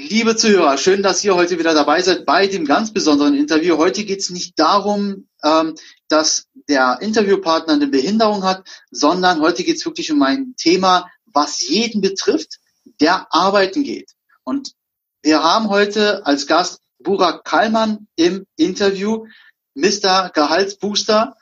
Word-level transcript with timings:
Liebe 0.00 0.36
Zuhörer, 0.36 0.78
schön, 0.78 1.02
dass 1.02 1.24
ihr 1.24 1.34
heute 1.34 1.58
wieder 1.58 1.74
dabei 1.74 2.00
seid 2.02 2.24
bei 2.24 2.46
dem 2.46 2.66
ganz 2.66 2.92
besonderen 2.92 3.34
Interview. 3.34 3.78
Heute 3.78 4.04
geht 4.04 4.20
es 4.20 4.30
nicht 4.30 4.56
darum, 4.56 5.26
ähm, 5.42 5.74
dass 6.08 6.46
der 6.68 6.98
Interviewpartner 7.00 7.72
eine 7.72 7.88
Behinderung 7.88 8.44
hat, 8.44 8.62
sondern 8.92 9.40
heute 9.40 9.64
geht 9.64 9.78
es 9.78 9.84
wirklich 9.84 10.12
um 10.12 10.22
ein 10.22 10.54
Thema, 10.56 11.10
was 11.26 11.66
jeden 11.66 12.00
betrifft, 12.00 12.60
der 13.00 13.26
arbeiten 13.34 13.82
geht. 13.82 14.12
Und 14.44 14.70
wir 15.22 15.42
haben 15.42 15.68
heute 15.68 16.24
als 16.24 16.46
Gast 16.46 16.80
Burak 17.00 17.42
Kallmann 17.42 18.06
im 18.14 18.46
Interview, 18.54 19.26
Mr. 19.74 20.30
Gehaltsbooster, 20.32 21.36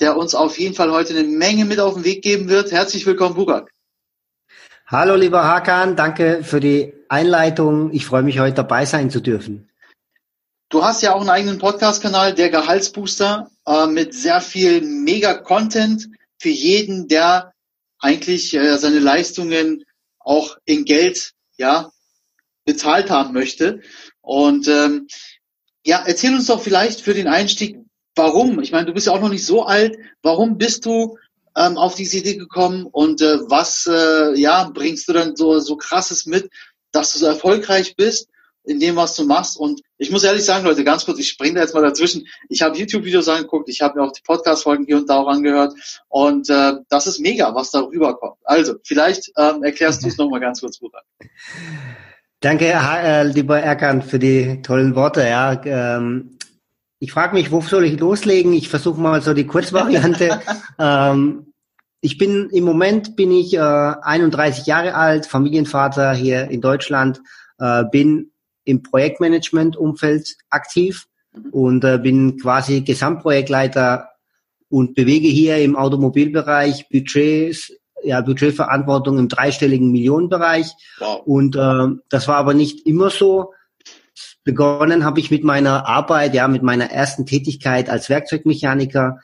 der 0.00 0.16
uns 0.16 0.34
auf 0.34 0.58
jeden 0.58 0.74
Fall 0.74 0.92
heute 0.92 1.12
eine 1.12 1.28
Menge 1.28 1.66
mit 1.66 1.78
auf 1.78 1.92
den 1.92 2.04
Weg 2.04 2.22
geben 2.22 2.48
wird. 2.48 2.72
Herzlich 2.72 3.04
willkommen, 3.04 3.34
Burak. 3.34 3.70
Hallo, 4.86 5.14
lieber 5.14 5.44
Hakan, 5.44 5.94
danke 5.94 6.42
für 6.42 6.60
die 6.60 6.97
Einleitung. 7.08 7.92
Ich 7.92 8.06
freue 8.06 8.22
mich, 8.22 8.38
heute 8.38 8.56
dabei 8.56 8.84
sein 8.86 9.10
zu 9.10 9.20
dürfen. 9.20 9.68
Du 10.70 10.84
hast 10.84 11.02
ja 11.02 11.14
auch 11.14 11.20
einen 11.20 11.30
eigenen 11.30 11.58
Podcast-Kanal, 11.58 12.34
der 12.34 12.50
Gehaltsbooster, 12.50 13.50
äh, 13.66 13.86
mit 13.86 14.14
sehr 14.14 14.40
viel 14.40 14.82
Mega-Content 14.82 16.08
für 16.38 16.50
jeden, 16.50 17.08
der 17.08 17.52
eigentlich 17.98 18.54
äh, 18.54 18.76
seine 18.76 18.98
Leistungen 18.98 19.84
auch 20.18 20.58
in 20.66 20.84
Geld 20.84 21.32
ja 21.56 21.90
bezahlt 22.64 23.10
haben 23.10 23.32
möchte. 23.32 23.80
Und 24.20 24.68
ähm, 24.68 25.08
ja, 25.84 26.02
erzähl 26.04 26.34
uns 26.34 26.46
doch 26.46 26.60
vielleicht 26.60 27.00
für 27.00 27.14
den 27.14 27.28
Einstieg, 27.28 27.78
warum? 28.14 28.60
Ich 28.60 28.72
meine, 28.72 28.84
du 28.84 28.92
bist 28.92 29.06
ja 29.06 29.14
auch 29.14 29.20
noch 29.20 29.30
nicht 29.30 29.46
so 29.46 29.64
alt. 29.64 29.96
Warum 30.22 30.58
bist 30.58 30.84
du 30.84 31.16
ähm, 31.56 31.78
auf 31.78 31.94
diese 31.94 32.18
Idee 32.18 32.36
gekommen 32.36 32.84
und 32.84 33.22
äh, 33.22 33.38
was 33.48 33.88
äh, 33.90 34.38
ja 34.38 34.70
bringst 34.72 35.08
du 35.08 35.12
dann 35.12 35.34
so 35.34 35.58
so 35.60 35.76
krasses 35.76 36.26
mit, 36.26 36.50
dass 36.92 37.12
du 37.12 37.18
so 37.18 37.26
erfolgreich 37.26 37.96
bist 37.96 38.28
in 38.64 38.80
dem, 38.80 38.96
was 38.96 39.16
du 39.16 39.24
machst. 39.24 39.56
Und 39.56 39.80
ich 39.96 40.10
muss 40.10 40.24
ehrlich 40.24 40.44
sagen, 40.44 40.64
Leute, 40.64 40.84
ganz 40.84 41.04
kurz, 41.04 41.18
ich 41.18 41.28
springe 41.28 41.54
da 41.54 41.60
jetzt 41.62 41.74
mal 41.74 41.82
dazwischen. 41.82 42.26
Ich 42.48 42.62
habe 42.62 42.76
YouTube-Videos 42.76 43.28
angeguckt, 43.28 43.68
ich 43.68 43.80
habe 43.80 43.98
mir 43.98 44.06
auch 44.06 44.12
die 44.12 44.22
Podcast-Folgen 44.22 44.84
hier 44.84 44.98
und 44.98 45.08
da 45.08 45.16
auch 45.16 45.28
angehört. 45.28 45.74
Und 46.08 46.50
äh, 46.50 46.74
das 46.88 47.06
ist 47.06 47.18
mega, 47.18 47.54
was 47.54 47.70
da 47.70 47.80
rüberkommt. 47.80 48.36
Also, 48.44 48.74
vielleicht 48.84 49.32
ähm, 49.36 49.62
erklärst 49.62 50.04
du 50.04 50.08
es 50.08 50.18
nochmal 50.18 50.40
ganz 50.40 50.60
kurz, 50.60 50.78
Bruder. 50.78 51.02
Danke, 52.40 52.66
äh, 52.66 53.24
lieber 53.24 53.58
Erkan, 53.58 54.02
für 54.02 54.18
die 54.18 54.62
tollen 54.62 54.94
Worte. 54.94 55.26
Ja, 55.26 55.60
ähm, 55.64 56.38
ich 57.00 57.12
frage 57.12 57.34
mich, 57.34 57.50
wo 57.50 57.60
soll 57.60 57.84
ich 57.84 57.98
loslegen? 57.98 58.52
Ich 58.52 58.68
versuche 58.68 59.00
mal 59.00 59.22
so 59.22 59.32
die 59.34 59.46
Kurzvariante. 59.46 60.40
ähm, 60.78 61.47
ich 62.00 62.18
bin 62.18 62.48
im 62.50 62.64
Moment 62.64 63.16
bin 63.16 63.32
ich 63.32 63.54
äh, 63.54 63.58
31 63.58 64.66
Jahre 64.66 64.94
alt, 64.94 65.26
Familienvater 65.26 66.14
hier 66.14 66.48
in 66.48 66.60
Deutschland, 66.60 67.20
äh, 67.58 67.84
bin 67.90 68.30
im 68.64 68.82
Projektmanagement-Umfeld 68.82 70.36
aktiv 70.50 71.06
mhm. 71.32 71.50
und 71.50 71.84
äh, 71.84 71.98
bin 71.98 72.38
quasi 72.38 72.82
Gesamtprojektleiter 72.82 74.10
und 74.68 74.94
bewege 74.94 75.28
hier 75.28 75.56
im 75.58 75.76
Automobilbereich 75.76 76.88
Budgets, 76.88 77.72
ja, 78.04 78.20
Budgetverantwortung 78.20 79.18
im 79.18 79.28
dreistelligen 79.28 79.90
Millionenbereich. 79.90 80.70
Wow. 80.98 81.22
Und 81.24 81.56
äh, 81.56 82.00
das 82.10 82.28
war 82.28 82.36
aber 82.36 82.54
nicht 82.54 82.86
immer 82.86 83.10
so. 83.10 83.52
Begonnen 84.44 85.04
habe 85.04 85.20
ich 85.20 85.30
mit 85.30 85.42
meiner 85.42 85.86
Arbeit, 85.86 86.34
ja, 86.34 86.46
mit 86.46 86.62
meiner 86.62 86.90
ersten 86.90 87.26
Tätigkeit 87.26 87.90
als 87.90 88.08
Werkzeugmechaniker 88.08 89.18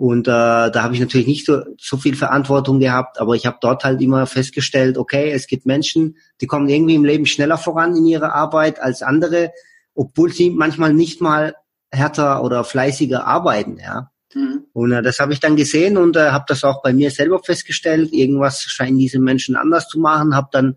und 0.00 0.28
äh, 0.28 0.30
da 0.30 0.82
habe 0.82 0.94
ich 0.94 1.00
natürlich 1.00 1.26
nicht 1.26 1.44
so, 1.44 1.60
so 1.78 1.98
viel 1.98 2.16
Verantwortung 2.16 2.78
gehabt, 2.80 3.20
aber 3.20 3.34
ich 3.34 3.44
habe 3.44 3.58
dort 3.60 3.84
halt 3.84 4.00
immer 4.00 4.24
festgestellt, 4.24 4.96
okay, 4.96 5.30
es 5.30 5.46
gibt 5.46 5.66
Menschen, 5.66 6.16
die 6.40 6.46
kommen 6.46 6.70
irgendwie 6.70 6.94
im 6.94 7.04
Leben 7.04 7.26
schneller 7.26 7.58
voran 7.58 7.94
in 7.94 8.06
ihrer 8.06 8.34
Arbeit 8.34 8.80
als 8.80 9.02
andere, 9.02 9.52
obwohl 9.94 10.32
sie 10.32 10.48
manchmal 10.48 10.94
nicht 10.94 11.20
mal 11.20 11.54
härter 11.90 12.42
oder 12.42 12.64
fleißiger 12.64 13.26
arbeiten, 13.26 13.76
ja. 13.76 14.10
Mhm. 14.32 14.64
Und 14.72 14.92
äh, 14.92 15.02
das 15.02 15.18
habe 15.18 15.34
ich 15.34 15.40
dann 15.40 15.56
gesehen 15.56 15.98
und 15.98 16.16
äh, 16.16 16.30
habe 16.30 16.46
das 16.48 16.64
auch 16.64 16.80
bei 16.80 16.94
mir 16.94 17.10
selber 17.10 17.40
festgestellt. 17.44 18.10
Irgendwas 18.14 18.62
scheinen 18.62 18.96
diese 18.96 19.18
Menschen 19.18 19.54
anders 19.54 19.86
zu 19.86 19.98
machen. 19.98 20.34
Habe 20.34 20.48
dann 20.50 20.76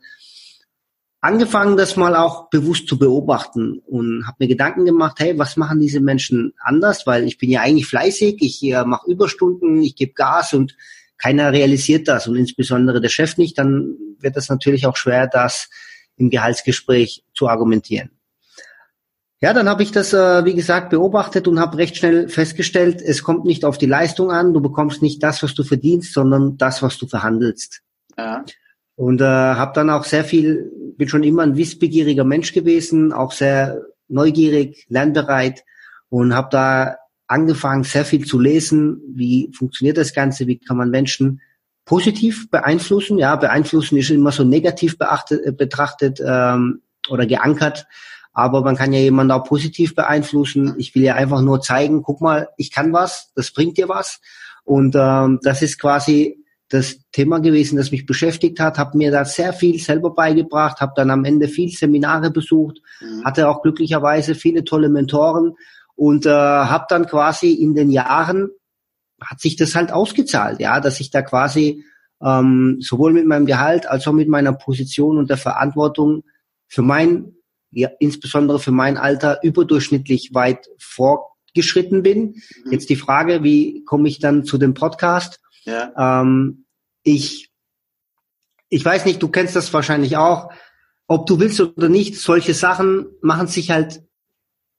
angefangen, 1.24 1.78
das 1.78 1.96
mal 1.96 2.18
auch 2.18 2.50
bewusst 2.50 2.88
zu 2.88 3.00
beobachten 3.00 3.80
und 3.86 4.28
habe 4.28 4.36
mir 4.40 4.48
Gedanken 4.50 4.84
gemacht, 4.84 5.20
hey, 5.20 5.40
was 5.40 5.56
machen 5.56 5.80
diese 5.80 6.02
Menschen 6.02 6.54
anders? 6.60 7.08
Weil 7.08 7.24
ich 7.24 7.38
bin 7.38 7.50
ja 7.50 7.62
eigentlich 7.62 7.88
fleißig, 7.88 8.38
ich 8.42 8.62
äh, 8.64 8.84
mache 8.84 9.10
Überstunden, 9.10 9.82
ich 9.82 9.96
gebe 9.96 10.12
Gas 10.14 10.54
und 10.54 10.76
keiner 11.18 11.54
realisiert 11.54 12.10
das 12.10 12.28
und 12.28 12.36
insbesondere 12.36 13.00
der 13.00 13.08
Chef 13.08 13.38
nicht, 13.38 13.58
dann 13.58 13.96
wird 14.20 14.36
es 14.36 14.50
natürlich 14.50 14.86
auch 14.86 14.98
schwer, 14.98 15.28
das 15.28 15.70
im 16.18 16.30
Gehaltsgespräch 16.30 17.24
zu 17.34 17.48
argumentieren. 17.48 18.12
Ja, 19.40 19.54
dann 19.54 19.70
habe 19.70 19.84
ich 19.84 19.92
das, 19.92 20.12
äh, 20.12 20.44
wie 20.44 20.56
gesagt, 20.56 20.90
beobachtet 20.90 21.48
und 21.48 21.58
habe 21.58 21.78
recht 21.78 21.96
schnell 21.96 22.28
festgestellt, 22.28 23.02
es 23.02 23.24
kommt 23.24 23.46
nicht 23.46 23.64
auf 23.64 23.78
die 23.78 23.86
Leistung 23.86 24.30
an, 24.30 24.54
du 24.54 24.60
bekommst 24.60 25.02
nicht 25.02 25.24
das, 25.24 25.42
was 25.42 25.54
du 25.54 25.64
verdienst, 25.64 26.14
sondern 26.14 26.58
das, 26.58 26.82
was 26.82 26.98
du 26.98 27.08
verhandelst. 27.08 27.82
Ja. 28.18 28.44
Und 28.96 29.22
äh, 29.22 29.26
habe 29.26 29.74
dann 29.74 29.90
auch 29.90 30.04
sehr 30.04 30.24
viel, 30.24 30.72
bin 30.98 31.10
schon 31.10 31.24
immer 31.24 31.44
ein 31.44 31.58
wissbegieriger 31.58 32.24
Mensch 32.24 32.54
gewesen, 32.54 33.12
auch 33.12 33.32
sehr 33.32 33.82
neugierig, 34.08 34.86
lernbereit 34.90 35.64
und 36.10 36.36
habe 36.36 36.50
da 36.52 36.98
angefangen, 37.28 37.84
sehr 37.84 38.06
viel 38.06 38.26
zu 38.26 38.40
lesen, 38.40 39.02
wie 39.16 39.52
funktioniert 39.58 39.98
das 39.98 40.14
Ganze, 40.14 40.46
wie 40.46 40.60
kann 40.60 40.78
man 40.78 40.92
Menschen 40.92 41.42
positiv 41.86 42.50
beeinflussen. 42.50 43.18
Ja, 43.18 43.36
beeinflussen 43.36 43.98
ist 43.98 44.12
immer 44.12 44.32
so 44.32 44.44
negativ 44.44 44.98
beachtet, 44.98 45.46
äh, 45.46 45.52
betrachtet 45.52 46.22
ähm, 46.24 46.82
oder 47.10 47.26
geankert, 47.26 47.88
aber 48.34 48.62
man 48.62 48.76
kann 48.76 48.94
ja 48.94 49.00
jemanden 49.00 49.32
auch 49.32 49.44
positiv 49.44 49.96
beeinflussen. 49.96 50.76
Ich 50.78 50.96
will 50.96 51.04
ja 51.04 51.16
einfach 51.16 51.42
nur 51.42 51.62
zeigen, 51.62 52.04
guck 52.04 52.22
mal, 52.22 52.50
ich 52.58 52.72
kann 52.72 52.94
was, 52.94 53.32
das 53.36 53.52
bringt 53.52 53.78
dir 53.78 53.90
was. 53.90 54.22
Und 54.64 54.96
ähm, 54.98 55.40
das 55.44 55.62
ist 55.62 55.80
quasi 55.80 56.43
das 56.70 57.00
Thema 57.12 57.40
gewesen, 57.40 57.78
das 57.78 57.92
mich 57.92 58.06
beschäftigt 58.06 58.60
hat, 58.60 58.78
habe 58.78 58.98
mir 58.98 59.12
da 59.12 59.26
sehr 59.26 59.54
viel 59.54 59.80
selber 59.80 60.14
beigebracht, 60.14 60.80
habe 60.82 60.94
dann 60.96 61.12
am 61.12 61.26
Ende 61.26 61.48
viel 61.48 61.70
Seminare 61.70 62.32
besucht, 62.32 62.80
mhm. 63.02 63.24
hatte 63.24 63.50
auch 63.50 63.62
glücklicherweise 63.62 64.34
viele 64.36 64.64
tolle 64.64 64.90
Mentoren 64.90 65.54
und 65.96 66.26
äh, 66.26 66.30
habe 66.30 66.86
dann 66.90 67.06
quasi 67.06 67.52
in 67.52 67.76
den 67.76 67.92
Jahren 67.92 68.50
hat 69.22 69.40
sich 69.40 69.56
das 69.56 69.76
halt 69.76 69.92
ausgezahlt, 69.92 70.60
ja, 70.60 70.80
dass 70.80 71.00
ich 71.00 71.12
da 71.12 71.22
quasi 71.22 71.84
ähm, 72.22 72.78
sowohl 72.80 73.14
mit 73.14 73.26
meinem 73.26 73.46
Gehalt 73.46 73.88
als 73.88 74.08
auch 74.08 74.14
mit 74.14 74.28
meiner 74.28 74.54
Position 74.54 75.18
und 75.18 75.30
der 75.30 75.38
Verantwortung 75.38 76.24
für 76.68 76.82
mein, 76.82 77.36
ja, 77.72 77.90
insbesondere 78.00 78.60
für 78.60 78.72
mein 78.72 78.98
Alter 78.98 79.40
überdurchschnittlich 79.44 80.32
weit 80.34 80.68
vorgeschritten 80.80 82.04
bin. 82.04 82.36
Mhm. 82.66 82.72
Jetzt 82.72 82.90
die 82.90 82.96
Frage, 82.96 83.44
wie 83.44 83.84
komme 83.86 84.08
ich 84.08 84.20
dann 84.20 84.44
zu 84.44 84.58
dem 84.58 84.74
Podcast? 84.74 85.40
Ja. 85.66 86.22
Ähm, 86.22 86.66
ich, 87.04 87.52
ich 88.70 88.84
weiß 88.84 89.06
nicht, 89.06 89.22
du 89.22 89.28
kennst 89.30 89.56
das 89.56 89.74
wahrscheinlich 89.74 90.18
auch, 90.18 90.52
ob 91.08 91.28
du 91.28 91.40
willst 91.40 91.60
oder 91.60 91.90
nicht, 91.90 92.16
solche 92.16 92.54
Sachen 92.54 93.06
machen 93.22 93.48
sich 93.48 93.72
halt 93.72 94.02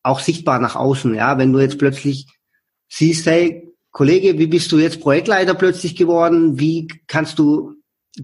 auch 0.03 0.21
sichtbar 0.21 0.59
nach 0.59 0.77
außen, 0.77 1.15
ja, 1.15 1.39
wenn 1.39 1.53
du 1.53 1.61
jetzt 1.61 1.79
plötzlich 1.79 2.27
siehst, 2.89 3.27
hey, 3.27 3.75
Kollege, 3.91 4.39
wie 4.39 4.49
bist 4.49 4.73
du 4.73 4.79
jetzt 4.79 5.01
Projektleiter 5.01 5.55
plötzlich 5.55 5.97
geworden? 5.97 6.59
Wie 6.59 6.89
kannst 7.07 7.39
du, 7.39 7.75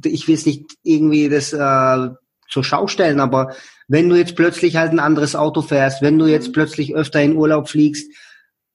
ich 0.04 0.26
will 0.26 0.34
es 0.34 0.44
nicht 0.44 0.76
irgendwie 0.82 1.28
das 1.28 1.52
äh, 1.52 2.10
zur 2.48 2.64
Schau 2.64 2.88
stellen, 2.88 3.20
aber 3.20 3.54
wenn 3.86 4.08
du 4.08 4.16
jetzt 4.16 4.36
plötzlich 4.36 4.76
halt 4.76 4.92
ein 4.92 4.98
anderes 4.98 5.36
Auto 5.36 5.62
fährst, 5.62 6.02
wenn 6.02 6.18
du 6.18 6.26
jetzt 6.26 6.48
mhm. 6.48 6.52
plötzlich 6.52 6.94
öfter 6.94 7.22
in 7.22 7.36
Urlaub 7.36 7.68
fliegst, 7.68 8.10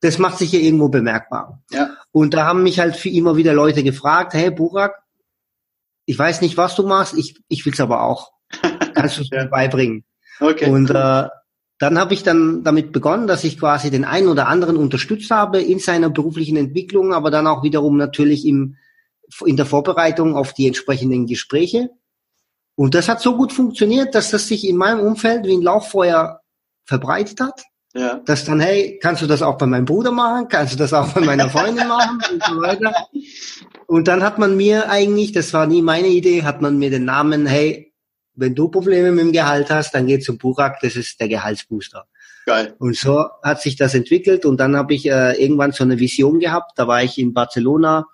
das 0.01 0.17
macht 0.19 0.37
sich 0.37 0.51
ja 0.51 0.59
irgendwo 0.59 0.89
bemerkbar. 0.89 1.61
Ja. 1.71 1.89
Und 2.15 2.33
da 2.33 2.45
haben 2.45 2.63
mich 2.63 2.79
halt 2.79 2.95
für 2.95 3.09
immer 3.09 3.35
wieder 3.35 3.53
Leute 3.53 3.83
gefragt, 3.83 4.33
hey 4.35 4.49
Burak, 4.49 5.03
ich 6.05 6.17
weiß 6.17 6.39
nicht, 6.39 6.55
was 6.55 6.73
du 6.73 6.87
machst, 6.87 7.13
ich, 7.17 7.43
ich 7.49 7.65
will's 7.65 7.81
aber 7.81 8.03
auch. 8.03 8.31
Kannst 8.93 9.17
du 9.17 9.23
es 9.23 9.31
mir 9.31 9.47
beibringen? 9.47 10.05
Okay. 10.39 10.69
Und 10.69 10.91
äh, 10.91 11.27
dann 11.77 11.99
habe 11.99 12.13
ich 12.13 12.23
dann 12.23 12.63
damit 12.63 12.93
begonnen, 12.93 13.27
dass 13.27 13.43
ich 13.43 13.59
quasi 13.59 13.91
den 13.91 14.05
einen 14.05 14.29
oder 14.29 14.47
anderen 14.47 14.77
unterstützt 14.77 15.29
habe 15.29 15.61
in 15.61 15.79
seiner 15.79 16.09
beruflichen 16.09 16.55
Entwicklung, 16.55 17.13
aber 17.13 17.31
dann 17.31 17.47
auch 17.47 17.63
wiederum 17.63 17.97
natürlich 17.97 18.45
im, 18.45 18.77
in 19.45 19.57
der 19.57 19.65
Vorbereitung 19.65 20.37
auf 20.37 20.53
die 20.53 20.67
entsprechenden 20.67 21.25
Gespräche. 21.25 21.89
Und 22.75 22.95
das 22.95 23.09
hat 23.09 23.19
so 23.19 23.35
gut 23.35 23.51
funktioniert, 23.51 24.15
dass 24.15 24.31
das 24.31 24.47
sich 24.47 24.65
in 24.65 24.77
meinem 24.77 25.01
Umfeld 25.01 25.45
wie 25.47 25.57
ein 25.57 25.61
Lauchfeuer 25.61 26.39
verbreitet 26.85 27.41
hat. 27.41 27.63
Ja. 27.95 28.19
Dass 28.25 28.43
dann, 28.43 28.59
hey, 28.59 28.99
kannst 29.01 29.21
du 29.21 29.25
das 29.25 29.41
auch 29.41 29.57
bei 29.57 29.65
meinem 29.65 29.85
Bruder 29.85 30.11
machen? 30.11 30.47
Kannst 30.49 30.73
du 30.73 30.77
das 30.77 30.91
auch 30.91 31.13
bei 31.13 31.21
meiner 31.21 31.49
Freundin 31.49 31.87
machen? 31.87 32.19
Und 32.31 32.43
so 32.43 32.61
weiter. 32.61 32.93
Und 33.87 34.09
dann 34.09 34.21
hat 34.21 34.37
man 34.37 34.57
mir 34.57 34.89
eigentlich, 34.89 35.31
das 35.31 35.53
war 35.53 35.65
nie 35.65 35.81
meine 35.81 36.09
Idee, 36.09 36.43
hat 36.43 36.61
man 36.61 36.77
mir 36.77 36.89
den 36.89 37.05
Namen, 37.05 37.45
hey, 37.45 37.93
wenn 38.33 38.53
du 38.53 38.67
Probleme 38.67 39.11
mit 39.11 39.23
dem 39.23 39.31
Gehalt 39.31 39.69
hast, 39.69 39.95
dann 39.95 40.07
geh 40.07 40.19
zum 40.19 40.37
Burak, 40.37 40.79
das 40.81 40.97
ist 40.97 41.21
der 41.21 41.29
Gehaltsbooster. 41.29 42.05
Geil. 42.45 42.75
Und 42.79 42.97
so 42.97 43.27
hat 43.41 43.61
sich 43.61 43.77
das 43.77 43.95
entwickelt 43.95 44.45
und 44.45 44.59
dann 44.59 44.75
habe 44.75 44.93
ich 44.93 45.09
äh, 45.09 45.41
irgendwann 45.41 45.71
so 45.71 45.83
eine 45.83 45.97
Vision 45.97 46.39
gehabt. 46.39 46.73
Da 46.75 46.87
war 46.87 47.01
ich 47.01 47.17
in 47.17 47.33
Barcelona 47.33 48.05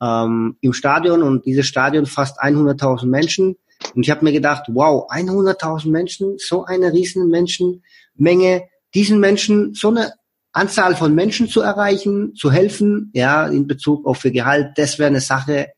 ähm, 0.00 0.56
im 0.60 0.72
Stadion 0.72 1.22
und 1.22 1.44
dieses 1.44 1.66
Stadion 1.66 2.06
fast 2.06 2.40
100.000 2.40 3.06
Menschen. 3.06 3.56
Und 3.94 4.02
ich 4.02 4.10
habe 4.10 4.24
mir 4.24 4.32
gedacht, 4.32 4.64
wow, 4.68 5.06
100.000 5.10 5.90
Menschen, 5.90 6.36
so 6.38 6.64
eine 6.64 6.92
riesen 6.92 7.28
Menschenmenge, 7.28 8.64
diesen 8.96 9.20
Menschen 9.20 9.74
so 9.74 9.88
eine 9.88 10.14
Anzahl 10.52 10.96
von 10.96 11.14
Menschen 11.14 11.48
zu 11.48 11.60
erreichen, 11.60 12.34
zu 12.34 12.50
helfen, 12.50 13.10
ja, 13.12 13.46
in 13.46 13.66
Bezug 13.66 14.06
auf 14.06 14.24
ihr 14.24 14.30
Gehalt, 14.30 14.70
das 14.76 14.98
wäre 14.98 15.08
eine 15.08 15.20
Sache, 15.20 15.68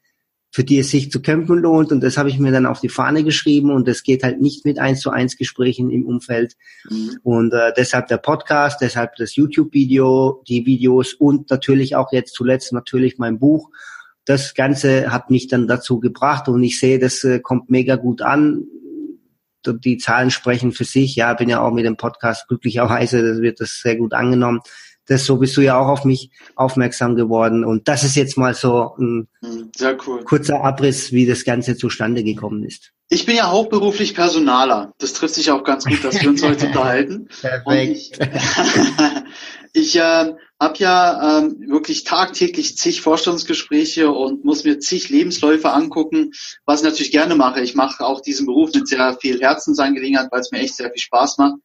für 0.53 0.63
die 0.63 0.79
es 0.79 0.91
sich 0.91 1.11
zu 1.11 1.21
kämpfen 1.21 1.59
lohnt. 1.59 1.91
Und 1.91 2.01
das 2.01 2.17
habe 2.17 2.29
ich 2.29 2.39
mir 2.39 2.53
dann 2.53 2.65
auf 2.65 2.81
die 2.81 2.89
Fahne 2.89 3.25
geschrieben. 3.25 3.73
Und 3.73 3.89
das 3.89 4.05
geht 4.05 4.23
halt 4.23 4.41
nicht 4.41 4.65
mit 4.65 4.79
eins 4.79 5.01
zu 5.01 5.11
eins 5.11 5.37
Gesprächen 5.37 5.91
im 5.91 6.07
Umfeld. 6.07 6.55
Mhm. 6.89 7.19
Und 7.25 7.53
äh, 7.53 7.73
deshalb 7.77 8.07
der 8.07 8.19
Podcast, 8.19 8.81
deshalb 8.81 9.17
das 9.17 9.35
YouTube-Video, 9.35 10.43
die 10.49 10.65
Videos 10.65 11.13
und 11.13 11.51
natürlich 11.51 11.97
auch 11.97 12.13
jetzt 12.13 12.35
zuletzt 12.35 12.73
natürlich 12.73 13.19
mein 13.19 13.41
Buch. 13.41 13.71
Das 14.25 14.55
Ganze 14.55 15.11
hat 15.13 15.29
mich 15.29 15.49
dann 15.49 15.67
dazu 15.67 16.01
gebracht 16.01 16.49
und 16.49 16.63
ich 16.63 16.79
sehe, 16.79 16.99
das 16.99 17.25
äh, 17.25 17.41
kommt 17.41 17.69
mega 17.69 17.97
gut 17.97 18.23
an. 18.23 18.65
Die 19.67 19.99
Zahlen 19.99 20.31
sprechen 20.31 20.73
für 20.73 20.85
sich. 20.85 21.17
Ja, 21.17 21.35
bin 21.35 21.49
ja 21.49 21.61
auch 21.61 21.73
mit 21.73 21.85
dem 21.85 21.97
Podcast 21.97 22.49
glücklicherweise, 22.49 23.23
das 23.23 23.41
wird 23.41 23.61
das 23.61 23.81
sehr 23.83 23.97
gut 23.97 24.15
angenommen 24.15 24.61
das 25.09 25.25
so 25.25 25.37
bist 25.37 25.57
du 25.57 25.63
ja 25.63 25.79
auch 25.79 25.89
auf 25.89 26.05
mich 26.05 26.31
aufmerksam 26.55 27.17
geworden. 27.17 27.65
Und 27.65 27.89
das 27.89 28.05
ist 28.05 28.15
jetzt 28.15 28.37
mal 28.37 28.55
so 28.55 28.95
ein 28.99 29.29
hm, 29.41 29.71
cool. 30.07 30.25
kurzer 30.25 30.63
Abriss, 30.63 31.13
wie 31.13 31.27
das 31.27 31.45
Ganze 31.45 31.77
zustande 31.77 32.23
gekommen 32.23 32.63
ist. 32.65 32.93
Ich 33.09 33.25
bin 33.25 33.37
ja 33.37 33.51
hauptberuflich 33.51 34.15
Personaler. 34.15 34.93
Das 34.99 35.15
trifft 35.15 35.35
sich 35.35 35.51
auch 35.51 35.65
ganz 35.65 35.87
gut, 35.87 36.05
dass 36.05 36.21
wir 36.21 36.29
uns 36.29 36.43
heute 36.43 36.67
unterhalten. 36.67 37.29
Perfekt. 37.41 38.21
ich, 39.73 39.73
ich 39.95 39.99
äh, 39.99 40.35
habe 40.61 40.79
ja 40.79 41.39
ähm, 41.39 41.61
wirklich 41.69 42.05
tagtäglich 42.05 42.77
zig 42.77 43.01
Vorstellungsgespräche 43.01 44.11
und 44.11 44.45
muss 44.45 44.65
mir 44.65 44.81
zig 44.81 45.09
Lebensläufe 45.09 45.71
angucken, 45.71 46.33
was 46.65 46.81
ich 46.81 46.85
natürlich 46.85 47.13
gerne 47.13 47.37
mache. 47.37 47.61
Ich 47.61 47.75
mache 47.75 48.05
auch 48.05 48.21
diesen 48.21 48.47
Beruf 48.47 48.73
mit 48.75 48.89
sehr 48.89 49.17
viel 49.21 49.41
Herzensangelegenheit, 49.41 50.33
weil 50.33 50.41
es 50.41 50.51
mir 50.51 50.59
echt 50.59 50.77
sehr 50.77 50.91
viel 50.91 51.01
Spaß 51.01 51.39
macht 51.39 51.59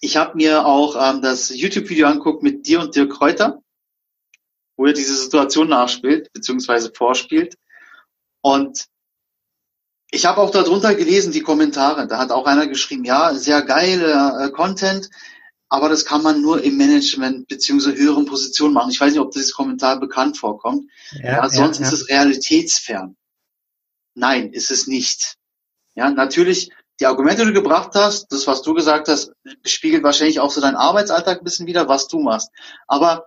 ich 0.00 0.16
habe 0.16 0.36
mir 0.36 0.66
auch 0.66 0.96
ähm, 0.96 1.22
das 1.22 1.48
YouTube-Video 1.48 2.06
anguckt 2.06 2.42
mit 2.42 2.66
dir 2.66 2.80
und 2.80 2.94
Dirk 2.94 3.12
Kräuter, 3.12 3.62
wo 4.76 4.86
er 4.86 4.92
diese 4.92 5.16
Situation 5.16 5.68
nachspielt, 5.68 6.32
beziehungsweise 6.32 6.92
vorspielt. 6.92 7.56
Und 8.42 8.86
ich 10.10 10.26
habe 10.26 10.40
auch 10.40 10.50
darunter 10.50 10.94
gelesen, 10.94 11.32
die 11.32 11.40
Kommentare. 11.40 12.06
Da 12.06 12.18
hat 12.18 12.30
auch 12.30 12.46
einer 12.46 12.66
geschrieben, 12.66 13.04
ja, 13.04 13.34
sehr 13.34 13.62
geile 13.62 14.46
äh, 14.46 14.50
Content, 14.50 15.08
aber 15.68 15.88
das 15.88 16.04
kann 16.04 16.22
man 16.22 16.42
nur 16.42 16.62
im 16.62 16.76
Management 16.76 17.48
beziehungsweise 17.48 17.96
höheren 17.96 18.26
Positionen 18.26 18.74
machen. 18.74 18.90
Ich 18.90 19.00
weiß 19.00 19.12
nicht, 19.12 19.20
ob 19.20 19.32
dieses 19.32 19.52
Kommentar 19.52 19.98
bekannt 19.98 20.38
vorkommt. 20.38 20.90
Ja, 21.12 21.42
ja 21.42 21.48
sonst 21.48 21.78
ja, 21.78 21.82
ja. 21.84 21.88
ist 21.88 22.00
es 22.00 22.08
realitätsfern. 22.08 23.16
Nein, 24.14 24.52
ist 24.52 24.70
es 24.70 24.86
nicht. 24.86 25.36
Ja, 25.94 26.10
natürlich 26.10 26.70
die 27.00 27.06
Argumente, 27.06 27.42
die 27.42 27.52
du 27.52 27.60
gebracht 27.60 27.90
hast, 27.94 28.32
das, 28.32 28.46
was 28.46 28.62
du 28.62 28.72
gesagt 28.72 29.08
hast, 29.08 29.32
spiegelt 29.64 30.02
wahrscheinlich 30.02 30.40
auch 30.40 30.50
so 30.50 30.60
deinen 30.60 30.76
Arbeitsalltag 30.76 31.38
ein 31.38 31.44
bisschen 31.44 31.66
wieder, 31.66 31.88
was 31.88 32.08
du 32.08 32.20
machst. 32.20 32.50
Aber 32.86 33.26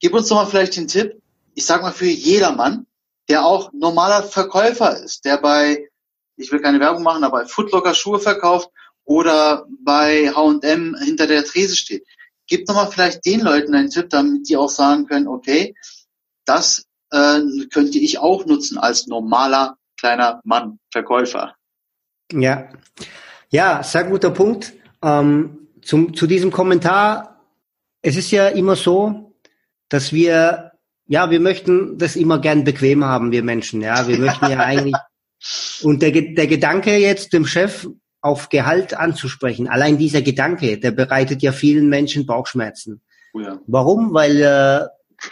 gib 0.00 0.12
uns 0.12 0.28
doch 0.28 0.36
mal 0.36 0.46
vielleicht 0.46 0.76
den 0.76 0.88
Tipp, 0.88 1.22
ich 1.54 1.64
sag 1.64 1.82
mal 1.82 1.92
für 1.92 2.06
jedermann, 2.06 2.86
der 3.28 3.44
auch 3.44 3.72
normaler 3.72 4.22
Verkäufer 4.22 4.98
ist, 5.02 5.24
der 5.24 5.38
bei, 5.38 5.88
ich 6.36 6.52
will 6.52 6.60
keine 6.60 6.80
Werbung 6.80 7.02
machen, 7.02 7.24
aber 7.24 7.40
bei 7.40 7.46
Footlocker 7.46 7.94
Schuhe 7.94 8.18
verkauft 8.18 8.70
oder 9.06 9.66
bei 9.82 10.30
H&M 10.34 10.96
hinter 11.02 11.26
der 11.26 11.44
Trese 11.44 11.76
steht. 11.76 12.04
Gib 12.46 12.66
doch 12.66 12.74
mal 12.74 12.86
vielleicht 12.86 13.24
den 13.24 13.40
Leuten 13.40 13.74
einen 13.74 13.90
Tipp, 13.90 14.10
damit 14.10 14.48
die 14.48 14.56
auch 14.56 14.68
sagen 14.68 15.06
können, 15.06 15.26
okay, 15.26 15.74
das 16.44 16.84
äh, 17.10 17.40
könnte 17.72 17.98
ich 17.98 18.18
auch 18.18 18.44
nutzen 18.44 18.78
als 18.78 19.06
normaler 19.06 19.78
kleiner 19.98 20.40
Mann, 20.44 20.78
Verkäufer. 20.92 21.54
Ja, 22.32 22.68
ja, 23.50 23.82
sehr 23.82 24.04
guter 24.04 24.30
Punkt. 24.30 24.74
Ähm, 25.02 25.68
zum, 25.82 26.14
zu 26.14 26.26
diesem 26.26 26.50
Kommentar. 26.50 27.40
Es 28.02 28.16
ist 28.16 28.30
ja 28.30 28.48
immer 28.48 28.76
so, 28.76 29.32
dass 29.88 30.12
wir, 30.12 30.72
ja, 31.06 31.30
wir 31.30 31.40
möchten 31.40 31.98
das 31.98 32.16
immer 32.16 32.40
gern 32.40 32.64
bequem 32.64 33.04
haben, 33.04 33.32
wir 33.32 33.42
Menschen. 33.42 33.80
Ja, 33.80 34.06
wir 34.06 34.18
möchten 34.18 34.50
ja 34.50 34.58
eigentlich, 34.64 34.96
und 35.82 36.02
der, 36.02 36.10
der 36.10 36.46
Gedanke 36.46 36.96
jetzt 36.96 37.32
dem 37.32 37.46
Chef 37.46 37.86
auf 38.26 38.48
Gehalt 38.48 38.94
anzusprechen, 38.94 39.68
allein 39.68 39.98
dieser 39.98 40.20
Gedanke, 40.20 40.78
der 40.78 40.90
bereitet 40.90 41.42
ja 41.42 41.52
vielen 41.52 41.88
Menschen 41.88 42.26
Bauchschmerzen. 42.26 43.00
Oh 43.32 43.40
ja. 43.40 43.60
Warum? 43.66 44.12
Weil, 44.12 44.40
äh, 44.40 44.86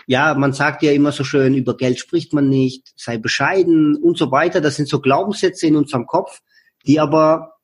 ja, 0.06 0.34
man 0.34 0.52
sagt 0.52 0.82
ja 0.82 0.92
immer 0.92 1.12
so 1.12 1.24
schön, 1.24 1.54
über 1.54 1.76
Geld 1.76 1.98
spricht 1.98 2.32
man 2.32 2.48
nicht, 2.48 2.92
sei 2.96 3.18
bescheiden 3.18 3.96
und 3.96 4.16
so 4.16 4.30
weiter. 4.30 4.60
Das 4.60 4.76
sind 4.76 4.88
so 4.88 5.00
Glaubenssätze 5.00 5.66
in 5.66 5.76
unserem 5.76 6.06
Kopf, 6.06 6.40
die 6.86 7.00
aber 7.00 7.56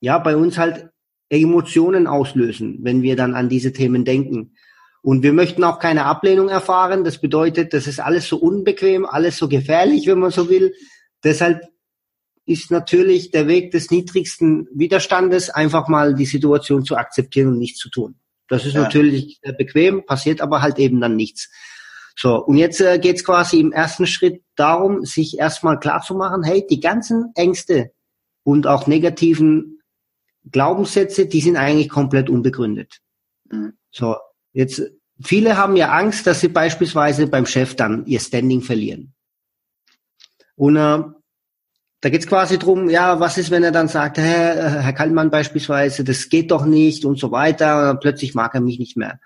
ja 0.00 0.18
bei 0.18 0.36
uns 0.36 0.58
halt 0.58 0.90
Emotionen 1.30 2.06
auslösen, 2.08 2.78
wenn 2.82 3.02
wir 3.02 3.14
dann 3.14 3.34
an 3.34 3.48
diese 3.48 3.72
Themen 3.72 4.04
denken. 4.04 4.56
Und 5.02 5.22
wir 5.22 5.32
möchten 5.32 5.64
auch 5.64 5.78
keine 5.78 6.04
Ablehnung 6.04 6.48
erfahren. 6.48 7.04
Das 7.04 7.20
bedeutet, 7.20 7.72
das 7.72 7.86
ist 7.86 8.00
alles 8.00 8.28
so 8.28 8.36
unbequem, 8.36 9.06
alles 9.06 9.38
so 9.38 9.48
gefährlich, 9.48 10.06
wenn 10.06 10.18
man 10.18 10.30
so 10.30 10.50
will. 10.50 10.74
Deshalb 11.24 11.69
ist 12.46 12.70
natürlich 12.70 13.30
der 13.30 13.46
Weg 13.46 13.70
des 13.70 13.90
niedrigsten 13.90 14.68
Widerstandes, 14.72 15.50
einfach 15.50 15.88
mal 15.88 16.14
die 16.14 16.26
Situation 16.26 16.84
zu 16.84 16.96
akzeptieren 16.96 17.48
und 17.48 17.58
nichts 17.58 17.78
zu 17.78 17.90
tun. 17.90 18.16
Das 18.48 18.66
ist 18.66 18.74
ja. 18.74 18.82
natürlich 18.82 19.40
bequem, 19.58 20.04
passiert 20.04 20.40
aber 20.40 20.60
halt 20.60 20.78
eben 20.78 21.00
dann 21.00 21.16
nichts. 21.16 21.50
So, 22.16 22.44
und 22.44 22.56
jetzt 22.56 22.80
äh, 22.80 22.98
geht 22.98 23.16
es 23.16 23.24
quasi 23.24 23.60
im 23.60 23.72
ersten 23.72 24.06
Schritt 24.06 24.42
darum, 24.56 25.04
sich 25.04 25.38
erstmal 25.38 25.78
klar 25.78 26.02
zu 26.02 26.14
machen, 26.14 26.42
hey, 26.42 26.66
die 26.68 26.80
ganzen 26.80 27.30
Ängste, 27.34 27.92
und 28.42 28.66
auch 28.66 28.86
negativen 28.86 29.80
Glaubenssätze, 30.50 31.26
die 31.26 31.40
sind 31.40 31.56
eigentlich 31.56 31.88
komplett 31.88 32.30
unbegründet. 32.30 33.00
Mhm. 33.50 33.74
So, 33.90 34.16
jetzt, 34.52 34.82
viele 35.22 35.56
haben 35.56 35.76
ja 35.76 35.90
Angst, 35.90 36.26
dass 36.26 36.40
sie 36.40 36.48
beispielsweise 36.48 37.26
beim 37.26 37.46
Chef 37.46 37.76
dann 37.76 38.06
ihr 38.06 38.20
Standing 38.20 38.62
verlieren. 38.62 39.14
Und 40.56 40.76
äh, 40.76 41.02
da 42.00 42.08
geht's 42.08 42.26
quasi 42.26 42.58
drum, 42.58 42.88
ja, 42.88 43.20
was 43.20 43.36
ist, 43.36 43.50
wenn 43.50 43.62
er 43.62 43.72
dann 43.72 43.88
sagt, 43.88 44.16
Herr, 44.16 44.82
Herr 44.82 44.92
Kallmann 44.94 45.30
beispielsweise, 45.30 46.02
das 46.02 46.28
geht 46.30 46.50
doch 46.50 46.64
nicht 46.64 47.04
und 47.04 47.18
so 47.18 47.30
weiter, 47.30 47.90
und 47.90 48.00
plötzlich 48.00 48.34
mag 48.34 48.54
er 48.54 48.62
mich 48.62 48.78
nicht 48.78 48.96
mehr. 48.96 49.20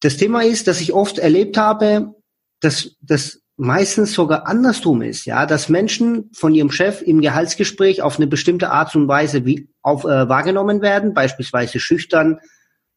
Das 0.00 0.16
Thema 0.16 0.44
ist, 0.44 0.68
dass 0.68 0.80
ich 0.80 0.92
oft 0.92 1.18
erlebt 1.18 1.56
habe, 1.56 2.14
dass, 2.60 2.96
dass 3.00 3.42
meistens 3.56 4.12
sogar 4.12 4.46
andersrum 4.46 5.02
ist, 5.02 5.26
ja, 5.26 5.44
dass 5.44 5.68
Menschen 5.68 6.30
von 6.32 6.54
ihrem 6.54 6.70
Chef 6.70 7.02
im 7.02 7.20
Gehaltsgespräch 7.20 8.00
auf 8.00 8.16
eine 8.16 8.26
bestimmte 8.26 8.70
Art 8.70 8.94
und 8.94 9.08
Weise 9.08 9.44
wie, 9.44 9.68
auf, 9.82 10.04
äh, 10.04 10.28
wahrgenommen 10.28 10.82
werden, 10.82 11.14
beispielsweise 11.14 11.80
schüchtern, 11.80 12.38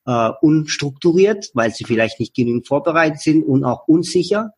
äh, 0.06 0.30
unstrukturiert, 0.42 1.50
weil 1.54 1.72
sie 1.72 1.86
vielleicht 1.86 2.20
nicht 2.20 2.36
genügend 2.36 2.68
vorbereitet 2.68 3.20
sind 3.20 3.44
und 3.44 3.66
auch 3.66 3.88
unsicher. 3.88 4.52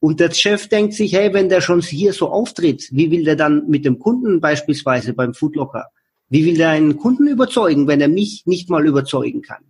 Und 0.00 0.20
der 0.20 0.30
Chef 0.32 0.68
denkt 0.68 0.94
sich, 0.94 1.14
hey, 1.14 1.32
wenn 1.32 1.48
der 1.48 1.60
schon 1.60 1.80
hier 1.80 2.12
so 2.12 2.28
auftritt, 2.28 2.88
wie 2.92 3.10
will 3.10 3.24
der 3.24 3.36
dann 3.36 3.66
mit 3.68 3.84
dem 3.84 3.98
Kunden 3.98 4.40
beispielsweise 4.40 5.14
beim 5.14 5.34
Foodlocker, 5.34 5.86
wie 6.28 6.44
will 6.44 6.56
der 6.56 6.70
einen 6.70 6.96
Kunden 6.96 7.26
überzeugen, 7.28 7.86
wenn 7.86 8.00
er 8.00 8.08
mich 8.08 8.42
nicht 8.46 8.68
mal 8.68 8.86
überzeugen 8.86 9.42
kann? 9.42 9.64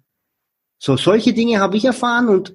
So, 0.79 0.97
solche 0.97 1.33
Dinge 1.33 1.61
habe 1.61 1.77
ich 1.77 1.85
erfahren 1.85 2.29
und 2.29 2.55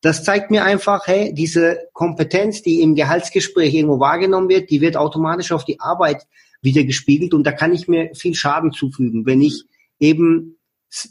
das 0.00 0.24
zeigt 0.24 0.50
mir 0.50 0.64
einfach, 0.64 1.06
hey, 1.06 1.32
diese 1.32 1.78
Kompetenz, 1.92 2.62
die 2.62 2.80
im 2.80 2.96
Gehaltsgespräch 2.96 3.72
irgendwo 3.72 4.00
wahrgenommen 4.00 4.48
wird, 4.48 4.70
die 4.70 4.80
wird 4.80 4.96
automatisch 4.96 5.52
auf 5.52 5.64
die 5.64 5.78
Arbeit 5.78 6.26
wieder 6.60 6.82
gespiegelt 6.84 7.34
und 7.34 7.44
da 7.44 7.52
kann 7.52 7.72
ich 7.72 7.88
mir 7.88 8.10
viel 8.14 8.34
Schaden 8.34 8.72
zufügen, 8.72 9.26
wenn 9.26 9.40
ich 9.40 9.64
eben 10.00 10.58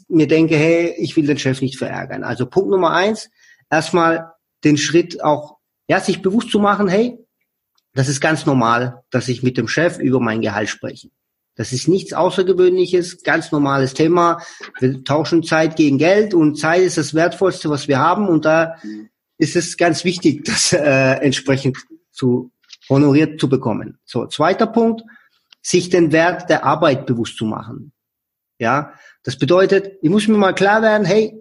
mir 0.08 0.28
denke, 0.28 0.56
hey, 0.56 0.94
ich 0.98 1.16
will 1.16 1.26
den 1.26 1.38
Chef 1.38 1.60
nicht 1.62 1.78
verärgern. 1.78 2.22
Also 2.22 2.46
Punkt 2.46 2.70
Nummer 2.70 2.90
eins, 2.90 3.30
erstmal 3.70 4.32
den 4.62 4.76
Schritt 4.76 5.22
auch, 5.24 5.56
ja, 5.92 6.00
sich 6.00 6.22
bewusst 6.22 6.50
zu 6.50 6.58
machen, 6.58 6.88
hey, 6.88 7.18
das 7.92 8.08
ist 8.08 8.22
ganz 8.22 8.46
normal, 8.46 9.02
dass 9.10 9.28
ich 9.28 9.42
mit 9.42 9.58
dem 9.58 9.68
Chef 9.68 9.98
über 9.98 10.20
mein 10.20 10.40
Gehalt 10.40 10.70
spreche. 10.70 11.10
Das 11.54 11.70
ist 11.70 11.86
nichts 11.86 12.14
Außergewöhnliches, 12.14 13.22
ganz 13.24 13.52
normales 13.52 13.92
Thema. 13.92 14.40
Wir 14.80 15.04
tauschen 15.04 15.42
Zeit 15.42 15.76
gegen 15.76 15.98
Geld 15.98 16.32
und 16.32 16.58
Zeit 16.58 16.80
ist 16.80 16.96
das 16.96 17.12
Wertvollste, 17.12 17.68
was 17.68 17.88
wir 17.88 17.98
haben. 17.98 18.26
Und 18.26 18.46
da 18.46 18.76
ist 19.36 19.54
es 19.54 19.76
ganz 19.76 20.04
wichtig, 20.04 20.44
das 20.46 20.72
äh, 20.72 21.16
entsprechend 21.20 21.76
zu 22.10 22.52
honoriert 22.88 23.38
zu 23.38 23.50
bekommen. 23.50 23.98
So, 24.06 24.26
zweiter 24.28 24.68
Punkt, 24.68 25.02
sich 25.60 25.90
den 25.90 26.10
Wert 26.10 26.48
der 26.48 26.64
Arbeit 26.64 27.04
bewusst 27.04 27.36
zu 27.36 27.44
machen. 27.44 27.92
Ja, 28.58 28.94
das 29.24 29.36
bedeutet, 29.36 29.98
ich 30.00 30.08
muss 30.08 30.26
mir 30.26 30.38
mal 30.38 30.54
klar 30.54 30.80
werden, 30.80 31.04
hey, 31.04 31.38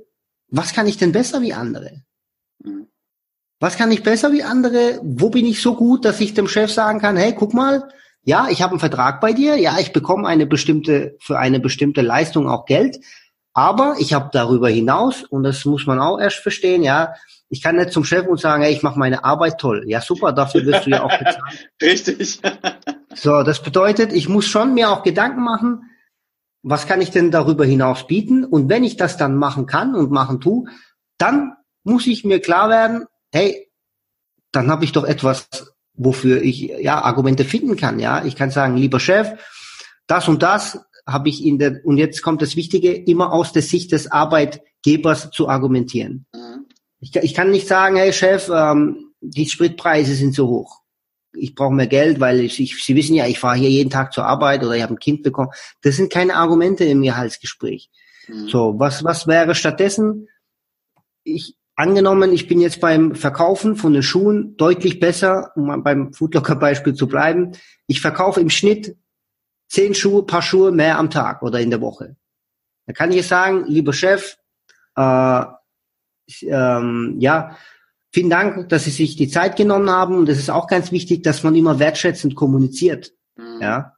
was 0.49 0.73
kann 0.73 0.87
ich 0.87 0.97
denn 0.97 1.13
besser 1.13 1.41
wie 1.41 1.53
andere? 1.53 2.03
Was 3.61 3.77
kann 3.77 3.91
ich 3.91 4.01
besser 4.01 4.31
wie 4.31 4.41
andere? 4.41 4.99
Wo 5.03 5.29
bin 5.29 5.45
ich 5.45 5.61
so 5.61 5.75
gut, 5.75 6.03
dass 6.03 6.19
ich 6.19 6.33
dem 6.33 6.47
Chef 6.47 6.71
sagen 6.71 6.99
kann, 6.99 7.15
hey, 7.15 7.35
guck 7.37 7.53
mal, 7.53 7.87
ja, 8.23 8.47
ich 8.49 8.63
habe 8.63 8.71
einen 8.71 8.79
Vertrag 8.79 9.21
bei 9.21 9.33
dir, 9.33 9.55
ja, 9.55 9.77
ich 9.79 9.93
bekomme 9.93 10.27
eine 10.27 10.47
bestimmte, 10.47 11.15
für 11.19 11.37
eine 11.37 11.59
bestimmte 11.59 12.01
Leistung 12.01 12.49
auch 12.49 12.65
Geld, 12.65 12.97
Aber 13.53 13.95
ich 13.99 14.13
habe 14.13 14.29
darüber 14.31 14.69
hinaus, 14.69 15.23
und 15.23 15.43
das 15.43 15.63
muss 15.65 15.85
man 15.85 15.99
auch 15.99 16.19
erst 16.19 16.37
verstehen, 16.37 16.81
ja, 16.81 17.13
ich 17.49 17.61
kann 17.61 17.75
nicht 17.75 17.91
zum 17.91 18.03
Chef 18.03 18.25
und 18.25 18.39
sagen, 18.39 18.63
hey, 18.63 18.73
ich 18.73 18.81
mache 18.81 18.97
meine 18.97 19.25
Arbeit 19.25 19.59
toll. 19.59 19.83
Ja, 19.85 20.01
super, 20.01 20.31
dafür 20.31 20.65
wirst 20.65 20.87
du 20.87 20.91
ja 20.91 21.03
auch 21.03 21.15
bezahlt. 21.15 21.69
Richtig. 21.81 22.39
so, 23.13 23.43
das 23.43 23.61
bedeutet, 23.61 24.11
ich 24.11 24.27
muss 24.27 24.47
schon 24.47 24.73
mir 24.73 24.89
auch 24.89 25.03
Gedanken 25.03 25.43
machen, 25.43 25.83
was 26.63 26.87
kann 26.87 27.01
ich 27.01 27.11
denn 27.11 27.29
darüber 27.29 27.65
hinaus 27.65 28.07
bieten? 28.07 28.43
Und 28.43 28.69
wenn 28.69 28.83
ich 28.83 28.97
das 28.97 29.17
dann 29.17 29.35
machen 29.35 29.67
kann 29.67 29.93
und 29.93 30.09
machen 30.09 30.39
tu, 30.39 30.65
dann 31.19 31.53
muss 31.83 32.07
ich 32.07 32.23
mir 32.23 32.39
klar 32.39 32.69
werden, 32.69 33.05
hey, 33.31 33.69
dann 34.51 34.69
habe 34.69 34.83
ich 34.83 34.91
doch 34.91 35.05
etwas, 35.05 35.47
wofür 35.93 36.41
ich 36.41 36.61
ja 36.61 37.01
Argumente 37.01 37.45
finden 37.45 37.77
kann. 37.77 37.99
Ja, 37.99 38.25
ich 38.25 38.35
kann 38.35 38.51
sagen, 38.51 38.77
lieber 38.77 38.99
Chef, 38.99 39.29
das 40.07 40.27
und 40.27 40.43
das 40.43 40.79
habe 41.07 41.29
ich 41.29 41.45
in 41.45 41.57
der 41.57 41.81
und 41.83 41.97
jetzt 41.97 42.21
kommt 42.21 42.41
das 42.41 42.55
Wichtige, 42.55 42.93
immer 42.93 43.31
aus 43.31 43.53
der 43.53 43.61
Sicht 43.61 43.91
des 43.91 44.11
Arbeitgebers 44.11 45.31
zu 45.31 45.47
argumentieren. 45.47 46.25
Mhm. 46.33 46.67
Ich, 46.99 47.15
ich 47.15 47.33
kann 47.33 47.51
nicht 47.51 47.67
sagen, 47.67 47.95
hey 47.95 48.13
Chef, 48.13 48.49
ähm, 48.53 49.13
die 49.21 49.47
Spritpreise 49.47 50.13
sind 50.15 50.35
so 50.35 50.47
hoch. 50.47 50.81
Ich 51.33 51.55
brauche 51.55 51.73
mehr 51.73 51.87
Geld, 51.87 52.19
weil 52.19 52.41
ich, 52.41 52.59
ich, 52.59 52.83
Sie 52.83 52.95
wissen 52.95 53.15
ja, 53.15 53.25
ich 53.25 53.39
fahre 53.39 53.57
hier 53.57 53.69
jeden 53.69 53.89
Tag 53.89 54.13
zur 54.13 54.25
Arbeit 54.25 54.63
oder 54.63 54.75
ich 54.75 54.83
habe 54.83 54.93
ein 54.93 54.99
Kind 54.99 55.23
bekommen. 55.23 55.51
Das 55.81 55.95
sind 55.95 56.11
keine 56.11 56.35
Argumente 56.35 56.83
im 56.83 57.01
Gehaltsgespräch. 57.01 57.89
Mhm. 58.27 58.49
So, 58.49 58.75
was, 58.77 59.03
was 59.03 59.27
wäre 59.27 59.55
stattdessen? 59.55 60.27
Ich, 61.23 61.55
angenommen, 61.81 62.31
ich 62.31 62.47
bin 62.47 62.61
jetzt 62.61 62.79
beim 62.79 63.15
Verkaufen 63.15 63.75
von 63.75 63.93
den 63.93 64.03
Schuhen 64.03 64.55
deutlich 64.55 64.99
besser, 64.99 65.51
um 65.55 65.83
beim 65.83 66.13
Foodlocker-Beispiel 66.13 66.93
zu 66.93 67.07
bleiben. 67.07 67.53
Ich 67.87 68.01
verkaufe 68.01 68.39
im 68.39 68.51
Schnitt 68.51 68.95
zehn 69.67 69.95
Schuhe, 69.95 70.23
paar 70.25 70.43
Schuhe 70.43 70.71
mehr 70.71 70.99
am 70.99 71.09
Tag 71.09 71.41
oder 71.41 71.59
in 71.59 71.71
der 71.71 71.81
Woche. 71.81 72.15
Da 72.85 72.93
kann 72.93 73.11
ich 73.11 73.27
sagen, 73.27 73.65
lieber 73.65 73.93
Chef, 73.93 74.37
äh, 74.95 75.43
ähm, 76.43 77.15
ja, 77.19 77.57
vielen 78.11 78.29
Dank, 78.29 78.69
dass 78.69 78.83
Sie 78.83 78.91
sich 78.91 79.15
die 79.15 79.29
Zeit 79.29 79.55
genommen 79.55 79.89
haben. 79.89 80.17
Und 80.17 80.29
es 80.29 80.37
ist 80.37 80.51
auch 80.51 80.67
ganz 80.67 80.91
wichtig, 80.91 81.23
dass 81.23 81.43
man 81.43 81.55
immer 81.55 81.79
wertschätzend 81.79 82.35
kommuniziert. 82.35 83.13
Mhm. 83.37 83.59
Ja. 83.59 83.95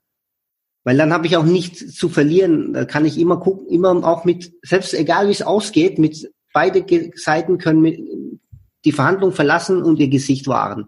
Weil 0.86 0.98
dann 0.98 1.12
habe 1.12 1.28
ich 1.28 1.36
auch 1.36 1.44
nichts 1.44 1.96
zu 1.96 2.08
verlieren. 2.08 2.74
Da 2.74 2.86
kann 2.86 3.06
ich 3.06 3.18
immer 3.18 3.40
gucken, 3.40 3.68
immer 3.68 3.92
auch 4.06 4.24
mit, 4.24 4.54
selbst 4.64 4.94
egal 4.94 5.28
wie 5.28 5.34
es 5.34 5.42
ausgeht, 5.42 5.98
mit 5.98 6.32
beide 6.54 6.86
Seiten 7.16 7.58
können 7.58 8.40
die 8.86 8.92
Verhandlung 8.92 9.32
verlassen 9.32 9.82
und 9.82 10.00
ihr 10.00 10.10
Gesicht 10.10 10.48
wahren. 10.48 10.88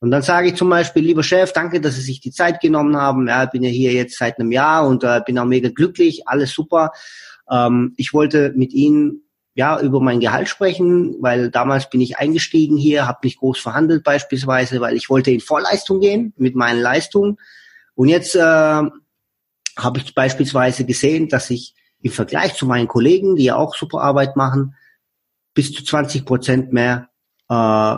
Und 0.00 0.10
dann 0.10 0.22
sage 0.22 0.48
ich 0.48 0.54
zum 0.54 0.70
Beispiel, 0.70 1.04
lieber 1.04 1.22
Chef, 1.22 1.52
danke, 1.52 1.80
dass 1.80 1.96
Sie 1.96 2.00
sich 2.00 2.20
die 2.20 2.30
Zeit 2.30 2.60
genommen 2.60 2.96
haben. 2.96 3.28
Ja, 3.28 3.44
bin 3.44 3.62
ja 3.62 3.68
hier 3.68 3.92
jetzt 3.92 4.16
seit 4.16 4.38
einem 4.38 4.50
Jahr 4.50 4.86
und 4.86 5.04
äh, 5.04 5.20
bin 5.24 5.38
auch 5.38 5.44
mega 5.44 5.68
glücklich, 5.68 6.26
alles 6.26 6.52
super. 6.52 6.92
Ähm, 7.50 7.92
ich 7.98 8.14
wollte 8.14 8.52
mit 8.56 8.72
Ihnen 8.72 9.24
ja 9.54 9.78
über 9.78 10.00
mein 10.00 10.20
Gehalt 10.20 10.48
sprechen, 10.48 11.16
weil 11.20 11.50
damals 11.50 11.90
bin 11.90 12.00
ich 12.00 12.16
eingestiegen 12.16 12.78
hier, 12.78 13.06
habe 13.06 13.18
nicht 13.24 13.40
groß 13.40 13.58
verhandelt 13.58 14.02
beispielsweise, 14.02 14.80
weil 14.80 14.96
ich 14.96 15.10
wollte 15.10 15.32
in 15.32 15.40
Vorleistung 15.40 16.00
gehen 16.00 16.32
mit 16.38 16.54
meinen 16.54 16.80
Leistungen. 16.80 17.36
Und 17.94 18.08
jetzt 18.08 18.34
äh, 18.34 18.40
habe 18.40 19.98
ich 19.98 20.14
beispielsweise 20.14 20.86
gesehen, 20.86 21.28
dass 21.28 21.50
ich 21.50 21.74
im 22.00 22.10
Vergleich 22.12 22.54
zu 22.54 22.64
meinen 22.64 22.88
Kollegen, 22.88 23.36
die 23.36 23.44
ja 23.44 23.56
auch 23.56 23.74
super 23.74 24.00
Arbeit 24.00 24.34
machen, 24.34 24.74
bis 25.54 25.72
zu 25.72 25.84
20 25.84 26.24
Prozent 26.24 26.72
mehr 26.72 27.08
äh, 27.48 27.96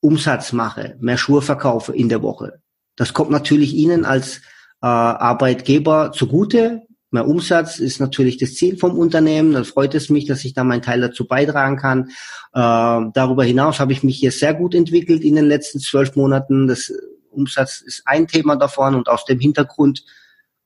Umsatz 0.00 0.52
mache, 0.52 0.96
mehr 1.00 1.18
Schuhe 1.18 1.42
verkaufe 1.42 1.94
in 1.94 2.08
der 2.08 2.22
Woche. 2.22 2.60
Das 2.96 3.12
kommt 3.12 3.30
natürlich 3.30 3.74
Ihnen 3.74 4.04
als 4.04 4.38
äh, 4.82 4.86
Arbeitgeber 4.86 6.12
zugute, 6.12 6.82
Mehr 7.12 7.26
Umsatz 7.26 7.80
ist 7.80 7.98
natürlich 7.98 8.36
das 8.36 8.54
Ziel 8.54 8.76
vom 8.76 8.96
Unternehmen. 8.96 9.52
Dann 9.52 9.64
freut 9.64 9.94
es 9.94 10.10
mich, 10.10 10.26
dass 10.26 10.44
ich 10.44 10.54
da 10.54 10.62
meinen 10.62 10.82
Teil 10.82 11.00
dazu 11.00 11.26
beitragen 11.26 11.76
kann. 11.76 12.10
Äh, 12.52 13.10
darüber 13.14 13.42
hinaus 13.42 13.80
habe 13.80 13.92
ich 13.92 14.04
mich 14.04 14.18
hier 14.18 14.30
sehr 14.30 14.54
gut 14.54 14.74
entwickelt 14.74 15.22
in 15.22 15.34
den 15.34 15.46
letzten 15.46 15.80
zwölf 15.80 16.14
Monaten. 16.14 16.68
Das 16.68 16.92
Umsatz 17.30 17.80
ist 17.80 18.02
ein 18.04 18.28
Thema 18.28 18.54
davon 18.54 18.94
und 18.94 19.08
aus 19.08 19.24
dem 19.24 19.40
Hintergrund 19.40 20.04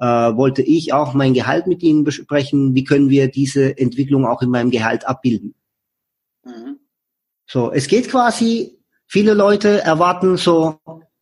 äh, 0.01 0.05
wollte 0.05 0.61
ich 0.61 0.93
auch 0.93 1.15
mein 1.15 1.33
Gehalt 1.33 1.67
mit 1.67 1.83
Ihnen 1.83 2.05
besprechen. 2.05 2.75
Wie 2.75 2.85
können 2.85 3.09
wir 3.09 3.29
diese 3.29 3.79
Entwicklung 3.79 4.27
auch 4.27 4.43
in 4.43 4.51
meinem 4.51 4.71
Gehalt 4.71 5.07
abbilden? 5.07 5.55
Mhm. 6.45 6.79
So, 7.47 7.73
es 7.73 7.89
geht 7.89 8.11
quasi, 8.11 8.79
viele 9.07 9.35
Leute 9.35 9.83
erwarten 9.83 10.37
so, 10.37 10.81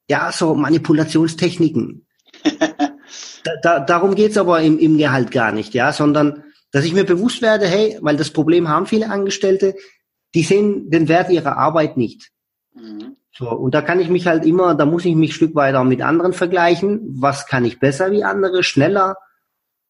ja, 0.08 0.32
so 0.32 0.54
Manipulationstechniken. 0.54 2.06
Da, 3.44 3.56
da, 3.60 3.80
darum 3.80 4.14
geht's 4.14 4.38
aber 4.38 4.62
im, 4.62 4.78
im 4.78 4.96
Gehalt 4.96 5.32
gar 5.32 5.50
nicht, 5.50 5.74
ja, 5.74 5.92
sondern 5.92 6.44
dass 6.70 6.84
ich 6.84 6.94
mir 6.94 7.04
bewusst 7.04 7.42
werde, 7.42 7.66
hey, 7.66 7.98
weil 8.00 8.16
das 8.16 8.30
Problem 8.30 8.68
haben 8.68 8.86
viele 8.86 9.10
Angestellte, 9.10 9.74
die 10.34 10.42
sehen 10.42 10.90
den 10.90 11.08
Wert 11.08 11.28
ihrer 11.28 11.56
Arbeit 11.56 11.96
nicht. 11.96 12.30
Mhm. 12.74 13.16
So, 13.34 13.50
und 13.50 13.74
da 13.74 13.82
kann 13.82 14.00
ich 14.00 14.08
mich 14.08 14.26
halt 14.26 14.44
immer, 14.44 14.74
da 14.74 14.86
muss 14.86 15.04
ich 15.04 15.14
mich 15.14 15.30
ein 15.30 15.34
Stück 15.34 15.54
weiter 15.54 15.84
mit 15.84 16.02
anderen 16.02 16.32
vergleichen. 16.32 17.00
Was 17.20 17.46
kann 17.46 17.64
ich 17.64 17.80
besser 17.80 18.12
wie 18.12 18.24
andere, 18.24 18.62
schneller? 18.62 19.16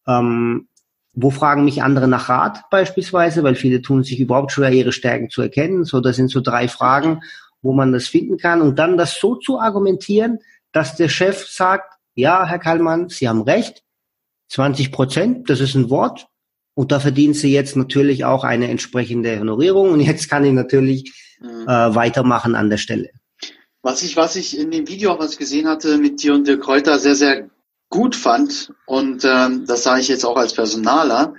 Ähm, 0.06 0.68
wo 1.14 1.31
fragen 1.31 1.64
mich 1.64 1.83
andere 1.83 2.09
nach 2.09 2.28
Rat 2.28 2.62
beispielsweise, 2.71 3.42
weil 3.42 3.54
viele 3.54 3.83
tun 3.83 4.02
sich 4.02 4.19
überhaupt 4.19 4.52
schwer, 4.52 4.73
ihre 4.73 4.92
Stärken 4.92 5.28
zu 5.28 5.42
erkennen. 5.42 5.85
So, 5.85 6.00
das 6.00 6.16
sind 6.16 6.28
so 6.28 6.40
drei 6.40 6.69
Fragen, 6.69 7.21
wo 7.61 7.73
man 7.73 7.92
das 7.92 8.09
finden 8.09 8.38
kann. 8.38 8.62
Und 8.62 8.78
dann 8.78 8.97
das 8.97 9.19
so 9.21 9.37
zu 9.37 9.61
argumentieren, 9.61 10.38
dass 10.73 10.97
der 10.97 11.09
Chef 11.09 11.47
sagt, 11.47 11.95
ja, 12.14 12.47
Herr 12.47 12.59
Kallmann, 12.59 13.09
Sie 13.09 13.28
haben 13.28 13.42
recht, 13.42 13.83
20 14.49 14.92
Prozent, 14.92 15.50
das 15.50 15.61
ist 15.61 15.75
ein 15.75 15.90
Wort. 15.90 16.28
Und 16.75 16.92
da 16.92 17.00
verdienen 17.00 17.35
Sie 17.35 17.52
jetzt 17.52 17.76
natürlich 17.76 18.25
auch 18.25 18.45
eine 18.45 18.69
entsprechende 18.69 19.38
Honorierung. 19.38 19.90
Und 19.90 20.00
jetzt 20.00 20.31
kann 20.31 20.45
ich 20.45 20.52
natürlich 20.52 21.12
mhm. 21.40 21.69
äh, 21.69 21.95
weitermachen 21.95 22.54
an 22.54 22.71
der 22.71 22.78
Stelle. 22.78 23.11
Was 23.83 24.02
ich, 24.02 24.16
was 24.16 24.37
ich 24.37 24.59
in 24.59 24.71
dem 24.71 24.88
Video, 24.88 25.19
was 25.19 25.33
ich 25.33 25.38
gesehen 25.38 25.69
hatte 25.69 25.99
mit 25.99 26.23
dir 26.23 26.35
und 26.35 26.47
der 26.47 26.59
Kräuter, 26.59 26.99
sehr, 26.99 27.16
sehr 27.16 27.50
gut 27.92 28.16
fand, 28.16 28.72
und 28.87 29.25
ähm, 29.25 29.66
das 29.66 29.84
sage 29.84 30.00
ich 30.00 30.08
jetzt 30.08 30.25
auch 30.25 30.37
als 30.37 30.54
Personaler, 30.54 31.34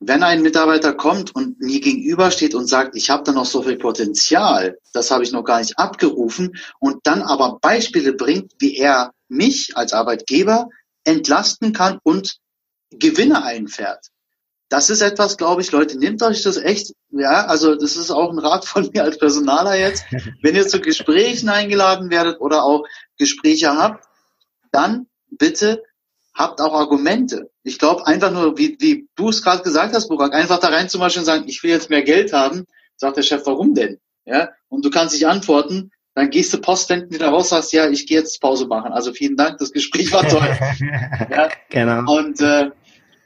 wenn 0.00 0.22
ein 0.22 0.42
Mitarbeiter 0.42 0.92
kommt 0.92 1.34
und 1.34 1.58
mir 1.60 1.80
gegenübersteht 1.80 2.54
und 2.54 2.66
sagt, 2.66 2.96
ich 2.96 3.08
habe 3.08 3.22
da 3.22 3.32
noch 3.32 3.46
so 3.46 3.62
viel 3.62 3.78
Potenzial, 3.78 4.78
das 4.92 5.10
habe 5.10 5.24
ich 5.24 5.32
noch 5.32 5.44
gar 5.44 5.60
nicht 5.60 5.78
abgerufen, 5.78 6.58
und 6.80 7.06
dann 7.06 7.22
aber 7.22 7.58
Beispiele 7.60 8.12
bringt, 8.12 8.52
wie 8.58 8.76
er 8.76 9.12
mich 9.28 9.76
als 9.76 9.94
Arbeitgeber 9.94 10.68
entlasten 11.04 11.72
kann 11.72 11.98
und 12.02 12.36
Gewinne 12.90 13.44
einfährt. 13.44 14.08
Das 14.68 14.90
ist 14.90 15.00
etwas, 15.00 15.36
glaube 15.36 15.62
ich, 15.62 15.70
Leute, 15.70 15.96
nehmt 15.96 16.20
euch 16.22 16.42
das 16.42 16.56
echt, 16.56 16.92
ja, 17.10 17.46
also 17.46 17.76
das 17.76 17.96
ist 17.96 18.10
auch 18.10 18.32
ein 18.32 18.40
Rat 18.40 18.64
von 18.64 18.90
mir 18.92 19.04
als 19.04 19.18
Personaler 19.18 19.76
jetzt. 19.76 20.04
Wenn 20.42 20.56
ihr 20.56 20.66
zu 20.66 20.80
Gesprächen 20.80 21.48
eingeladen 21.48 22.10
werdet 22.10 22.40
oder 22.40 22.64
auch 22.64 22.84
Gespräche 23.16 23.76
habt, 23.76 24.04
dann 24.72 25.06
bitte 25.38 25.82
habt 26.34 26.60
auch 26.60 26.74
Argumente. 26.74 27.50
Ich 27.62 27.78
glaube 27.78 28.06
einfach 28.06 28.30
nur, 28.30 28.58
wie, 28.58 28.76
wie 28.78 29.08
du 29.16 29.30
es 29.30 29.42
gerade 29.42 29.62
gesagt 29.62 29.94
hast, 29.94 30.08
Burak, 30.08 30.34
einfach 30.34 30.58
da 30.58 30.68
rein 30.68 30.88
zum 30.88 31.00
Beispiel 31.00 31.20
und 31.20 31.26
sagen, 31.26 31.44
ich 31.48 31.62
will 31.62 31.70
jetzt 31.70 31.90
mehr 31.90 32.02
Geld 32.02 32.32
haben, 32.32 32.66
sagt 32.96 33.16
der 33.16 33.22
Chef, 33.22 33.42
warum 33.46 33.74
denn? 33.74 33.98
Ja, 34.24 34.50
und 34.68 34.84
du 34.84 34.90
kannst 34.90 35.14
nicht 35.14 35.26
antworten, 35.26 35.92
dann 36.14 36.30
gehst 36.30 36.52
du 36.52 36.58
postwendend 36.60 37.12
wieder 37.12 37.28
raus, 37.28 37.50
sagst, 37.50 37.72
ja, 37.72 37.88
ich 37.88 38.06
gehe 38.06 38.18
jetzt 38.18 38.40
Pause 38.40 38.66
machen. 38.66 38.92
Also 38.92 39.12
vielen 39.12 39.36
Dank, 39.36 39.58
das 39.58 39.72
Gespräch 39.72 40.12
war 40.12 40.26
toll. 40.28 40.48
ja, 41.30 41.48
genau. 41.70 42.12
Und 42.18 42.40
äh, 42.40 42.70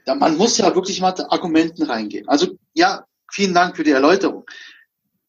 man 0.07 0.37
muss 0.37 0.59
ja 0.59 0.75
wirklich 0.75 1.01
mal 1.01 1.15
Argumenten 1.29 1.85
reingehen. 1.85 2.29
Also 2.29 2.59
ja, 2.75 3.05
vielen 3.31 3.55
Dank 3.55 3.77
für 3.77 3.85
die 3.85 3.93
Erläuterung. 3.93 4.45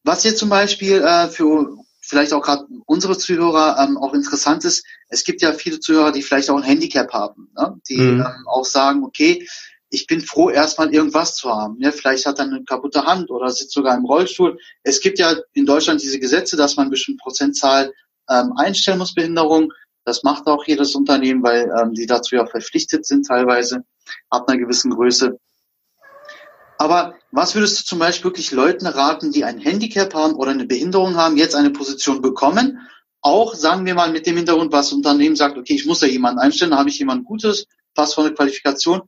Was 0.04 0.24
jetzt 0.24 0.40
zum 0.40 0.50
Beispiel 0.50 1.02
äh, 1.02 1.28
für 1.28 1.78
vielleicht 2.02 2.34
auch 2.34 2.42
gerade 2.42 2.66
unsere 2.86 3.18
Zuhörer 3.18 3.78
ähm, 3.80 3.98
auch 3.98 4.14
interessant 4.14 4.66
ist, 4.66 4.86
es 5.08 5.24
gibt 5.24 5.42
ja 5.42 5.54
viele 5.54 5.80
Zuhörer, 5.80 6.12
die 6.12 6.24
vielleicht 6.24 6.50
auch 6.50 6.58
ein 6.58 6.64
Handicap 6.64 7.14
haben, 7.14 7.52
ne? 7.56 7.80
die 7.88 7.98
mhm. 7.98 8.22
ähm, 8.22 8.48
auch 8.48 8.66
sagen, 8.66 9.04
okay, 9.04 9.48
ich 9.92 10.08
bin 10.08 10.22
froh, 10.22 10.50
erstmal 10.50 10.94
irgendwas 10.94 11.36
zu 11.36 11.50
haben. 11.50 11.78
Ja, 11.80 11.92
vielleicht 11.92 12.26
hat 12.26 12.40
er 12.40 12.46
eine 12.46 12.64
kaputte 12.64 13.06
Hand 13.06 13.30
oder 13.30 13.50
sitzt 13.50 13.74
sogar 13.74 13.96
im 13.98 14.06
Rollstuhl. 14.06 14.58
Es 14.84 15.02
gibt 15.02 15.20
ja 15.20 15.36
in 15.54 15.66
Deutschland 15.66 16.02
diese 16.02 16.18
Gesetze, 16.18 16.56
dass 16.56 16.78
man 16.78 16.86
eine 16.86 16.92
bestimmte 16.92 17.22
Prozentzahl 17.22 17.94
ähm, 18.30 18.54
einstellen 18.56 19.00
muss, 19.00 19.14
Behinderung. 19.14 19.74
Das 20.06 20.24
macht 20.24 20.48
auch 20.48 20.66
jedes 20.66 20.96
Unternehmen, 20.96 21.44
weil 21.44 21.70
ähm, 21.78 21.94
die 21.94 22.06
dazu 22.06 22.36
ja 22.36 22.46
verpflichtet 22.46 23.06
sind 23.06 23.28
teilweise 23.28 23.84
ab 24.30 24.48
einer 24.48 24.58
gewissen 24.58 24.92
Größe. 24.92 25.38
Aber 26.82 27.14
was 27.30 27.54
würdest 27.54 27.80
du 27.80 27.84
zum 27.84 28.00
Beispiel 28.00 28.32
wirklich 28.32 28.50
Leuten 28.50 28.88
raten, 28.88 29.32
die 29.32 29.44
ein 29.44 29.60
Handicap 29.60 30.16
haben 30.16 30.34
oder 30.34 30.50
eine 30.50 30.66
Behinderung 30.66 31.16
haben, 31.16 31.38
jetzt 31.38 31.54
eine 31.54 31.70
Position 31.70 32.24
bekommen? 32.24 32.80
Auch 33.22 33.54
sagen 33.54 33.86
wir 33.86 33.94
mal 33.94 34.12
mit 34.12 34.26
dem 34.26 34.36
Hintergrund, 34.36 34.72
was 34.72 34.88
das 34.88 34.94
Unternehmen 34.94 35.36
sagt, 35.36 35.60
okay, 35.60 35.76
ich 35.76 35.86
muss 35.86 36.00
da 36.00 36.08
jemanden 36.08 36.40
einstellen, 36.40 36.72
da 36.72 36.80
habe 36.80 36.90
ich 36.90 36.98
jemand 36.98 37.26
Gutes, 37.26 37.68
passt 37.94 38.16
von 38.16 38.24
der 38.24 38.34
Qualifikation 38.34 39.04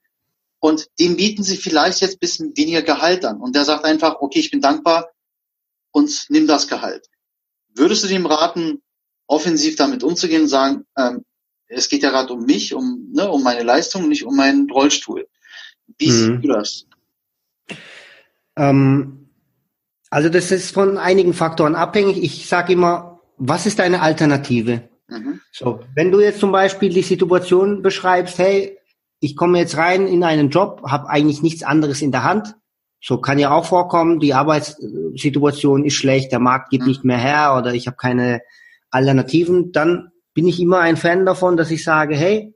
und 0.60 0.88
dem 1.00 1.18
bieten 1.18 1.42
sie 1.42 1.58
vielleicht 1.58 2.02
jetzt 2.02 2.20
bisschen 2.20 2.56
weniger 2.56 2.84
Gehalt 2.84 3.26
an. 3.26 3.42
Und 3.42 3.56
der 3.56 3.66
sagt 3.66 3.86
einfach, 3.86 4.18
okay, 4.20 4.38
ich 4.38 4.52
bin 4.52 4.62
dankbar 4.62 5.10
und 5.92 6.28
nimm 6.30 6.46
das 6.46 6.68
Gehalt. 6.68 7.08
Würdest 7.74 8.04
du 8.04 8.08
dem 8.08 8.28
raten, 8.28 8.84
offensiv 9.26 9.78
damit 9.78 10.04
umzugehen 10.04 10.44
und 10.44 10.48
sagen, 10.48 10.86
ähm, 10.96 11.26
es 11.66 11.90
geht 11.90 12.04
ja 12.04 12.12
gerade 12.12 12.34
um 12.34 12.46
mich, 12.46 12.76
um, 12.76 13.10
ne, 13.14 13.28
um 13.32 13.42
meine 13.42 13.64
Leistung, 13.64 14.10
nicht 14.10 14.26
um 14.26 14.36
meinen 14.36 14.70
Rollstuhl. 14.70 15.28
Wie 15.98 16.12
mhm. 16.12 16.12
siehst 16.12 16.44
du 16.44 16.48
das? 16.50 16.86
Ähm, 18.56 19.30
also 20.10 20.30
das 20.30 20.52
ist 20.52 20.74
von 20.74 20.98
einigen 20.98 21.34
Faktoren 21.34 21.76
abhängig. 21.76 22.22
Ich 22.22 22.48
sage 22.48 22.74
immer, 22.74 23.22
was 23.38 23.66
ist 23.66 23.80
deine 23.80 24.02
Alternative? 24.02 24.90
Mhm. 25.08 25.42
So, 25.52 25.80
wenn 25.96 26.12
du 26.12 26.20
jetzt 26.20 26.40
zum 26.40 26.52
Beispiel 26.52 26.90
die 26.90 27.02
Situation 27.02 27.82
beschreibst, 27.82 28.38
hey, 28.38 28.78
ich 29.20 29.36
komme 29.36 29.58
jetzt 29.58 29.78
rein 29.78 30.08
in 30.08 30.24
einen 30.24 30.50
Job, 30.50 30.84
habe 30.86 31.10
eigentlich 31.10 31.42
nichts 31.42 31.64
anderes 31.64 32.02
in 32.02 32.12
der 32.12 32.24
Hand. 32.24 32.56
So 33.02 33.20
kann 33.20 33.40
ja 33.40 33.52
auch 33.52 33.66
vorkommen, 33.66 34.20
die 34.20 34.34
Arbeitssituation 34.34 35.84
ist 35.84 35.96
schlecht, 35.96 36.32
der 36.32 36.40
Markt 36.40 36.70
gibt 36.70 36.84
mhm. 36.84 36.90
nicht 36.90 37.04
mehr 37.04 37.18
her 37.18 37.56
oder 37.58 37.74
ich 37.74 37.88
habe 37.88 37.98
keine 37.98 38.42
Alternativen. 38.92 39.72
Dann 39.72 40.12
bin 40.34 40.48
ich 40.48 40.60
immer 40.60 40.80
ein 40.80 40.98
Fan 40.98 41.26
davon, 41.26 41.58
dass 41.58 41.72
ich 41.72 41.84
sage, 41.84 42.16
hey, 42.16 42.54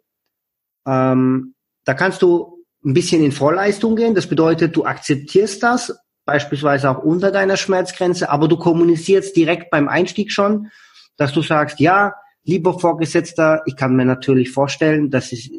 ähm, 0.86 1.56
da 1.86 1.94
kannst 1.94 2.22
du 2.22 2.57
ein 2.88 2.94
bisschen 2.94 3.22
in 3.22 3.34
Vorleistung 3.34 3.98
gehen. 3.98 4.16
Das 4.16 4.28
bedeutet, 4.28 4.76
du 4.76 4.86
akzeptierst 4.86 5.62
das, 5.62 5.94
beispielsweise 6.26 6.90
auch 6.90 7.04
unter 7.04 7.32
deiner 7.32 7.58
Schmerzgrenze, 7.58 8.30
aber 8.30 8.48
du 8.48 8.58
kommunizierst 8.58 9.36
direkt 9.36 9.70
beim 9.70 9.90
Einstieg 9.90 10.32
schon, 10.32 10.70
dass 11.18 11.34
du 11.34 11.42
sagst, 11.42 11.82
ja, 11.82 12.14
lieber 12.44 12.80
Vorgesetzter, 12.80 13.62
ich 13.66 13.76
kann 13.76 13.96
mir 13.96 14.06
natürlich 14.06 14.52
vorstellen, 14.52 15.10
dass 15.10 15.34
ich 15.34 15.52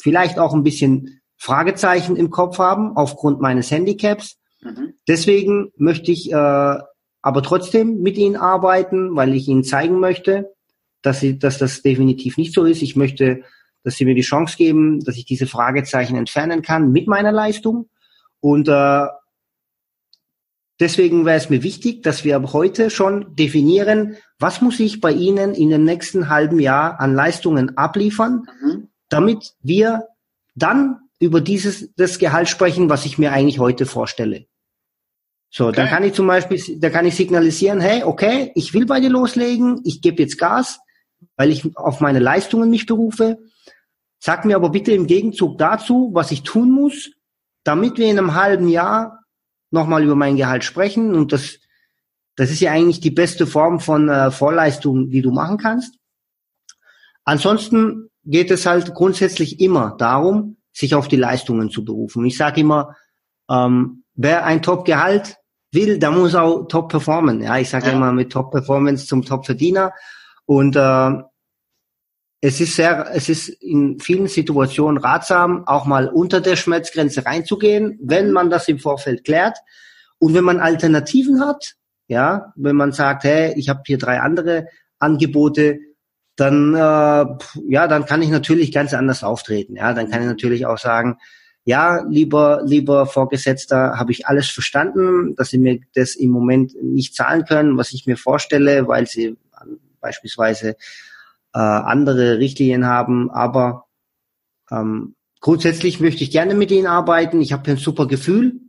vielleicht 0.00 0.38
auch 0.38 0.52
ein 0.52 0.64
bisschen 0.64 1.20
Fragezeichen 1.38 2.16
im 2.16 2.30
Kopf 2.30 2.58
haben 2.58 2.96
aufgrund 2.96 3.40
meines 3.40 3.70
Handicaps. 3.70 4.36
Mhm. 4.62 4.94
Deswegen 5.08 5.72
möchte 5.76 6.12
ich 6.12 6.30
äh, 6.30 6.34
aber 6.34 7.42
trotzdem 7.42 8.02
mit 8.02 8.18
Ihnen 8.18 8.36
arbeiten, 8.36 9.16
weil 9.16 9.34
ich 9.34 9.48
Ihnen 9.48 9.64
zeigen 9.64 9.98
möchte, 9.98 10.52
dass, 11.02 11.20
sie, 11.20 11.38
dass 11.38 11.58
das 11.58 11.82
definitiv 11.82 12.36
nicht 12.36 12.52
so 12.52 12.64
ist. 12.64 12.82
Ich 12.82 12.96
möchte, 12.96 13.42
dass 13.86 13.94
Sie 13.94 14.04
mir 14.04 14.16
die 14.16 14.22
Chance 14.22 14.56
geben, 14.56 14.98
dass 15.04 15.16
ich 15.16 15.26
diese 15.26 15.46
Fragezeichen 15.46 16.16
entfernen 16.16 16.60
kann 16.60 16.90
mit 16.90 17.06
meiner 17.06 17.30
Leistung. 17.30 17.88
Und 18.40 18.66
äh, 18.66 19.06
deswegen 20.80 21.24
wäre 21.24 21.36
es 21.36 21.50
mir 21.50 21.62
wichtig, 21.62 22.02
dass 22.02 22.24
wir 22.24 22.34
ab 22.34 22.52
heute 22.52 22.90
schon 22.90 23.36
definieren, 23.36 24.16
was 24.40 24.60
muss 24.60 24.80
ich 24.80 25.00
bei 25.00 25.12
Ihnen 25.12 25.54
in 25.54 25.70
dem 25.70 25.84
nächsten 25.84 26.28
halben 26.28 26.58
Jahr 26.58 26.98
an 26.98 27.14
Leistungen 27.14 27.78
abliefern, 27.78 28.48
mhm. 28.60 28.88
damit 29.08 29.54
wir 29.62 30.08
dann 30.56 30.98
über 31.20 31.40
dieses 31.40 31.94
das 31.94 32.18
Gehalt 32.18 32.48
sprechen, 32.48 32.90
was 32.90 33.06
ich 33.06 33.18
mir 33.18 33.30
eigentlich 33.30 33.60
heute 33.60 33.86
vorstelle. 33.86 34.46
So, 35.48 35.68
okay. 35.68 35.76
dann 35.76 35.88
kann 35.88 36.02
ich 36.02 36.12
zum 36.12 36.26
Beispiel, 36.26 36.60
da 36.80 36.90
kann 36.90 37.06
ich 37.06 37.14
signalisieren, 37.14 37.80
hey, 37.80 38.02
okay, 38.02 38.50
ich 38.56 38.74
will 38.74 38.84
bei 38.84 38.98
dir 38.98 39.10
loslegen, 39.10 39.80
ich 39.84 40.02
gebe 40.02 40.20
jetzt 40.22 40.38
Gas, 40.38 40.80
weil 41.36 41.52
ich 41.52 41.76
auf 41.76 42.00
meine 42.00 42.18
Leistungen 42.18 42.68
mich 42.68 42.86
berufe. 42.86 43.38
Sag 44.18 44.44
mir 44.44 44.56
aber 44.56 44.70
bitte 44.70 44.92
im 44.92 45.06
Gegenzug 45.06 45.58
dazu, 45.58 46.10
was 46.12 46.30
ich 46.30 46.42
tun 46.42 46.70
muss, 46.70 47.10
damit 47.64 47.98
wir 47.98 48.06
in 48.06 48.18
einem 48.18 48.34
halben 48.34 48.68
Jahr 48.68 49.24
nochmal 49.70 50.04
über 50.04 50.14
mein 50.14 50.36
Gehalt 50.36 50.64
sprechen. 50.64 51.14
Und 51.14 51.32
das, 51.32 51.58
das 52.36 52.50
ist 52.50 52.60
ja 52.60 52.72
eigentlich 52.72 53.00
die 53.00 53.10
beste 53.10 53.46
Form 53.46 53.80
von 53.80 54.08
äh, 54.08 54.30
Vorleistung, 54.30 55.10
die 55.10 55.22
du 55.22 55.32
machen 55.32 55.58
kannst. 55.58 55.98
Ansonsten 57.24 58.08
geht 58.24 58.50
es 58.50 58.66
halt 58.66 58.94
grundsätzlich 58.94 59.60
immer 59.60 59.96
darum, 59.98 60.56
sich 60.72 60.94
auf 60.94 61.08
die 61.08 61.16
Leistungen 61.16 61.70
zu 61.70 61.84
berufen. 61.84 62.24
Ich 62.24 62.36
sage 62.36 62.60
immer, 62.60 62.96
ähm, 63.50 64.04
wer 64.14 64.44
ein 64.44 64.62
Top-Gehalt 64.62 65.36
will, 65.72 65.98
der 65.98 66.10
muss 66.10 66.34
auch 66.34 66.64
top 66.64 66.90
performen. 66.90 67.42
Ja, 67.42 67.58
ich 67.58 67.68
sage 67.68 67.86
ja. 67.86 67.92
immer 67.92 68.12
mit 68.12 68.32
Top-Performance 68.32 69.06
zum 69.06 69.24
Top-Verdiener. 69.24 69.92
Und 70.44 70.76
äh, 70.76 71.10
es 72.46 72.60
ist 72.60 72.76
sehr, 72.76 73.10
es 73.12 73.28
ist 73.28 73.48
in 73.48 73.98
vielen 73.98 74.28
Situationen 74.28 74.98
ratsam, 74.98 75.66
auch 75.66 75.84
mal 75.84 76.06
unter 76.06 76.40
der 76.40 76.54
Schmerzgrenze 76.54 77.26
reinzugehen, 77.26 77.98
wenn 78.00 78.30
man 78.30 78.50
das 78.50 78.68
im 78.68 78.78
Vorfeld 78.78 79.24
klärt. 79.24 79.58
Und 80.18 80.32
wenn 80.32 80.44
man 80.44 80.60
Alternativen 80.60 81.44
hat, 81.44 81.74
ja, 82.06 82.52
wenn 82.54 82.76
man 82.76 82.92
sagt, 82.92 83.24
hey, 83.24 83.52
ich 83.56 83.68
habe 83.68 83.82
hier 83.84 83.98
drei 83.98 84.20
andere 84.20 84.68
Angebote, 85.00 85.80
dann 86.36 86.72
äh, 86.74 86.78
ja, 87.68 87.88
dann 87.88 88.06
kann 88.06 88.22
ich 88.22 88.30
natürlich 88.30 88.70
ganz 88.70 88.94
anders 88.94 89.24
auftreten. 89.24 89.74
Ja, 89.74 89.92
dann 89.92 90.08
kann 90.08 90.22
ich 90.22 90.28
natürlich 90.28 90.66
auch 90.66 90.78
sagen, 90.78 91.18
ja, 91.64 92.04
lieber 92.08 92.62
lieber 92.64 93.06
Vorgesetzter, 93.06 93.98
habe 93.98 94.12
ich 94.12 94.28
alles 94.28 94.48
verstanden, 94.48 95.34
dass 95.34 95.50
Sie 95.50 95.58
mir 95.58 95.80
das 95.96 96.14
im 96.14 96.30
Moment 96.30 96.80
nicht 96.80 97.16
zahlen 97.16 97.44
können, 97.44 97.76
was 97.76 97.92
ich 97.92 98.06
mir 98.06 98.16
vorstelle, 98.16 98.86
weil 98.86 99.08
Sie 99.08 99.36
beispielsweise 100.00 100.76
äh, 101.56 101.58
andere 101.58 102.38
Richtlinien 102.38 102.84
haben. 102.84 103.30
Aber 103.30 103.86
ähm, 104.70 105.14
grundsätzlich 105.40 106.00
möchte 106.00 106.22
ich 106.22 106.30
gerne 106.30 106.54
mit 106.54 106.70
Ihnen 106.70 106.86
arbeiten. 106.86 107.40
Ich 107.40 107.54
habe 107.54 107.70
ein 107.70 107.78
super 107.78 108.06
Gefühl. 108.06 108.60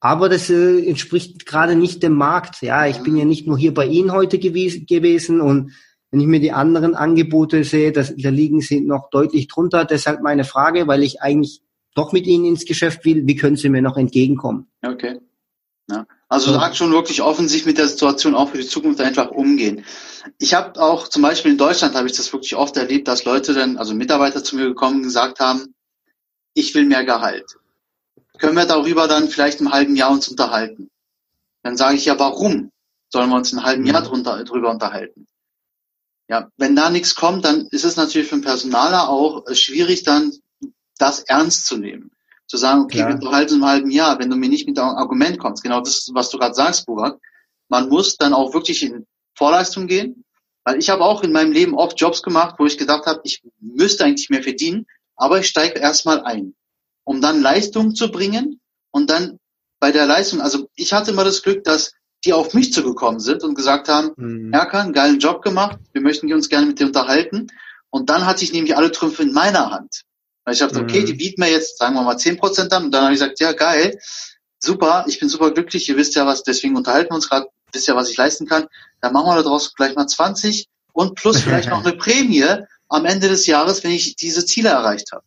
Aber 0.00 0.30
das 0.30 0.48
äh, 0.48 0.88
entspricht 0.88 1.44
gerade 1.44 1.76
nicht 1.76 2.02
dem 2.02 2.14
Markt. 2.14 2.62
Ja, 2.62 2.86
ich 2.86 3.02
bin 3.02 3.18
ja 3.18 3.26
nicht 3.26 3.46
nur 3.46 3.58
hier 3.58 3.74
bei 3.74 3.84
Ihnen 3.84 4.12
heute 4.12 4.38
gewesen, 4.38 4.86
gewesen 4.86 5.42
und 5.42 5.72
wenn 6.10 6.20
ich 6.20 6.26
mir 6.26 6.40
die 6.40 6.52
anderen 6.52 6.94
Angebote 6.94 7.62
sehe, 7.64 7.92
das, 7.92 8.14
da 8.16 8.30
liegen 8.30 8.60
sie 8.60 8.80
noch 8.80 9.10
deutlich 9.10 9.46
drunter. 9.46 9.84
Deshalb 9.84 10.22
meine 10.22 10.42
Frage, 10.42 10.88
weil 10.88 11.04
ich 11.04 11.20
eigentlich 11.20 11.60
doch 11.94 12.12
mit 12.12 12.26
Ihnen 12.26 12.46
ins 12.46 12.64
Geschäft 12.64 13.04
will, 13.04 13.26
wie 13.26 13.36
können 13.36 13.56
Sie 13.56 13.68
mir 13.68 13.82
noch 13.82 13.96
entgegenkommen? 13.96 14.66
Okay. 14.82 15.20
Ja. 15.88 16.06
Also 16.28 16.52
sagt 16.52 16.76
schon 16.76 16.92
wirklich 16.92 17.22
offen 17.22 17.46
sich 17.46 17.66
mit 17.66 17.78
der 17.78 17.86
Situation 17.86 18.34
auch 18.34 18.48
für 18.48 18.58
die 18.58 18.66
Zukunft 18.66 19.00
einfach 19.00 19.30
umgehen. 19.30 19.84
Ich 20.38 20.54
habe 20.54 20.80
auch 20.80 21.08
zum 21.08 21.22
Beispiel 21.22 21.52
in 21.52 21.58
Deutschland 21.58 21.94
habe 21.94 22.06
ich 22.06 22.16
das 22.16 22.32
wirklich 22.32 22.54
oft 22.56 22.76
erlebt, 22.76 23.08
dass 23.08 23.24
Leute 23.24 23.54
dann, 23.54 23.76
also 23.76 23.94
Mitarbeiter 23.94 24.44
zu 24.44 24.56
mir 24.56 24.66
gekommen 24.66 24.96
und 24.96 25.02
gesagt 25.04 25.40
haben, 25.40 25.74
ich 26.54 26.74
will 26.74 26.84
mehr 26.84 27.04
Gehalt. 27.04 27.56
Können 28.38 28.56
wir 28.56 28.66
darüber 28.66 29.06
dann 29.08 29.28
vielleicht 29.28 29.60
im 29.60 29.72
halben 29.72 29.96
Jahr 29.96 30.10
uns 30.10 30.28
unterhalten? 30.28 30.90
Dann 31.62 31.76
sage 31.76 31.96
ich 31.96 32.06
ja, 32.06 32.18
warum 32.18 32.70
sollen 33.08 33.28
wir 33.28 33.36
uns 33.36 33.52
einen 33.52 33.64
halben 33.64 33.86
Jahr 33.86 34.00
mhm. 34.00 34.06
drunter, 34.06 34.44
drüber 34.44 34.70
unterhalten? 34.70 35.26
Ja, 36.28 36.48
wenn 36.56 36.76
da 36.76 36.90
nichts 36.90 37.14
kommt, 37.14 37.44
dann 37.44 37.66
ist 37.70 37.84
es 37.84 37.96
natürlich 37.96 38.28
für 38.28 38.36
den 38.36 38.44
Personaler 38.44 39.08
auch 39.08 39.46
äh, 39.46 39.54
schwierig, 39.54 40.04
dann 40.04 40.32
das 40.96 41.20
ernst 41.20 41.66
zu 41.66 41.76
nehmen. 41.76 42.12
Zu 42.46 42.56
sagen, 42.56 42.82
okay, 42.82 42.98
Klar. 42.98 43.08
wir 43.08 43.14
unterhalten 43.16 43.54
im 43.54 43.64
halben 43.64 43.90
Jahr, 43.90 44.18
wenn 44.18 44.30
du 44.30 44.36
mir 44.36 44.48
nicht 44.48 44.66
mit 44.66 44.78
einem 44.78 44.96
Argument 44.96 45.38
kommst. 45.38 45.62
Genau 45.62 45.80
das, 45.80 46.08
was 46.12 46.30
du 46.30 46.38
gerade 46.38 46.54
sagst, 46.54 46.86
Burak. 46.86 47.18
Man 47.68 47.88
muss 47.88 48.16
dann 48.16 48.32
auch 48.32 48.54
wirklich 48.54 48.82
in 48.82 49.06
Vorleistung 49.40 49.86
gehen. 49.86 50.24
Weil 50.64 50.78
ich 50.78 50.90
habe 50.90 51.02
auch 51.02 51.22
in 51.22 51.32
meinem 51.32 51.52
Leben 51.52 51.74
oft 51.74 51.98
Jobs 51.98 52.22
gemacht, 52.22 52.56
wo 52.58 52.66
ich 52.66 52.76
gedacht 52.76 53.06
habe, 53.06 53.22
ich 53.24 53.42
müsste 53.60 54.04
eigentlich 54.04 54.28
mehr 54.28 54.42
verdienen, 54.42 54.86
aber 55.16 55.40
ich 55.40 55.46
steige 55.46 55.80
erstmal 55.80 56.20
ein, 56.22 56.54
um 57.04 57.22
dann 57.22 57.40
Leistung 57.40 57.94
zu 57.94 58.10
bringen 58.10 58.60
und 58.90 59.08
dann 59.08 59.38
bei 59.80 59.90
der 59.90 60.04
Leistung, 60.06 60.42
also 60.42 60.68
ich 60.76 60.92
hatte 60.92 61.12
immer 61.12 61.24
das 61.24 61.42
Glück, 61.42 61.64
dass 61.64 61.94
die 62.26 62.34
auf 62.34 62.52
mich 62.52 62.74
zugekommen 62.74 63.18
sind 63.20 63.42
und 63.42 63.54
gesagt 63.54 63.88
haben, 63.88 64.10
mhm. 64.16 64.52
Erkan, 64.52 64.92
geilen 64.92 65.18
Job 65.18 65.40
gemacht, 65.40 65.78
wir 65.94 66.02
möchten 66.02 66.30
uns 66.30 66.50
gerne 66.50 66.66
mit 66.66 66.78
dir 66.78 66.86
unterhalten. 66.86 67.46
Und 67.88 68.10
dann 68.10 68.26
hatte 68.26 68.44
ich 68.44 68.52
nämlich 68.52 68.76
alle 68.76 68.92
Trümpfe 68.92 69.22
in 69.22 69.32
meiner 69.32 69.70
Hand. 69.70 70.02
Weil 70.44 70.52
ich 70.52 70.60
dachte, 70.60 70.80
mhm. 70.80 70.84
okay, 70.84 71.04
die 71.04 71.14
bieten 71.14 71.40
mir 71.40 71.50
jetzt, 71.50 71.78
sagen 71.78 71.94
wir 71.94 72.02
mal, 72.02 72.18
zehn 72.18 72.36
Prozent 72.36 72.72
an. 72.74 72.84
Und 72.84 72.90
dann 72.92 73.04
habe 73.04 73.14
ich 73.14 73.20
gesagt, 73.20 73.40
ja, 73.40 73.52
geil, 73.52 73.98
super, 74.58 75.04
ich 75.08 75.18
bin 75.18 75.28
super 75.28 75.50
glücklich, 75.50 75.88
ihr 75.88 75.96
wisst 75.96 76.14
ja 76.14 76.26
was, 76.26 76.42
deswegen 76.42 76.76
unterhalten 76.76 77.10
wir 77.10 77.16
uns 77.16 77.28
gerade, 77.28 77.46
wisst 77.72 77.88
ja, 77.88 77.96
was 77.96 78.10
ich 78.10 78.16
leisten 78.16 78.46
kann. 78.46 78.66
Dann 79.00 79.12
machen 79.12 79.26
wir 79.26 79.42
daraus 79.42 79.74
gleich 79.74 79.94
mal 79.94 80.06
20 80.06 80.68
und 80.92 81.14
plus 81.14 81.40
vielleicht 81.42 81.70
noch 81.70 81.84
eine 81.84 81.96
Prämie 81.96 82.44
am 82.88 83.04
Ende 83.04 83.28
des 83.28 83.46
Jahres, 83.46 83.84
wenn 83.84 83.92
ich 83.92 84.16
diese 84.16 84.44
Ziele 84.44 84.70
erreicht 84.70 85.12
habe. 85.12 85.24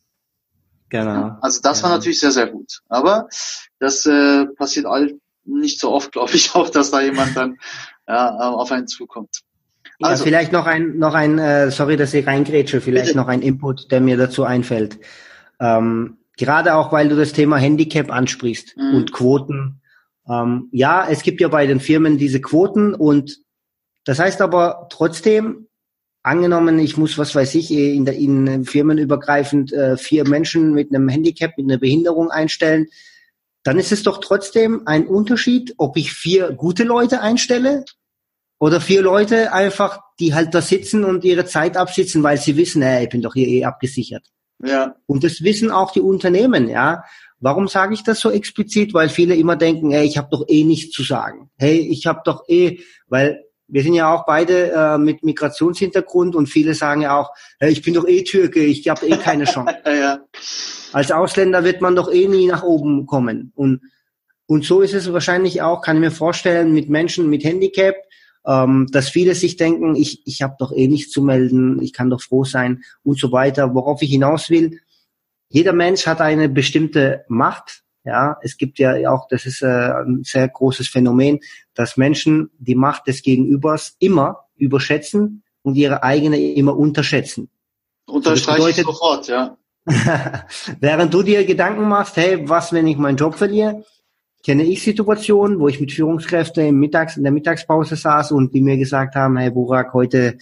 Genau. 0.89 1.37
Also 1.41 1.59
das 1.61 1.79
genau. 1.79 1.89
war 1.89 1.97
natürlich 1.97 2.19
sehr, 2.19 2.31
sehr 2.31 2.47
gut. 2.47 2.81
Aber 2.87 3.27
das 3.79 4.05
äh, 4.05 4.45
passiert 4.45 4.85
all, 4.85 5.15
nicht 5.45 5.79
so 5.79 5.91
oft, 5.91 6.11
glaube 6.13 6.33
ich, 6.33 6.53
auch, 6.55 6.69
dass 6.69 6.91
da 6.91 7.01
jemand 7.01 7.35
dann 7.35 7.57
ja, 8.07 8.29
auf 8.37 8.71
einen 8.71 8.87
zukommt. 8.87 9.41
Also, 10.01 10.23
ja, 10.23 10.25
vielleicht 10.25 10.51
noch 10.51 10.65
ein, 10.65 10.97
noch 10.97 11.13
ein, 11.13 11.39
äh, 11.39 11.71
sorry, 11.71 11.97
dass 11.97 12.13
ich 12.13 12.27
reingrätsche, 12.27 12.81
vielleicht 12.81 13.07
bitte. 13.07 13.17
noch 13.17 13.27
ein 13.27 13.41
Input, 13.41 13.91
der 13.91 14.01
mir 14.01 14.17
dazu 14.17 14.43
einfällt. 14.43 14.99
Ähm, 15.59 16.17
gerade 16.37 16.75
auch, 16.75 16.91
weil 16.91 17.09
du 17.09 17.15
das 17.15 17.33
Thema 17.33 17.57
Handicap 17.57 18.11
ansprichst 18.11 18.75
mhm. 18.75 18.95
und 18.95 19.13
Quoten. 19.13 19.81
Ähm, 20.27 20.69
ja, 20.71 21.07
es 21.09 21.23
gibt 21.23 21.41
ja 21.41 21.47
bei 21.47 21.67
den 21.67 21.79
Firmen 21.79 22.17
diese 22.17 22.41
Quoten 22.41 22.93
und 22.93 23.39
das 24.05 24.19
heißt 24.19 24.41
aber 24.41 24.87
trotzdem, 24.89 25.67
angenommen, 26.23 26.79
ich 26.79 26.97
muss, 26.97 27.17
was 27.17 27.35
weiß 27.35 27.55
ich, 27.55 27.71
in, 27.71 28.05
der, 28.05 28.15
in 28.15 28.65
firmenübergreifend 28.65 29.73
äh, 29.73 29.97
vier 29.97 30.27
Menschen 30.27 30.73
mit 30.73 30.93
einem 30.93 31.09
Handicap, 31.09 31.57
mit 31.57 31.69
einer 31.69 31.79
Behinderung 31.79 32.31
einstellen, 32.31 32.87
dann 33.63 33.79
ist 33.79 33.91
es 33.91 34.03
doch 34.03 34.19
trotzdem 34.19 34.83
ein 34.85 35.07
Unterschied, 35.07 35.73
ob 35.77 35.97
ich 35.97 36.13
vier 36.13 36.51
gute 36.51 36.83
Leute 36.83 37.21
einstelle 37.21 37.85
oder 38.59 38.81
vier 38.81 39.01
Leute 39.01 39.53
einfach, 39.53 39.99
die 40.19 40.33
halt 40.33 40.53
da 40.53 40.61
sitzen 40.61 41.03
und 41.03 41.23
ihre 41.23 41.45
Zeit 41.45 41.77
absitzen, 41.77 42.23
weil 42.23 42.37
sie 42.37 42.57
wissen, 42.57 42.81
hey, 42.81 43.03
ich 43.03 43.09
bin 43.09 43.21
doch 43.21 43.33
hier 43.33 43.47
eh 43.47 43.65
abgesichert. 43.65 44.25
Ja. 44.63 44.95
Und 45.05 45.23
das 45.23 45.41
wissen 45.41 45.71
auch 45.71 45.91
die 45.91 46.01
Unternehmen, 46.01 46.69
ja. 46.69 47.03
Warum 47.43 47.67
sage 47.67 47.93
ich 47.93 48.03
das 48.03 48.19
so 48.19 48.31
explizit? 48.31 48.93
Weil 48.93 49.09
viele 49.09 49.35
immer 49.35 49.55
denken, 49.55 49.91
hey, 49.91 50.05
ich 50.05 50.17
habe 50.17 50.29
doch 50.31 50.45
eh 50.47 50.63
nichts 50.63 50.95
zu 50.95 51.03
sagen. 51.03 51.49
Hey, 51.57 51.79
ich 51.79 52.07
habe 52.07 52.21
doch 52.23 52.47
eh, 52.47 52.79
weil 53.07 53.43
wir 53.67 53.83
sind 53.83 53.93
ja 53.93 54.13
auch 54.13 54.25
beide 54.25 54.71
äh, 54.71 54.97
mit 54.97 55.23
Migrationshintergrund 55.23 56.35
und 56.35 56.47
viele 56.47 56.73
sagen 56.73 57.01
ja 57.01 57.19
auch, 57.19 57.31
hey, 57.59 57.71
ich 57.71 57.81
bin 57.81 57.93
doch 57.93 58.07
eh 58.07 58.23
Türke, 58.23 58.61
ich 58.61 58.87
habe 58.87 59.05
eh 59.07 59.17
keine 59.17 59.43
Chance. 59.45 59.75
ja. 59.85 60.19
Als 60.93 61.11
Ausländer 61.11 61.63
wird 61.63 61.81
man 61.81 61.95
doch 61.95 62.11
eh 62.11 62.27
nie 62.27 62.47
nach 62.47 62.63
oben 62.63 63.05
kommen. 63.05 63.51
Und 63.55 63.81
Und 64.45 64.65
so 64.65 64.81
ist 64.81 64.93
es 64.93 65.11
wahrscheinlich 65.11 65.61
auch, 65.61 65.81
kann 65.81 65.97
ich 65.97 66.01
mir 66.01 66.11
vorstellen, 66.11 66.73
mit 66.73 66.89
Menschen 66.89 67.29
mit 67.29 67.43
Handicap, 67.43 67.95
ähm, 68.45 68.87
dass 68.91 69.09
viele 69.09 69.35
sich 69.35 69.55
denken, 69.55 69.95
ich, 69.95 70.21
ich 70.25 70.41
habe 70.41 70.55
doch 70.59 70.71
eh 70.71 70.87
nichts 70.87 71.11
zu 71.11 71.21
melden, 71.21 71.81
ich 71.81 71.93
kann 71.93 72.09
doch 72.09 72.21
froh 72.21 72.43
sein 72.43 72.83
und 73.03 73.17
so 73.17 73.31
weiter. 73.31 73.73
Worauf 73.73 74.01
ich 74.01 74.11
hinaus 74.11 74.49
will, 74.49 74.79
jeder 75.53 75.71
Mensch 75.71 76.07
hat 76.07 76.19
eine 76.19 76.49
bestimmte 76.49 77.25
Macht. 77.27 77.83
Ja, 78.03 78.37
es 78.41 78.57
gibt 78.57 78.79
ja 78.79 79.09
auch, 79.09 79.27
das 79.29 79.45
ist 79.45 79.61
äh, 79.61 79.67
ein 79.67 80.23
sehr 80.23 80.49
großes 80.49 80.89
Phänomen, 80.89 81.39
dass 81.75 81.95
Menschen 81.95 82.49
die 82.57 82.75
Macht 82.75 83.07
des 83.07 83.21
Gegenübers 83.21 83.95
immer 83.99 84.47
überschätzen 84.55 85.43
und 85.61 85.75
ihre 85.75 86.01
eigene 86.01 86.37
immer 86.53 86.75
unterschätzen. 86.75 87.49
Unterstreiche 88.07 88.57
bedeutet, 88.57 88.77
ich 88.79 88.85
sofort, 88.85 89.27
ja. 89.27 89.57
während 90.79 91.13
du 91.13 91.21
dir 91.21 91.45
Gedanken 91.45 91.87
machst, 91.87 92.17
hey, 92.17 92.49
was, 92.49 92.73
wenn 92.73 92.87
ich 92.87 92.97
meinen 92.97 93.17
Job 93.17 93.35
verliere, 93.35 93.85
kenne 94.43 94.63
ich 94.63 94.81
Situationen, 94.81 95.59
wo 95.59 95.67
ich 95.67 95.79
mit 95.79 95.91
Führungskräften 95.91 96.65
im 96.65 96.79
Mittags, 96.79 97.15
in 97.15 97.23
der 97.23 97.31
Mittagspause 97.31 97.95
saß 97.95 98.31
und 98.31 98.55
die 98.55 98.61
mir 98.61 98.77
gesagt 98.77 99.13
haben, 99.15 99.37
hey 99.37 99.51
Burak, 99.51 99.93
heute 99.93 100.39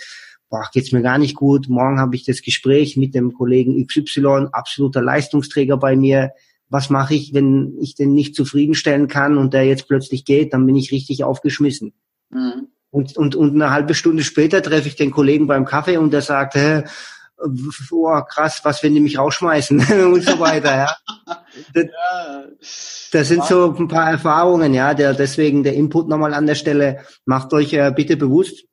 boah, 0.51 0.69
geht's 0.71 0.91
mir 0.91 1.01
gar 1.01 1.17
nicht 1.17 1.35
gut, 1.35 1.69
morgen 1.69 1.99
habe 1.99 2.15
ich 2.15 2.25
das 2.25 2.41
Gespräch 2.41 2.97
mit 2.97 3.15
dem 3.15 3.33
Kollegen 3.33 3.83
XY, 3.87 4.49
absoluter 4.51 5.01
Leistungsträger 5.01 5.77
bei 5.77 5.95
mir. 5.95 6.33
Was 6.69 6.89
mache 6.89 7.15
ich, 7.15 7.33
wenn 7.33 7.77
ich 7.79 7.95
den 7.95 8.13
nicht 8.13 8.35
zufriedenstellen 8.35 9.07
kann 9.07 9.37
und 9.37 9.53
der 9.53 9.65
jetzt 9.65 9.87
plötzlich 9.87 10.25
geht, 10.25 10.53
dann 10.53 10.65
bin 10.65 10.75
ich 10.75 10.91
richtig 10.91 11.23
aufgeschmissen. 11.23 11.93
Mhm. 12.29 12.67
Und, 12.91 13.15
und, 13.15 13.35
und 13.35 13.55
eine 13.55 13.71
halbe 13.71 13.93
Stunde 13.93 14.23
später 14.23 14.61
treffe 14.61 14.89
ich 14.89 14.97
den 14.97 15.11
Kollegen 15.11 15.47
beim 15.47 15.63
Kaffee 15.63 15.97
und 15.97 16.11
der 16.11 16.21
sagt, 16.21 16.55
hä, 16.55 16.83
oh, 17.91 18.21
krass, 18.27 18.59
was, 18.63 18.83
wenn 18.83 18.93
die 18.93 18.99
mich 18.99 19.17
rausschmeißen 19.17 19.79
und 20.13 20.23
so 20.23 20.39
weiter, 20.39 20.75
ja. 20.75 20.95
Das, 21.73 23.09
das 23.11 23.27
sind 23.27 23.43
so 23.43 23.75
ein 23.77 23.89
paar 23.89 24.09
Erfahrungen, 24.09 24.73
ja, 24.73 24.93
der, 24.93 25.13
deswegen 25.13 25.63
der 25.63 25.73
Input 25.73 26.07
nochmal 26.07 26.33
an 26.33 26.47
der 26.47 26.55
Stelle. 26.55 26.99
Macht 27.25 27.51
euch 27.53 27.73
äh, 27.73 27.91
bitte 27.93 28.15
bewusst, 28.15 28.63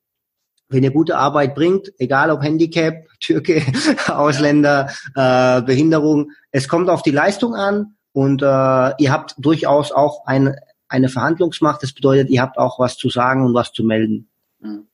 wenn 0.68 0.84
ihr 0.84 0.90
gute 0.90 1.16
Arbeit 1.16 1.54
bringt, 1.54 1.92
egal 1.98 2.30
ob 2.30 2.42
Handicap, 2.42 3.06
Türke, 3.20 3.62
Ausländer, 4.06 4.90
äh, 5.14 5.62
Behinderung, 5.62 6.30
es 6.50 6.68
kommt 6.68 6.88
auf 6.88 7.02
die 7.02 7.10
Leistung 7.10 7.54
an 7.54 7.96
und 8.12 8.42
äh, 8.42 8.44
ihr 8.44 9.12
habt 9.12 9.34
durchaus 9.38 9.92
auch 9.92 10.26
ein, 10.26 10.56
eine 10.88 11.08
Verhandlungsmacht. 11.08 11.82
Das 11.82 11.92
bedeutet, 11.92 12.30
ihr 12.30 12.42
habt 12.42 12.58
auch 12.58 12.78
was 12.78 12.96
zu 12.96 13.10
sagen 13.10 13.44
und 13.44 13.54
was 13.54 13.72
zu 13.72 13.82
melden. 13.82 14.28
Mhm. 14.60 14.86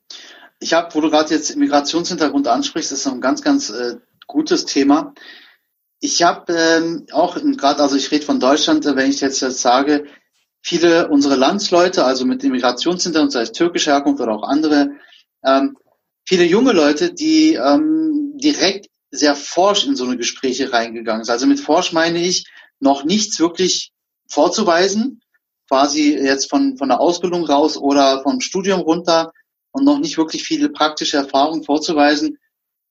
Ich 0.60 0.72
habe, 0.72 0.94
wo 0.94 1.00
du 1.00 1.10
gerade 1.10 1.34
jetzt 1.34 1.56
Migrationshintergrund 1.56 2.48
ansprichst, 2.48 2.92
ist 2.92 3.06
ein 3.06 3.20
ganz, 3.20 3.42
ganz 3.42 3.70
äh, 3.70 3.96
gutes 4.26 4.64
Thema. 4.64 5.12
Ich 6.00 6.22
habe 6.22 6.52
ähm, 6.52 7.06
auch 7.12 7.36
gerade, 7.36 7.82
also 7.82 7.96
ich 7.96 8.10
rede 8.10 8.24
von 8.24 8.40
Deutschland, 8.40 8.86
äh, 8.86 8.96
wenn 8.96 9.10
ich 9.10 9.20
jetzt, 9.20 9.40
jetzt 9.40 9.60
sage, 9.60 10.04
viele 10.60 11.08
unserer 11.08 11.36
Landsleute, 11.36 12.04
also 12.04 12.24
mit 12.24 12.42
Immigrationshintergrund, 12.44 13.32
sei 13.32 13.42
es 13.42 13.52
türkische 13.52 13.90
Herkunft 13.90 14.22
oder 14.22 14.32
auch 14.32 14.48
andere, 14.48 14.90
ähm, 15.44 15.76
viele 16.24 16.44
junge 16.44 16.72
Leute, 16.72 17.12
die 17.12 17.54
ähm, 17.54 18.32
direkt 18.36 18.88
sehr 19.10 19.36
forsch 19.36 19.86
in 19.86 19.96
so 19.96 20.04
eine 20.04 20.16
Gespräche 20.16 20.72
reingegangen 20.72 21.24
sind. 21.24 21.32
Also 21.32 21.46
mit 21.46 21.60
forsch 21.60 21.92
meine 21.92 22.18
ich, 22.18 22.46
noch 22.80 23.04
nichts 23.04 23.38
wirklich 23.38 23.92
vorzuweisen, 24.28 25.20
quasi 25.68 26.14
jetzt 26.14 26.50
von, 26.50 26.76
von 26.76 26.88
der 26.88 27.00
Ausbildung 27.00 27.44
raus 27.44 27.76
oder 27.76 28.22
vom 28.22 28.40
Studium 28.40 28.80
runter, 28.80 29.32
und 29.74 29.84
noch 29.84 29.98
nicht 29.98 30.16
wirklich 30.16 30.44
viele 30.44 30.68
praktische 30.68 31.16
Erfahrungen 31.16 31.64
vorzuweisen. 31.64 32.38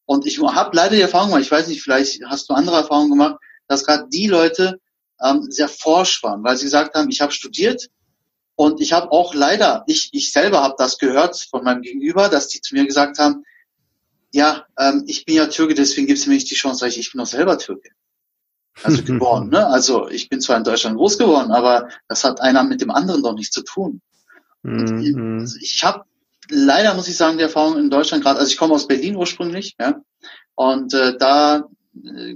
Und 0.05 0.27
ich 0.27 0.41
habe 0.41 0.75
leider 0.75 0.95
die 0.95 1.01
Erfahrung 1.01 1.29
gemacht, 1.29 1.43
ich 1.43 1.51
weiß 1.51 1.67
nicht, 1.67 1.81
vielleicht 1.81 2.21
hast 2.25 2.49
du 2.49 2.53
andere 2.53 2.75
Erfahrungen 2.75 3.11
gemacht, 3.11 3.37
dass 3.67 3.85
gerade 3.85 4.09
die 4.09 4.27
Leute 4.27 4.79
ähm, 5.23 5.43
sehr 5.49 5.69
forsch 5.69 6.21
waren, 6.23 6.43
weil 6.43 6.57
sie 6.57 6.65
gesagt 6.65 6.93
haben, 6.93 7.09
ich 7.09 7.21
habe 7.21 7.31
studiert 7.31 7.87
und 8.55 8.81
ich 8.81 8.93
habe 8.93 9.11
auch 9.11 9.33
leider, 9.33 9.83
ich, 9.87 10.09
ich 10.13 10.31
selber 10.31 10.61
habe 10.61 10.75
das 10.77 10.97
gehört 10.97 11.37
von 11.49 11.63
meinem 11.63 11.81
Gegenüber, 11.81 12.29
dass 12.29 12.47
die 12.47 12.61
zu 12.61 12.75
mir 12.75 12.85
gesagt 12.85 13.17
haben, 13.19 13.43
ja, 14.31 14.65
ähm, 14.77 15.03
ich 15.07 15.25
bin 15.25 15.35
ja 15.35 15.47
Türke, 15.47 15.73
deswegen 15.73 16.07
gibt 16.07 16.19
es 16.19 16.27
mir 16.27 16.33
nicht 16.33 16.49
die 16.49 16.55
Chance, 16.55 16.87
ich, 16.87 16.99
ich 16.99 17.11
bin 17.11 17.21
auch 17.21 17.27
selber 17.27 17.57
Türke. 17.57 17.89
Also 18.83 19.03
geboren, 19.03 19.49
ne? 19.49 19.67
Also 19.67 20.09
ich 20.09 20.29
bin 20.29 20.41
zwar 20.41 20.57
in 20.57 20.63
Deutschland 20.63 20.97
groß 20.97 21.17
geworden, 21.17 21.51
aber 21.51 21.89
das 22.07 22.23
hat 22.23 22.41
einer 22.41 22.63
mit 22.63 22.81
dem 22.81 22.91
anderen 22.91 23.21
doch 23.21 23.35
nichts 23.35 23.53
zu 23.53 23.63
tun. 23.63 24.01
Mhm. 24.63 25.39
Also 25.41 25.57
ich 25.61 25.83
habe 25.83 26.05
leider 26.49 26.93
muss 26.93 27.07
ich 27.07 27.17
sagen, 27.17 27.37
die 27.37 27.43
Erfahrung 27.43 27.77
in 27.77 27.89
Deutschland 27.89 28.23
gerade, 28.23 28.39
also 28.39 28.51
ich 28.51 28.57
komme 28.57 28.73
aus 28.73 28.87
Berlin 28.87 29.15
ursprünglich, 29.15 29.75
ja, 29.79 30.01
und 30.55 30.93
äh, 30.93 31.17
da 31.17 31.67
äh, 32.03 32.35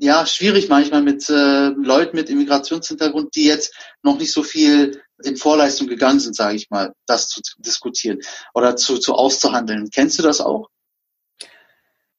ja 0.00 0.26
schwierig 0.26 0.68
manchmal 0.68 1.02
mit 1.02 1.28
äh, 1.28 1.68
Leuten 1.68 2.16
mit 2.16 2.30
Immigrationshintergrund, 2.30 3.34
die 3.34 3.44
jetzt 3.44 3.74
noch 4.02 4.18
nicht 4.18 4.32
so 4.32 4.42
viel 4.42 5.00
in 5.22 5.36
Vorleistung 5.36 5.86
gegangen 5.86 6.20
sind, 6.20 6.34
sage 6.34 6.56
ich 6.56 6.70
mal, 6.70 6.94
das 7.06 7.28
zu 7.28 7.40
diskutieren 7.58 8.20
oder 8.54 8.76
zu, 8.76 8.98
zu 8.98 9.14
auszuhandeln. 9.14 9.90
Kennst 9.90 10.18
du 10.18 10.22
das 10.22 10.40
auch? 10.40 10.68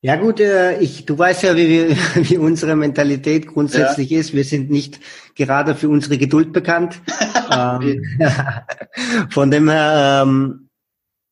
Ja 0.04 0.15
gut, 0.15 0.39
äh, 0.39 0.80
ich, 0.80 1.06
du 1.06 1.17
weißt 1.17 1.44
ja, 1.44 1.56
wie, 1.56 1.67
wir, 1.67 1.89
wie 2.30 2.38
unsere 2.38 2.76
Mentalität 2.76 3.48
grundsätzlich 3.48 4.12
ja. 4.12 4.20
ist. 4.20 4.34
Wir 4.34 4.44
sind 4.44 4.70
nicht 4.70 5.00
gerade 5.36 5.76
für 5.76 5.89
unsere 5.89 6.17
Geduld 6.17 6.54
bekannt. 6.54 7.02
ähm, 7.52 8.04
von 9.30 9.52
dem 9.52 9.70
her, 9.70 10.24
ähm, 10.24 10.70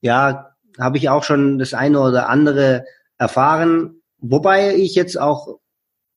ja, 0.01 0.55
habe 0.79 0.97
ich 0.97 1.09
auch 1.09 1.23
schon 1.23 1.59
das 1.59 1.73
eine 1.73 1.99
oder 1.99 2.29
andere 2.29 2.85
erfahren. 3.17 4.01
Wobei 4.17 4.75
ich 4.75 4.95
jetzt 4.95 5.19
auch 5.19 5.59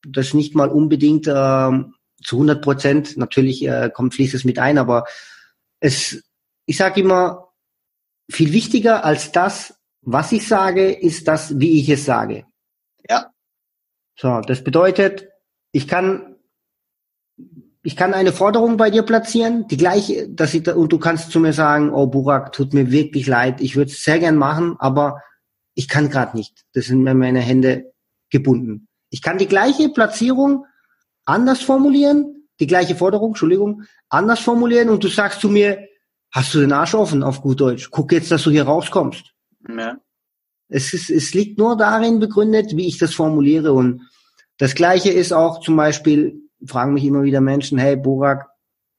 das 0.05 0.33
nicht 0.33 0.55
mal 0.55 0.69
unbedingt 0.69 1.27
ähm, 1.27 1.95
zu 2.23 2.37
100 2.37 2.61
Prozent, 2.61 3.17
natürlich 3.17 3.65
äh, 3.67 3.89
kommt 3.93 4.13
fließt 4.13 4.33
es 4.33 4.43
mit 4.43 4.59
ein, 4.59 4.77
aber 4.77 5.05
es, 5.79 6.23
ich 6.65 6.77
sage 6.77 7.01
immer, 7.01 7.49
viel 8.31 8.53
wichtiger 8.53 9.03
als 9.03 9.31
das, 9.31 9.79
was 10.01 10.31
ich 10.31 10.47
sage, 10.47 10.91
ist 10.91 11.27
das, 11.27 11.59
wie 11.59 11.79
ich 11.79 11.89
es 11.89 12.05
sage. 12.05 12.45
Ja. 13.09 13.31
So, 14.17 14.41
das 14.41 14.63
bedeutet, 14.63 15.27
ich 15.71 15.87
kann, 15.87 16.35
ich 17.83 17.95
kann 17.95 18.13
eine 18.13 18.31
Forderung 18.31 18.77
bei 18.77 18.89
dir 18.89 19.03
platzieren, 19.03 19.67
die 19.67 19.77
gleiche, 19.77 20.29
dass 20.29 20.53
ich, 20.53 20.67
und 20.67 20.91
du 20.91 20.99
kannst 20.99 21.31
zu 21.31 21.39
mir 21.39 21.53
sagen, 21.53 21.91
oh 21.91 22.07
Burak, 22.07 22.53
tut 22.53 22.73
mir 22.73 22.91
wirklich 22.91 23.27
leid, 23.27 23.59
ich 23.59 23.75
würde 23.75 23.91
es 23.91 24.03
sehr 24.03 24.19
gern 24.19 24.37
machen, 24.37 24.75
aber 24.79 25.21
ich 25.73 25.87
kann 25.87 26.09
gerade 26.09 26.37
nicht. 26.37 26.65
Das 26.73 26.85
sind 26.85 27.03
mir 27.03 27.15
meine 27.15 27.39
Hände 27.39 27.93
gebunden. 28.29 28.87
Ich 29.13 29.21
kann 29.21 29.37
die 29.37 29.47
gleiche 29.47 29.89
Platzierung 29.89 30.65
anders 31.23 31.61
formulieren, 31.61 32.47
die 32.59 32.65
gleiche 32.65 32.95
Forderung, 32.95 33.29
Entschuldigung, 33.29 33.83
anders 34.09 34.39
formulieren 34.39 34.89
und 34.89 35.03
du 35.03 35.07
sagst 35.07 35.39
zu 35.39 35.49
mir, 35.49 35.87
hast 36.31 36.51
du 36.55 36.61
den 36.61 36.71
Arsch 36.71 36.95
offen 36.95 37.21
auf 37.21 37.39
gut 37.43 37.61
Deutsch? 37.61 37.91
Guck 37.91 38.11
jetzt, 38.11 38.31
dass 38.31 38.41
du 38.41 38.49
hier 38.49 38.63
rauskommst. 38.63 39.23
Ja. 39.69 39.97
Es, 40.67 40.95
ist, 40.95 41.11
es 41.11 41.35
liegt 41.35 41.59
nur 41.59 41.77
darin 41.77 42.19
begründet, 42.19 42.75
wie 42.75 42.87
ich 42.87 42.97
das 42.97 43.13
formuliere. 43.13 43.73
Und 43.73 44.01
das 44.57 44.73
Gleiche 44.73 45.11
ist 45.11 45.31
auch 45.31 45.61
zum 45.61 45.75
Beispiel, 45.75 46.49
fragen 46.65 46.95
mich 46.95 47.03
immer 47.03 47.21
wieder 47.21 47.39
Menschen, 47.39 47.77
hey 47.77 47.95
Burak, 47.95 48.49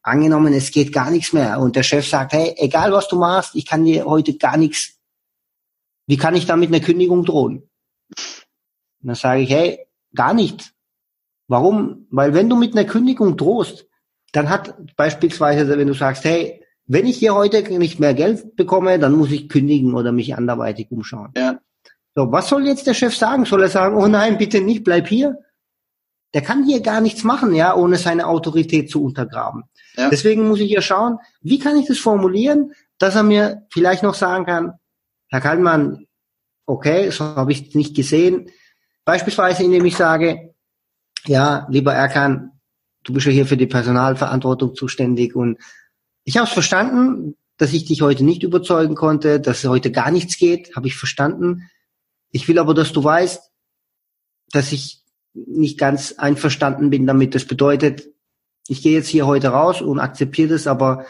angenommen, 0.02 0.54
es 0.54 0.70
geht 0.70 0.92
gar 0.92 1.10
nichts 1.10 1.32
mehr. 1.32 1.58
Und 1.58 1.74
der 1.74 1.82
Chef 1.82 2.06
sagt, 2.06 2.34
hey, 2.34 2.54
egal 2.58 2.92
was 2.92 3.08
du 3.08 3.16
machst, 3.16 3.56
ich 3.56 3.66
kann 3.66 3.84
dir 3.84 4.04
heute 4.04 4.36
gar 4.36 4.58
nichts. 4.58 4.96
Wie 6.06 6.18
kann 6.18 6.36
ich 6.36 6.46
da 6.46 6.54
mit 6.54 6.68
einer 6.68 6.84
Kündigung 6.84 7.24
drohen? 7.24 7.68
Und 9.02 9.08
dann 9.08 9.16
sage 9.16 9.40
ich, 9.40 9.50
hey, 9.50 9.84
gar 10.14 10.34
nicht. 10.34 10.72
Warum? 11.48 12.06
Weil 12.10 12.34
wenn 12.34 12.48
du 12.48 12.56
mit 12.56 12.76
einer 12.76 12.86
Kündigung 12.86 13.36
drohst, 13.36 13.86
dann 14.32 14.48
hat 14.48 14.74
beispielsweise, 14.96 15.68
wenn 15.78 15.86
du 15.86 15.94
sagst, 15.94 16.24
hey, 16.24 16.62
wenn 16.86 17.06
ich 17.06 17.18
hier 17.18 17.34
heute 17.34 17.62
nicht 17.78 18.00
mehr 18.00 18.14
Geld 18.14 18.56
bekomme, 18.56 18.98
dann 18.98 19.12
muss 19.12 19.30
ich 19.30 19.48
kündigen 19.48 19.94
oder 19.94 20.12
mich 20.12 20.34
anderweitig 20.34 20.90
umschauen. 20.90 21.32
Ja. 21.36 21.58
So, 22.14 22.30
was 22.30 22.48
soll 22.48 22.66
jetzt 22.66 22.86
der 22.86 22.94
Chef 22.94 23.16
sagen? 23.16 23.44
Soll 23.44 23.62
er 23.62 23.68
sagen, 23.68 23.96
oh 23.96 24.06
nein, 24.06 24.38
bitte 24.38 24.60
nicht, 24.60 24.84
bleib 24.84 25.08
hier? 25.08 25.38
Der 26.32 26.42
kann 26.42 26.64
hier 26.64 26.80
gar 26.80 27.00
nichts 27.00 27.24
machen, 27.24 27.54
ja, 27.54 27.74
ohne 27.76 27.96
seine 27.96 28.26
Autorität 28.26 28.90
zu 28.90 29.02
untergraben. 29.04 29.64
Ja. 29.96 30.10
Deswegen 30.10 30.48
muss 30.48 30.60
ich 30.60 30.70
ja 30.70 30.82
schauen, 30.82 31.18
wie 31.40 31.58
kann 31.58 31.76
ich 31.76 31.86
das 31.86 31.98
formulieren, 31.98 32.72
dass 32.98 33.14
er 33.14 33.22
mir 33.22 33.62
vielleicht 33.70 34.02
noch 34.02 34.14
sagen 34.14 34.44
kann, 34.44 34.72
Herr 35.28 35.40
Kaltmann, 35.40 36.06
okay, 36.66 37.10
so 37.10 37.24
habe 37.24 37.52
ich 37.52 37.74
nicht 37.74 37.94
gesehen. 37.94 38.50
Beispielsweise, 39.04 39.64
indem 39.64 39.84
ich 39.84 39.96
sage, 39.96 40.54
ja, 41.26 41.66
lieber 41.70 41.94
Erkan, 41.94 42.52
du 43.02 43.12
bist 43.12 43.26
ja 43.26 43.32
hier 43.32 43.46
für 43.46 43.56
die 43.56 43.66
Personalverantwortung 43.66 44.74
zuständig 44.74 45.34
und 45.36 45.58
ich 46.24 46.36
habe 46.36 46.46
es 46.46 46.52
verstanden, 46.52 47.36
dass 47.58 47.72
ich 47.72 47.84
dich 47.84 48.02
heute 48.02 48.24
nicht 48.24 48.42
überzeugen 48.42 48.94
konnte, 48.94 49.40
dass 49.40 49.64
heute 49.64 49.92
gar 49.92 50.10
nichts 50.10 50.38
geht, 50.38 50.74
habe 50.74 50.88
ich 50.88 50.96
verstanden. 50.96 51.70
Ich 52.30 52.48
will 52.48 52.58
aber, 52.58 52.74
dass 52.74 52.92
du 52.92 53.04
weißt, 53.04 53.50
dass 54.50 54.72
ich 54.72 55.02
nicht 55.34 55.78
ganz 55.78 56.12
einverstanden 56.12 56.90
bin 56.90 57.06
damit. 57.06 57.34
Das 57.34 57.44
bedeutet, 57.44 58.08
ich 58.68 58.82
gehe 58.82 58.94
jetzt 58.94 59.08
hier 59.08 59.26
heute 59.26 59.48
raus 59.48 59.82
und 59.82 60.00
akzeptiere 60.00 60.50
das, 60.50 60.66
aber 60.66 61.04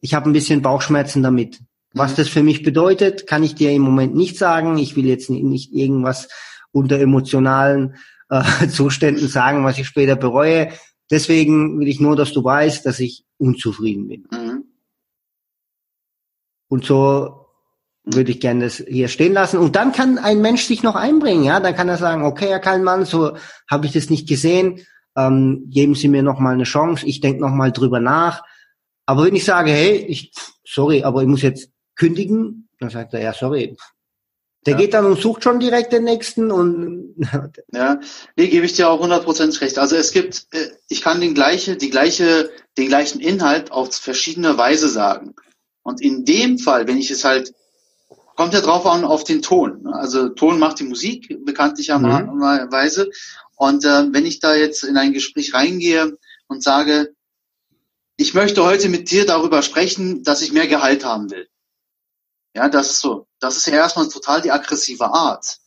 ich 0.00 0.14
habe 0.14 0.28
ein 0.28 0.32
bisschen 0.32 0.62
Bauchschmerzen 0.62 1.22
damit. 1.22 1.60
Was 1.94 2.12
mhm. 2.12 2.16
das 2.16 2.28
für 2.28 2.42
mich 2.42 2.62
bedeutet, 2.62 3.26
kann 3.26 3.42
ich 3.42 3.54
dir 3.54 3.72
im 3.72 3.82
Moment 3.82 4.14
nicht 4.14 4.36
sagen. 4.36 4.78
Ich 4.78 4.94
will 4.94 5.06
jetzt 5.06 5.30
nicht 5.30 5.72
irgendwas 5.72 6.28
unter 6.72 6.98
emotionalen 6.98 7.96
äh, 8.30 8.68
Zuständen 8.68 9.28
sagen, 9.28 9.64
was 9.64 9.78
ich 9.78 9.86
später 9.86 10.16
bereue. 10.16 10.70
deswegen 11.10 11.80
will 11.80 11.88
ich 11.88 12.00
nur, 12.00 12.16
dass 12.16 12.32
du 12.32 12.44
weißt, 12.44 12.84
dass 12.84 13.00
ich 13.00 13.24
unzufrieden 13.38 14.08
bin. 14.08 14.26
Mhm. 14.30 14.64
Und 16.68 16.84
so 16.84 17.46
würde 18.04 18.30
ich 18.30 18.40
gerne 18.40 18.64
das 18.64 18.76
hier 18.86 19.08
stehen 19.08 19.32
lassen. 19.32 19.58
Und 19.58 19.76
dann 19.76 19.92
kann 19.92 20.18
ein 20.18 20.40
Mensch 20.40 20.64
sich 20.64 20.82
noch 20.82 20.96
einbringen, 20.96 21.44
ja. 21.44 21.60
Dann 21.60 21.74
kann 21.74 21.88
er 21.88 21.96
sagen, 21.96 22.24
okay, 22.24 22.48
Herr 22.48 22.60
Kallmann, 22.60 23.04
so 23.04 23.36
habe 23.70 23.86
ich 23.86 23.92
das 23.92 24.10
nicht 24.10 24.28
gesehen. 24.28 24.80
Ähm, 25.16 25.66
geben 25.68 25.94
Sie 25.94 26.08
mir 26.08 26.22
noch 26.22 26.38
mal 26.38 26.54
eine 26.54 26.64
Chance. 26.64 27.06
Ich 27.06 27.20
denke 27.20 27.40
noch 27.40 27.50
mal 27.50 27.72
drüber 27.72 28.00
nach. 28.00 28.42
Aber 29.06 29.24
wenn 29.24 29.34
ich 29.34 29.44
sage, 29.44 29.70
hey, 29.70 29.96
ich, 29.96 30.32
sorry, 30.64 31.02
aber 31.02 31.22
ich 31.22 31.28
muss 31.28 31.42
jetzt 31.42 31.70
kündigen, 31.96 32.68
dann 32.78 32.90
sagt 32.90 33.14
er, 33.14 33.22
ja, 33.22 33.32
sorry. 33.32 33.76
Der 34.66 34.72
ja. 34.72 34.78
geht 34.78 34.94
dann 34.94 35.06
und 35.06 35.20
sucht 35.20 35.44
schon 35.44 35.60
direkt 35.60 35.92
den 35.92 36.04
nächsten 36.04 36.50
und 36.50 37.14
ja, 37.72 38.00
nee, 38.36 38.48
gebe 38.48 38.66
ich 38.66 38.74
dir 38.74 38.90
auch 38.90 39.02
100% 39.02 39.60
recht. 39.60 39.78
Also 39.78 39.96
es 39.96 40.12
gibt, 40.12 40.46
äh, 40.52 40.70
ich 40.88 41.02
kann 41.02 41.20
den 41.20 41.34
gleiche, 41.34 41.76
die 41.76 41.90
gleiche, 41.90 42.50
den 42.76 42.88
gleichen 42.88 43.20
Inhalt 43.20 43.70
auf 43.70 43.94
verschiedene 43.94 44.58
Weise 44.58 44.88
sagen. 44.88 45.34
Und 45.82 46.02
in 46.02 46.24
dem 46.24 46.58
Fall, 46.58 46.86
wenn 46.86 46.98
ich 46.98 47.10
es 47.10 47.24
halt 47.24 47.54
kommt 48.38 48.54
ja 48.54 48.60
drauf 48.60 48.86
an 48.86 49.04
auf 49.04 49.24
den 49.24 49.42
Ton. 49.42 49.88
Also 49.88 50.28
Ton 50.28 50.60
macht 50.60 50.78
die 50.78 50.84
Musik 50.84 51.44
bekanntlicherweise. 51.44 53.06
Mhm. 53.06 53.10
Und 53.56 53.84
äh, 53.84 54.12
wenn 54.12 54.26
ich 54.26 54.38
da 54.38 54.54
jetzt 54.54 54.84
in 54.84 54.96
ein 54.96 55.12
Gespräch 55.12 55.54
reingehe 55.54 56.16
und 56.46 56.62
sage, 56.62 57.12
ich 58.16 58.34
möchte 58.34 58.64
heute 58.64 58.90
mit 58.90 59.10
dir 59.10 59.26
darüber 59.26 59.62
sprechen, 59.62 60.22
dass 60.22 60.40
ich 60.40 60.52
mehr 60.52 60.68
Gehalt 60.68 61.04
haben 61.04 61.32
will. 61.32 61.48
Ja, 62.54 62.68
das 62.68 62.90
ist 62.90 63.00
so. 63.00 63.26
Das 63.40 63.56
ist 63.56 63.66
ja 63.66 63.74
erstmal 63.74 64.08
total 64.08 64.42
die 64.42 64.50
aggressive 64.50 65.06
Art. 65.06 65.58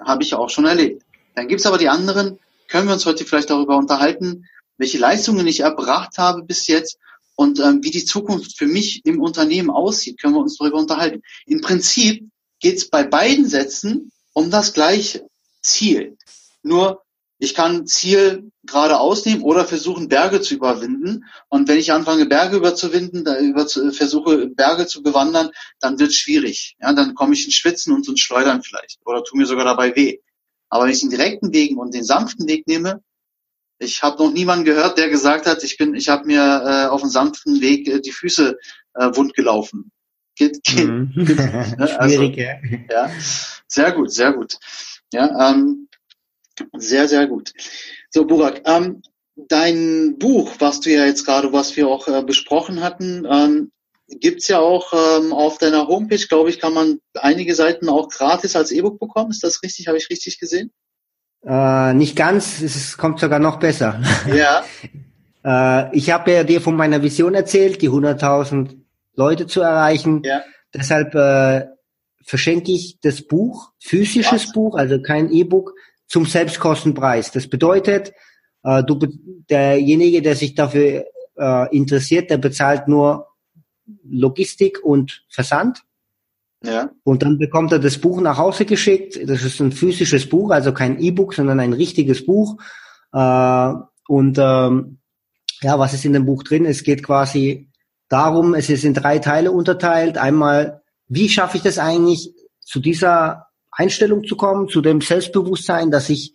Habe 0.00 0.22
ich 0.22 0.30
ja 0.30 0.38
auch 0.38 0.50
schon 0.50 0.64
erlebt. 0.64 1.04
Dann 1.34 1.48
gibt's 1.48 1.66
aber 1.66 1.78
die 1.78 1.88
anderen, 1.88 2.38
können 2.68 2.86
wir 2.86 2.94
uns 2.94 3.06
heute 3.06 3.24
vielleicht 3.24 3.50
darüber 3.50 3.76
unterhalten, 3.76 4.46
welche 4.78 4.98
Leistungen 4.98 5.46
ich 5.46 5.60
erbracht 5.60 6.16
habe 6.18 6.42
bis 6.42 6.66
jetzt 6.66 6.98
und 7.34 7.58
ähm, 7.60 7.82
wie 7.82 7.90
die 7.90 8.04
Zukunft 8.04 8.56
für 8.56 8.66
mich 8.66 9.04
im 9.04 9.20
Unternehmen 9.20 9.70
aussieht, 9.70 10.20
können 10.20 10.34
wir 10.34 10.40
uns 10.40 10.58
darüber 10.58 10.78
unterhalten. 10.78 11.22
Im 11.46 11.60
Prinzip 11.60 12.28
geht 12.60 12.76
es 12.76 12.90
bei 12.90 13.02
beiden 13.02 13.46
Sätzen 13.46 14.12
um 14.32 14.50
das 14.50 14.72
gleiche 14.72 15.26
Ziel. 15.62 16.16
Nur 16.62 17.02
ich 17.42 17.54
kann 17.54 17.86
Ziel 17.86 18.52
gerade 18.64 19.00
ausnehmen 19.00 19.42
oder 19.42 19.64
versuchen, 19.64 20.08
Berge 20.08 20.42
zu 20.42 20.54
überwinden. 20.54 21.24
Und 21.48 21.68
wenn 21.68 21.78
ich 21.78 21.90
anfange, 21.90 22.26
Berge 22.26 22.58
überzuwinden, 22.58 23.24
da 23.24 23.38
über, 23.38 23.66
versuche, 23.66 24.48
Berge 24.48 24.86
zu 24.86 25.02
bewandern, 25.02 25.50
dann 25.80 25.98
wird 25.98 26.10
es 26.10 26.16
schwierig. 26.16 26.76
Ja, 26.80 26.92
dann 26.92 27.14
komme 27.14 27.32
ich 27.32 27.46
ins 27.46 27.54
Schwitzen 27.54 27.94
und 27.94 28.06
ins 28.06 28.20
Schleudern 28.20 28.62
vielleicht. 28.62 29.00
Oder 29.06 29.24
tu 29.24 29.38
mir 29.38 29.46
sogar 29.46 29.64
dabei 29.64 29.96
weh. 29.96 30.18
Aber 30.68 30.84
wenn 30.84 30.92
ich 30.92 31.00
den 31.00 31.08
direkten 31.08 31.50
Weg 31.54 31.76
und 31.78 31.94
den 31.94 32.04
sanften 32.04 32.46
Weg 32.46 32.66
nehme, 32.68 33.02
ich 33.78 34.02
habe 34.02 34.22
noch 34.22 34.30
niemanden 34.30 34.66
gehört, 34.66 34.98
der 34.98 35.08
gesagt 35.08 35.46
hat, 35.46 35.64
ich 35.64 35.78
bin, 35.78 35.94
ich 35.94 36.10
habe 36.10 36.26
mir 36.26 36.42
äh, 36.42 36.86
auf 36.88 37.02
einem 37.02 37.10
sanften 37.10 37.62
Weg 37.62 37.88
äh, 37.88 38.00
die 38.00 38.12
Füße 38.12 38.58
äh, 38.94 39.16
wund 39.16 39.32
gelaufen. 39.32 39.90
Geht, 40.36 40.62
geht, 40.62 40.86
mhm. 40.86 41.10
ne? 41.14 41.96
also, 41.98 42.16
Schwierig, 42.16 42.36
ja. 42.36 42.58
ja. 42.90 43.10
Sehr 43.66 43.92
gut, 43.92 44.12
sehr 44.12 44.34
gut. 44.34 44.58
Ja, 45.12 45.50
ähm, 45.50 45.88
sehr, 46.76 47.08
sehr 47.08 47.26
gut. 47.26 47.52
So, 48.10 48.26
Burak, 48.26 48.62
ähm, 48.66 49.02
dein 49.48 50.16
Buch, 50.18 50.52
was 50.58 50.80
du 50.80 50.90
ja 50.90 51.04
jetzt 51.06 51.24
gerade, 51.24 51.52
was 51.52 51.76
wir 51.76 51.88
auch 51.88 52.08
äh, 52.08 52.22
besprochen 52.22 52.82
hatten, 52.82 53.26
ähm, 53.30 53.72
gibt's 54.08 54.48
ja 54.48 54.58
auch 54.58 54.92
ähm, 54.92 55.32
auf 55.32 55.58
deiner 55.58 55.86
Homepage, 55.86 56.26
glaube 56.28 56.50
ich, 56.50 56.58
kann 56.58 56.74
man 56.74 56.98
einige 57.14 57.54
Seiten 57.54 57.88
auch 57.88 58.08
gratis 58.08 58.56
als 58.56 58.72
E-Book 58.72 58.98
bekommen. 58.98 59.30
Ist 59.30 59.44
das 59.44 59.62
richtig? 59.62 59.86
Habe 59.86 59.98
ich 59.98 60.10
richtig 60.10 60.38
gesehen? 60.40 60.72
Äh, 61.46 61.94
nicht 61.94 62.16
ganz, 62.16 62.60
es 62.60 62.98
kommt 62.98 63.20
sogar 63.20 63.38
noch 63.38 63.58
besser. 63.58 64.00
Ja. 64.26 64.64
äh, 65.44 65.96
ich 65.96 66.10
habe 66.10 66.32
ja 66.32 66.44
dir 66.44 66.60
von 66.60 66.76
meiner 66.76 67.02
Vision 67.02 67.34
erzählt, 67.34 67.80
die 67.82 67.88
100.000 67.88 68.76
Leute 69.14 69.46
zu 69.46 69.60
erreichen. 69.60 70.22
Ja. 70.24 70.42
Deshalb 70.74 71.14
äh, 71.14 71.66
verschenke 72.24 72.72
ich 72.72 72.98
das 73.00 73.22
Buch, 73.22 73.72
physisches 73.78 74.46
Was? 74.46 74.52
Buch, 74.52 74.76
also 74.76 75.00
kein 75.00 75.30
E-Book, 75.30 75.74
zum 76.10 76.26
Selbstkostenpreis. 76.26 77.30
Das 77.30 77.46
bedeutet, 77.46 78.12
äh, 78.64 78.82
du, 78.82 78.98
derjenige, 79.48 80.20
der 80.20 80.34
sich 80.34 80.54
dafür 80.54 81.04
äh, 81.38 81.76
interessiert, 81.76 82.30
der 82.30 82.38
bezahlt 82.38 82.88
nur 82.88 83.28
Logistik 84.04 84.80
und 84.84 85.24
Versand. 85.28 85.82
Ja. 86.62 86.90
Und 87.04 87.22
dann 87.22 87.38
bekommt 87.38 87.72
er 87.72 87.78
das 87.78 87.98
Buch 87.98 88.20
nach 88.20 88.36
Hause 88.36 88.66
geschickt. 88.66 89.18
Das 89.24 89.44
ist 89.44 89.60
ein 89.60 89.72
physisches 89.72 90.28
Buch, 90.28 90.50
also 90.50 90.74
kein 90.74 91.00
E-Book, 91.00 91.32
sondern 91.32 91.60
ein 91.60 91.72
richtiges 91.72 92.26
Buch. 92.26 92.60
Äh, 93.12 93.72
und 94.08 94.36
ähm, 94.38 94.98
ja, 95.62 95.78
was 95.78 95.94
ist 95.94 96.04
in 96.04 96.12
dem 96.12 96.26
Buch 96.26 96.42
drin? 96.42 96.66
Es 96.66 96.82
geht 96.82 97.04
quasi 97.04 97.70
darum, 98.08 98.54
es 98.54 98.68
ist 98.68 98.84
in 98.84 98.94
drei 98.94 99.20
Teile 99.20 99.52
unterteilt. 99.52 100.18
Einmal, 100.18 100.82
wie 101.06 101.28
schaffe 101.28 101.56
ich 101.56 101.62
das 101.62 101.78
eigentlich, 101.78 102.34
zu 102.60 102.80
dieser 102.80 103.46
Einstellung 103.80 104.24
zu 104.24 104.36
kommen, 104.36 104.68
zu 104.68 104.80
dem 104.80 105.00
Selbstbewusstsein, 105.00 105.90
dass 105.90 106.10
ich 106.10 106.34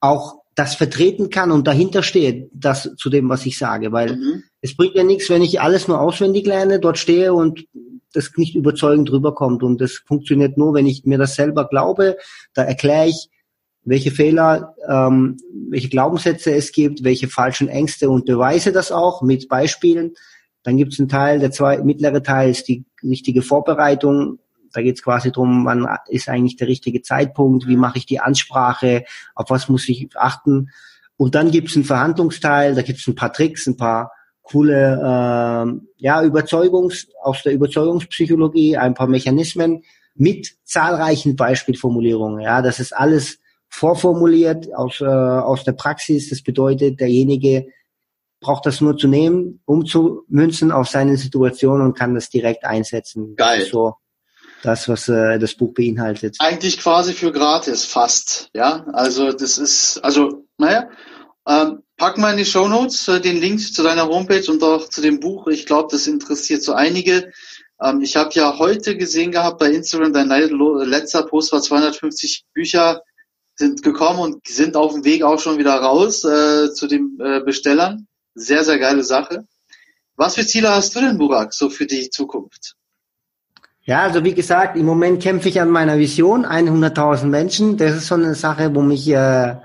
auch 0.00 0.44
das 0.54 0.74
vertreten 0.74 1.30
kann 1.30 1.50
und 1.50 1.66
dahinter 1.66 2.02
stehe, 2.02 2.48
das 2.52 2.94
zu 2.96 3.10
dem, 3.10 3.28
was 3.28 3.44
ich 3.44 3.58
sage, 3.58 3.90
weil 3.90 4.16
mhm. 4.16 4.44
es 4.60 4.76
bringt 4.76 4.94
mir 4.94 5.04
nichts, 5.04 5.28
wenn 5.28 5.42
ich 5.42 5.60
alles 5.60 5.88
nur 5.88 6.00
auswendig 6.00 6.46
lerne, 6.46 6.78
dort 6.78 6.98
stehe 6.98 7.34
und 7.34 7.66
das 8.12 8.30
nicht 8.36 8.54
überzeugend 8.54 9.10
rüberkommt. 9.10 9.62
Und 9.62 9.80
das 9.80 10.02
funktioniert 10.06 10.56
nur, 10.56 10.74
wenn 10.74 10.86
ich 10.86 11.04
mir 11.04 11.18
das 11.18 11.34
selber 11.34 11.66
glaube. 11.66 12.16
Da 12.54 12.62
erkläre 12.62 13.08
ich, 13.08 13.28
welche 13.84 14.10
Fehler, 14.10 14.74
ähm, 14.88 15.36
welche 15.68 15.88
Glaubenssätze 15.88 16.54
es 16.54 16.72
gibt, 16.72 17.04
welche 17.04 17.28
falschen 17.28 17.68
Ängste 17.68 18.08
und 18.08 18.24
beweise 18.24 18.72
das 18.72 18.92
auch 18.92 19.20
mit 19.22 19.48
Beispielen. 19.48 20.14
Dann 20.62 20.78
gibt 20.78 20.94
es 20.94 20.98
einen 20.98 21.08
Teil, 21.08 21.38
der 21.40 21.50
zwei, 21.50 21.78
mittlere 21.78 22.22
Teil 22.22 22.50
ist 22.50 22.68
die 22.68 22.84
richtige 23.02 23.42
Vorbereitung. 23.42 24.38
Da 24.74 24.82
geht 24.82 24.96
es 24.96 25.02
quasi 25.02 25.32
drum, 25.32 25.64
wann 25.64 25.88
ist 26.08 26.28
eigentlich 26.28 26.56
der 26.56 26.68
richtige 26.68 27.02
Zeitpunkt, 27.02 27.66
wie 27.66 27.76
mache 27.76 27.98
ich 27.98 28.06
die 28.06 28.20
Ansprache, 28.20 29.04
auf 29.34 29.50
was 29.50 29.68
muss 29.68 29.88
ich 29.88 30.08
achten. 30.16 30.70
Und 31.16 31.34
dann 31.34 31.50
gibt 31.50 31.70
es 31.70 31.76
einen 31.76 31.84
Verhandlungsteil, 31.84 32.74
da 32.74 32.82
gibt 32.82 32.98
es 32.98 33.06
ein 33.06 33.14
paar 33.14 33.32
Tricks, 33.32 33.66
ein 33.66 33.76
paar 33.76 34.12
coole 34.42 34.74
äh, 34.74 35.80
ja, 35.96 36.22
Überzeugungs, 36.22 37.08
aus 37.22 37.42
der 37.42 37.52
Überzeugungspsychologie, 37.52 38.76
ein 38.76 38.94
paar 38.94 39.06
Mechanismen 39.06 39.82
mit 40.14 40.56
zahlreichen 40.64 41.36
Beispielformulierungen. 41.36 42.40
Ja, 42.40 42.62
das 42.62 42.78
ist 42.78 42.94
alles 42.94 43.38
vorformuliert 43.68 44.72
aus, 44.74 45.00
äh, 45.00 45.04
aus 45.04 45.64
der 45.64 45.72
Praxis. 45.72 46.30
Das 46.30 46.42
bedeutet, 46.42 47.00
derjenige 47.00 47.66
braucht 48.40 48.66
das 48.66 48.80
nur 48.80 48.96
zu 48.96 49.08
nehmen, 49.08 49.60
umzumünzen 49.64 50.70
auf 50.70 50.88
seine 50.88 51.16
Situation 51.16 51.80
und 51.80 51.96
kann 51.96 52.14
das 52.14 52.28
direkt 52.28 52.64
einsetzen. 52.64 53.34
Geil. 53.36 53.64
So 53.64 53.94
das, 54.64 54.88
was 54.88 55.08
äh, 55.08 55.38
das 55.38 55.54
Buch 55.54 55.74
beinhaltet. 55.74 56.36
Eigentlich 56.38 56.78
quasi 56.78 57.12
für 57.12 57.32
gratis, 57.32 57.84
fast. 57.84 58.50
Ja, 58.54 58.86
also 58.92 59.32
das 59.32 59.58
ist, 59.58 59.98
also, 59.98 60.46
naja, 60.58 60.88
ähm, 61.46 61.82
pack 61.96 62.18
mal 62.18 62.32
in 62.32 62.38
die 62.38 62.44
Show 62.44 62.68
Notes 62.68 63.06
äh, 63.08 63.20
den 63.20 63.36
Link 63.36 63.60
zu 63.60 63.82
deiner 63.82 64.08
Homepage 64.08 64.50
und 64.50 64.62
auch 64.62 64.88
zu 64.88 65.00
dem 65.00 65.20
Buch. 65.20 65.46
Ich 65.48 65.66
glaube, 65.66 65.88
das 65.90 66.06
interessiert 66.06 66.62
so 66.62 66.72
einige. 66.72 67.32
Ähm, 67.80 68.00
ich 68.00 68.16
habe 68.16 68.30
ja 68.34 68.58
heute 68.58 68.96
gesehen 68.96 69.32
gehabt 69.32 69.58
bei 69.58 69.70
Instagram, 69.70 70.12
dein 70.12 70.28
letzter 70.28 71.24
Post 71.24 71.52
war 71.52 71.60
250 71.60 72.46
Bücher 72.52 73.02
sind 73.56 73.82
gekommen 73.82 74.20
und 74.20 74.46
sind 74.46 74.76
auf 74.76 74.92
dem 74.92 75.04
Weg 75.04 75.22
auch 75.22 75.38
schon 75.38 75.58
wieder 75.58 75.74
raus 75.74 76.24
äh, 76.24 76.72
zu 76.72 76.86
den 76.86 77.18
äh, 77.20 77.40
Bestellern. 77.40 78.08
Sehr, 78.34 78.64
sehr 78.64 78.78
geile 78.78 79.04
Sache. 79.04 79.46
Was 80.16 80.34
für 80.34 80.46
Ziele 80.46 80.70
hast 80.70 80.94
du 80.94 81.00
denn, 81.00 81.18
Burak, 81.18 81.52
so 81.52 81.70
für 81.70 81.86
die 81.86 82.10
Zukunft? 82.10 82.74
Ja, 83.86 84.02
also 84.02 84.24
wie 84.24 84.34
gesagt, 84.34 84.76
im 84.76 84.86
Moment 84.86 85.22
kämpfe 85.22 85.50
ich 85.50 85.60
an 85.60 85.68
meiner 85.68 85.98
Vision, 85.98 86.46
100.000 86.46 87.26
Menschen. 87.26 87.76
Das 87.76 87.94
ist 87.94 88.06
so 88.06 88.14
eine 88.14 88.34
Sache, 88.34 88.74
wo 88.74 88.80
mich 88.80 89.06
äh, 89.08 89.56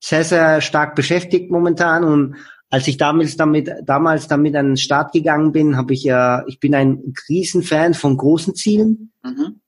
sehr, 0.00 0.24
sehr 0.24 0.60
stark 0.62 0.94
beschäftigt 0.94 1.50
momentan. 1.50 2.02
Und 2.02 2.36
als 2.70 2.88
ich 2.88 2.96
damals 2.96 3.36
damit, 3.36 3.70
damals 3.84 4.26
damit 4.26 4.56
an 4.56 4.68
den 4.68 4.76
Start 4.78 5.12
gegangen 5.12 5.52
bin, 5.52 5.76
habe 5.76 5.92
ich 5.92 6.02
ja, 6.02 6.44
ich 6.46 6.60
bin 6.60 6.74
ein 6.74 7.12
Riesenfan 7.28 7.92
von 7.92 8.16
großen 8.16 8.54
Zielen. 8.54 9.12
Mhm. 9.22 9.60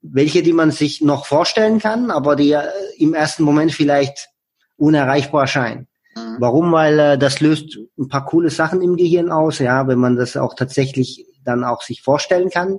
Welche, 0.00 0.42
die 0.42 0.54
man 0.54 0.70
sich 0.70 1.02
noch 1.02 1.26
vorstellen 1.26 1.80
kann, 1.80 2.10
aber 2.10 2.34
die 2.34 2.52
äh, 2.52 2.62
im 2.96 3.12
ersten 3.12 3.42
Moment 3.42 3.72
vielleicht 3.72 4.30
unerreichbar 4.76 5.42
erscheinen. 5.42 5.86
Mhm. 6.16 6.36
Warum? 6.38 6.72
Weil 6.72 6.98
äh, 6.98 7.18
das 7.18 7.40
löst 7.40 7.76
ein 7.98 8.08
paar 8.08 8.24
coole 8.24 8.48
Sachen 8.48 8.80
im 8.80 8.96
Gehirn 8.96 9.30
aus, 9.30 9.58
ja, 9.58 9.86
wenn 9.86 9.98
man 9.98 10.16
das 10.16 10.38
auch 10.38 10.54
tatsächlich 10.54 11.26
dann 11.44 11.62
auch 11.62 11.82
sich 11.82 12.00
vorstellen 12.00 12.48
kann. 12.48 12.78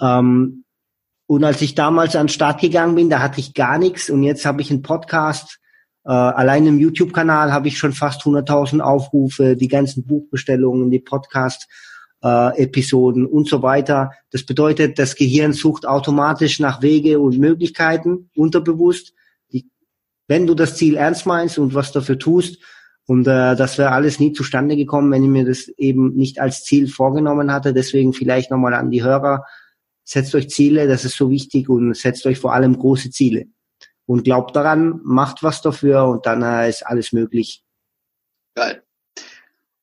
Ähm, 0.00 0.64
und 1.26 1.44
als 1.44 1.62
ich 1.62 1.74
damals 1.74 2.16
an 2.16 2.26
den 2.26 2.32
Start 2.32 2.60
gegangen 2.60 2.94
bin, 2.94 3.08
da 3.08 3.20
hatte 3.20 3.40
ich 3.40 3.54
gar 3.54 3.78
nichts 3.78 4.10
und 4.10 4.22
jetzt 4.22 4.44
habe 4.44 4.60
ich 4.60 4.70
einen 4.70 4.82
Podcast, 4.82 5.58
äh, 6.04 6.10
allein 6.10 6.66
im 6.66 6.78
YouTube-Kanal 6.78 7.50
habe 7.52 7.68
ich 7.68 7.78
schon 7.78 7.94
fast 7.94 8.20
100.000 8.22 8.80
Aufrufe, 8.80 9.56
die 9.56 9.68
ganzen 9.68 10.04
Buchbestellungen, 10.04 10.90
die 10.90 10.98
Podcast-Episoden 10.98 13.24
äh, 13.24 13.28
und 13.28 13.48
so 13.48 13.62
weiter. 13.62 14.10
Das 14.30 14.44
bedeutet, 14.44 14.98
das 14.98 15.16
Gehirn 15.16 15.54
sucht 15.54 15.86
automatisch 15.86 16.60
nach 16.60 16.82
Wege 16.82 17.20
und 17.20 17.38
Möglichkeiten, 17.38 18.28
unterbewusst. 18.36 19.14
Die, 19.50 19.70
wenn 20.28 20.46
du 20.46 20.54
das 20.54 20.76
Ziel 20.76 20.96
ernst 20.96 21.24
meinst 21.24 21.58
und 21.58 21.72
was 21.74 21.90
dafür 21.90 22.18
tust, 22.18 22.58
Und 23.06 23.26
äh, 23.26 23.56
das 23.56 23.76
wäre 23.76 23.92
alles 23.92 24.18
nie 24.18 24.32
zustande 24.32 24.76
gekommen, 24.76 25.10
wenn 25.10 25.24
ich 25.24 25.30
mir 25.30 25.44
das 25.44 25.68
eben 25.76 26.14
nicht 26.14 26.40
als 26.40 26.64
Ziel 26.64 26.88
vorgenommen 26.88 27.52
hatte. 27.52 27.74
Deswegen 27.74 28.14
vielleicht 28.14 28.50
nochmal 28.50 28.74
an 28.74 28.90
die 28.90 29.02
Hörer, 29.02 29.44
setzt 30.04 30.34
euch 30.34 30.50
Ziele, 30.50 30.86
das 30.86 31.04
ist 31.04 31.16
so 31.16 31.30
wichtig 31.30 31.68
und 31.68 31.96
setzt 31.96 32.26
euch 32.26 32.38
vor 32.38 32.52
allem 32.52 32.78
große 32.78 33.10
Ziele. 33.10 33.46
Und 34.06 34.24
glaubt 34.24 34.54
daran, 34.54 35.00
macht 35.02 35.42
was 35.42 35.62
dafür 35.62 36.04
und 36.04 36.26
dann 36.26 36.42
äh, 36.42 36.68
ist 36.68 36.86
alles 36.86 37.12
möglich. 37.12 37.64
Geil. 38.54 38.82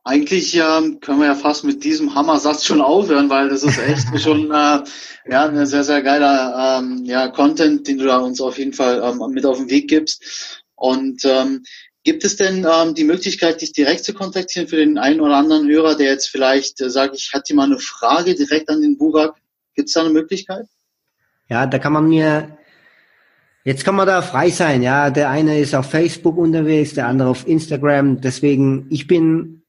Eigentlich 0.04 0.56
ähm, 0.56 1.00
können 1.00 1.20
wir 1.20 1.28
ja 1.28 1.36
fast 1.36 1.64
mit 1.64 1.84
diesem 1.84 2.16
Hammersatz 2.16 2.66
schon 2.66 2.82
aufhören, 2.82 3.30
weil 3.30 3.50
das 3.50 3.64
ist 3.64 3.78
echt 3.78 4.08
schon 4.22 4.52
äh, 4.52 4.84
ja 5.30 5.46
ein 5.46 5.66
sehr 5.66 5.84
sehr 5.84 6.02
geiler 6.02 6.80
ähm, 6.80 7.06
ja 7.06 7.28
Content, 7.28 7.88
den 7.88 8.00
du 8.00 8.06
da 8.06 8.18
uns 8.18 8.42
auf 8.42 8.58
jeden 8.58 8.74
Fall 8.74 9.02
ähm, 9.04 9.22
mit 9.32 9.46
auf 9.46 9.58
den 9.58 9.70
Weg 9.70 9.88
gibst. 9.90 10.64
Und 10.76 11.24
ähm, 11.26 11.64
gibt 12.04 12.24
es 12.24 12.36
denn 12.36 12.66
ähm, 12.72 12.96
die 12.96 13.04
Möglichkeit, 13.04 13.62
dich 13.62 13.74
direkt 13.74 14.04
zu 14.04 14.14
kontaktieren 14.14 14.68
für 14.68 14.78
den 14.78 14.98
einen 14.98 15.22
oder 15.22 15.36
anderen 15.36 15.68
Hörer, 15.68 15.96
der 15.96 16.08
jetzt 16.08 16.30
vielleicht 16.30 16.82
äh, 16.82 16.90
sagt, 16.90 17.16
ich 17.16 17.32
hatte 17.34 17.54
mal 17.54 17.66
eine 17.66 17.80
Frage 17.80 18.34
direkt 18.34 18.70
an 18.70 18.82
den 18.82 18.98
Burak? 18.98 19.36
Gibt 19.82 19.90
es 19.90 19.94
da 19.94 20.02
eine 20.02 20.12
Möglichkeit? 20.12 20.68
Ja, 21.50 21.66
da 21.66 21.80
kann 21.80 21.94
man 21.94 22.08
mir 22.08 22.58
Jetzt 23.64 23.84
kann 23.84 23.96
man 23.96 24.06
da 24.08 24.22
frei 24.22 24.52
sein, 24.52 24.84
ja. 24.84 25.10
Der 25.10 25.30
eine 25.32 25.60
ist 25.60 25.74
auf 25.74 25.90
Facebook 25.90 26.38
unterwegs, 26.38 26.94
der 26.94 27.08
andere 27.08 27.30
auf 27.30 27.48
Instagram. 27.48 28.22
Deswegen, 28.22 28.86
ich 28.92 29.08
bin 29.08 29.64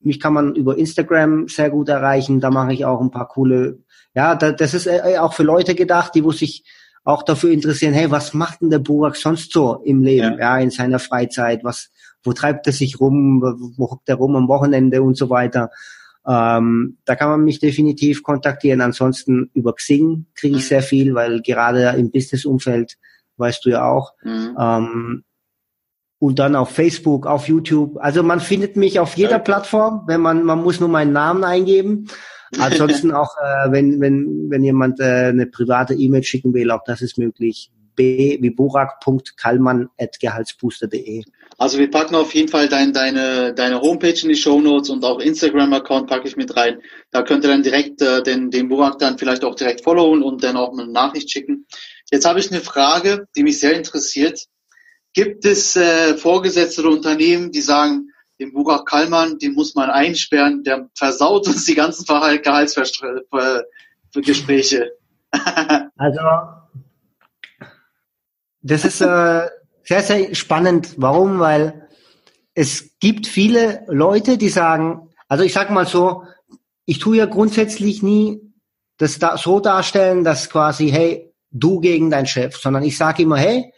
mich 0.00 0.20
kann 0.20 0.34
man 0.34 0.54
über 0.54 0.78
Instagram 0.78 1.48
sehr 1.48 1.68
gut 1.68 1.88
erreichen. 1.88 2.40
Da 2.40 2.50
mache 2.50 2.72
ich 2.72 2.84
auch 2.84 3.00
ein 3.00 3.10
paar 3.10 3.26
coole, 3.26 3.80
ja, 4.14 4.36
da, 4.36 4.52
das 4.52 4.72
ist 4.72 4.86
äh, 4.86 5.18
auch 5.18 5.34
für 5.34 5.42
Leute 5.42 5.74
gedacht, 5.74 6.14
die 6.14 6.22
wo 6.22 6.30
sich 6.30 6.64
auch 7.02 7.24
dafür 7.24 7.50
interessieren, 7.50 7.92
hey, 7.92 8.10
was 8.10 8.32
macht 8.32 8.60
denn 8.60 8.70
der 8.70 8.78
Burak 8.78 9.16
sonst 9.16 9.52
so 9.52 9.82
im 9.84 10.02
Leben, 10.04 10.38
ja, 10.38 10.56
ja 10.56 10.58
in 10.58 10.70
seiner 10.70 11.00
Freizeit, 11.00 11.64
was, 11.64 11.90
wo 12.22 12.32
treibt 12.32 12.68
er 12.68 12.72
sich 12.72 13.00
rum, 13.00 13.42
wo 13.76 13.90
hockt 13.90 14.08
er 14.08 14.14
rum 14.14 14.36
am 14.36 14.48
Wochenende 14.48 15.02
und 15.02 15.16
so 15.16 15.28
weiter. 15.28 15.70
Ähm, 16.26 16.98
da 17.04 17.16
kann 17.16 17.30
man 17.30 17.44
mich 17.44 17.60
definitiv 17.60 18.22
kontaktieren. 18.22 18.80
Ansonsten 18.80 19.50
über 19.54 19.74
Xing 19.74 20.26
kriege 20.34 20.56
ich 20.56 20.64
mhm. 20.64 20.68
sehr 20.68 20.82
viel, 20.82 21.14
weil 21.14 21.42
gerade 21.42 21.94
im 21.98 22.10
Businessumfeld, 22.10 22.98
weißt 23.36 23.64
du 23.64 23.70
ja 23.70 23.88
auch, 23.88 24.14
mhm. 24.22 24.56
ähm, 24.58 25.24
und 26.20 26.38
dann 26.38 26.54
auf 26.54 26.70
Facebook, 26.70 27.26
auf 27.26 27.48
YouTube. 27.48 27.96
Also 27.98 28.22
man 28.22 28.38
findet 28.40 28.76
mich 28.76 29.00
auf 29.00 29.16
jeder 29.16 29.38
Plattform, 29.38 30.02
wenn 30.06 30.20
man, 30.20 30.44
man 30.44 30.62
muss 30.62 30.78
nur 30.78 30.90
meinen 30.90 31.14
Namen 31.14 31.44
eingeben. 31.44 32.08
Ansonsten 32.58 33.10
auch, 33.12 33.34
äh, 33.38 33.72
wenn, 33.72 33.98
wenn, 34.00 34.50
wenn 34.50 34.62
jemand 34.62 35.00
äh, 35.00 35.28
eine 35.28 35.46
private 35.46 35.94
E-Mail 35.94 36.22
schicken 36.22 36.52
will, 36.52 36.70
auch 36.70 36.84
das 36.84 37.00
ist 37.00 37.16
möglich. 37.16 37.72
b 37.96 38.36
wie 38.42 38.50
borak.kallmann.gehaltsbooster.de. 38.50 41.24
Also 41.60 41.78
wir 41.78 41.90
packen 41.90 42.14
auf 42.14 42.34
jeden 42.34 42.48
Fall 42.48 42.70
dein, 42.70 42.94
deine, 42.94 43.52
deine 43.52 43.82
Homepage 43.82 44.18
in 44.22 44.30
die 44.30 44.34
Show 44.34 44.62
Notes 44.62 44.88
und 44.88 45.04
auch 45.04 45.20
Instagram-Account 45.20 46.08
packe 46.08 46.26
ich 46.26 46.38
mit 46.38 46.56
rein. 46.56 46.80
Da 47.10 47.20
könnt 47.20 47.44
ihr 47.44 47.50
dann 47.50 47.62
direkt 47.62 48.00
äh, 48.00 48.22
den, 48.22 48.50
den 48.50 48.70
Burak 48.70 48.98
dann 48.98 49.18
vielleicht 49.18 49.44
auch 49.44 49.54
direkt 49.54 49.84
followen 49.84 50.22
und 50.22 50.42
dann 50.42 50.56
auch 50.56 50.72
eine 50.72 50.90
Nachricht 50.90 51.30
schicken. 51.30 51.66
Jetzt 52.10 52.24
habe 52.24 52.40
ich 52.40 52.50
eine 52.50 52.62
Frage, 52.62 53.28
die 53.36 53.42
mich 53.42 53.60
sehr 53.60 53.74
interessiert. 53.74 54.46
Gibt 55.12 55.44
es 55.44 55.76
äh, 55.76 56.16
Vorgesetzte 56.16 56.88
Unternehmen, 56.88 57.52
die 57.52 57.60
sagen, 57.60 58.08
den 58.38 58.54
Burak 58.54 58.86
Kallmann, 58.86 59.38
den 59.38 59.52
muss 59.52 59.74
man 59.74 59.90
einsperren, 59.90 60.64
der 60.64 60.88
versaut 60.94 61.46
uns 61.46 61.66
die 61.66 61.74
ganzen 61.74 62.06
Gehaltsgespräche. 62.06 64.92
also, 65.98 66.20
das 68.62 68.86
ist 68.86 69.02
äh, 69.02 69.46
sehr, 69.84 70.02
sehr 70.02 70.34
spannend. 70.34 70.94
Warum? 70.96 71.38
Weil 71.38 71.88
es 72.54 72.98
gibt 73.00 73.26
viele 73.26 73.84
Leute, 73.88 74.38
die 74.38 74.48
sagen, 74.48 75.08
also 75.28 75.44
ich 75.44 75.52
sag 75.52 75.70
mal 75.70 75.86
so, 75.86 76.24
ich 76.86 76.98
tue 76.98 77.16
ja 77.16 77.26
grundsätzlich 77.26 78.02
nie 78.02 78.40
das 78.98 79.18
da 79.18 79.38
so 79.38 79.60
darstellen, 79.60 80.24
dass 80.24 80.50
quasi, 80.50 80.90
hey, 80.90 81.32
du 81.50 81.80
gegen 81.80 82.10
deinen 82.10 82.26
Chef, 82.26 82.56
sondern 82.56 82.82
ich 82.82 82.96
sage 82.96 83.22
immer, 83.22 83.38
hey, 83.38 83.72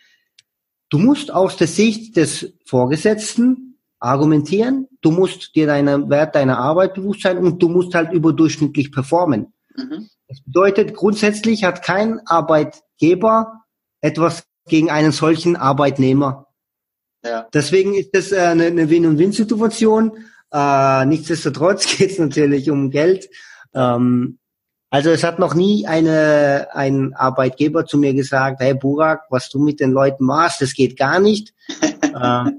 Du 0.93 0.99
musst 0.99 1.33
aus 1.33 1.57
der 1.57 1.69
Sicht 1.69 2.19
des 2.19 2.53
Vorgesetzten 2.67 3.79
argumentieren, 3.99 4.89
du 5.01 5.11
musst 5.11 5.57
dir 5.57 5.67
deiner 5.67 6.11
Wert 6.11 6.35
deiner 6.35 6.59
Arbeit 6.59 6.93
bewusst 6.93 7.23
sein 7.23 7.39
und 7.39 7.63
du 7.63 7.71
musst 7.71 7.95
halt 7.95 8.13
überdurchschnittlich 8.13 8.93
performen. 8.93 9.55
Mhm. 9.75 10.11
Das 10.29 10.43
bedeutet, 10.45 10.93
grundsätzlich 10.93 11.65
hat 11.65 11.83
kein 11.83 12.21
Arbeitgeber 12.27 13.63
etwas 14.03 14.45
gegen 14.73 14.91
einen 14.91 15.13
solchen 15.13 15.55
Arbeitnehmer. 15.55 16.47
Ja. 17.23 17.47
Deswegen 17.53 17.93
ist 17.93 18.15
das 18.15 18.33
äh, 18.33 18.39
eine, 18.39 18.65
eine 18.65 18.89
Win-und-Win-Situation. 18.89 20.13
Äh, 20.51 21.05
nichtsdestotrotz 21.05 21.87
geht 21.99 22.13
es 22.13 22.19
natürlich 22.19 22.71
um 22.71 22.91
Geld. 22.91 23.29
Ähm, 23.75 24.39
also 24.89 25.11
es 25.11 25.25
hat 25.25 25.39
noch 25.39 25.55
nie 25.55 25.87
eine, 25.87 26.69
ein 26.73 27.13
Arbeitgeber 27.13 27.85
zu 27.85 27.99
mir 27.99 28.15
gesagt, 28.15 28.61
hey 28.61 28.73
Burak, 28.73 29.25
was 29.29 29.51
du 29.51 29.63
mit 29.63 29.79
den 29.79 29.93
Leuten 29.93 30.25
machst, 30.25 30.63
das 30.63 30.73
geht 30.73 30.97
gar 30.97 31.21
nicht. 31.21 31.53
äh, 32.01 32.51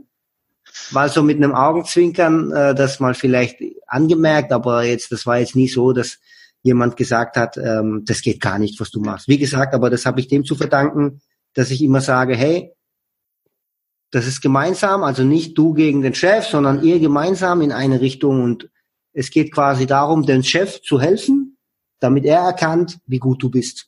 war 0.91 1.09
so 1.09 1.23
mit 1.23 1.37
einem 1.37 1.55
Augenzwinkern 1.55 2.51
äh, 2.51 2.75
das 2.75 2.99
mal 2.99 3.15
vielleicht 3.15 3.57
angemerkt, 3.87 4.51
aber 4.51 4.83
jetzt, 4.83 5.11
das 5.11 5.25
war 5.25 5.39
jetzt 5.39 5.55
nie 5.55 5.67
so, 5.67 5.93
dass 5.93 6.19
jemand 6.61 6.95
gesagt 6.95 7.37
hat, 7.37 7.57
ähm, 7.57 8.03
das 8.05 8.21
geht 8.21 8.39
gar 8.39 8.59
nicht, 8.59 8.79
was 8.79 8.91
du 8.91 8.99
machst. 9.01 9.27
Wie 9.27 9.39
gesagt, 9.39 9.73
aber 9.73 9.89
das 9.89 10.05
habe 10.05 10.19
ich 10.19 10.27
dem 10.27 10.45
zu 10.45 10.53
verdanken, 10.53 11.19
dass 11.53 11.71
ich 11.71 11.81
immer 11.81 12.01
sage, 12.01 12.35
hey, 12.35 12.73
das 14.11 14.27
ist 14.27 14.41
gemeinsam, 14.41 15.03
also 15.03 15.23
nicht 15.23 15.57
du 15.57 15.73
gegen 15.73 16.01
den 16.01 16.13
Chef, 16.13 16.45
sondern 16.45 16.83
ihr 16.83 16.99
gemeinsam 16.99 17.61
in 17.61 17.71
eine 17.71 17.99
Richtung 17.99 18.43
und 18.43 18.69
es 19.11 19.31
geht 19.31 19.51
quasi 19.51 19.85
darum, 19.87 20.25
den 20.25 20.43
Chef 20.43 20.81
zu 20.81 21.01
helfen, 21.01 21.57
damit 21.99 22.25
er 22.25 22.41
erkannt, 22.41 22.99
wie 23.07 23.17
gut 23.17 23.41
du 23.41 23.49
bist. 23.49 23.87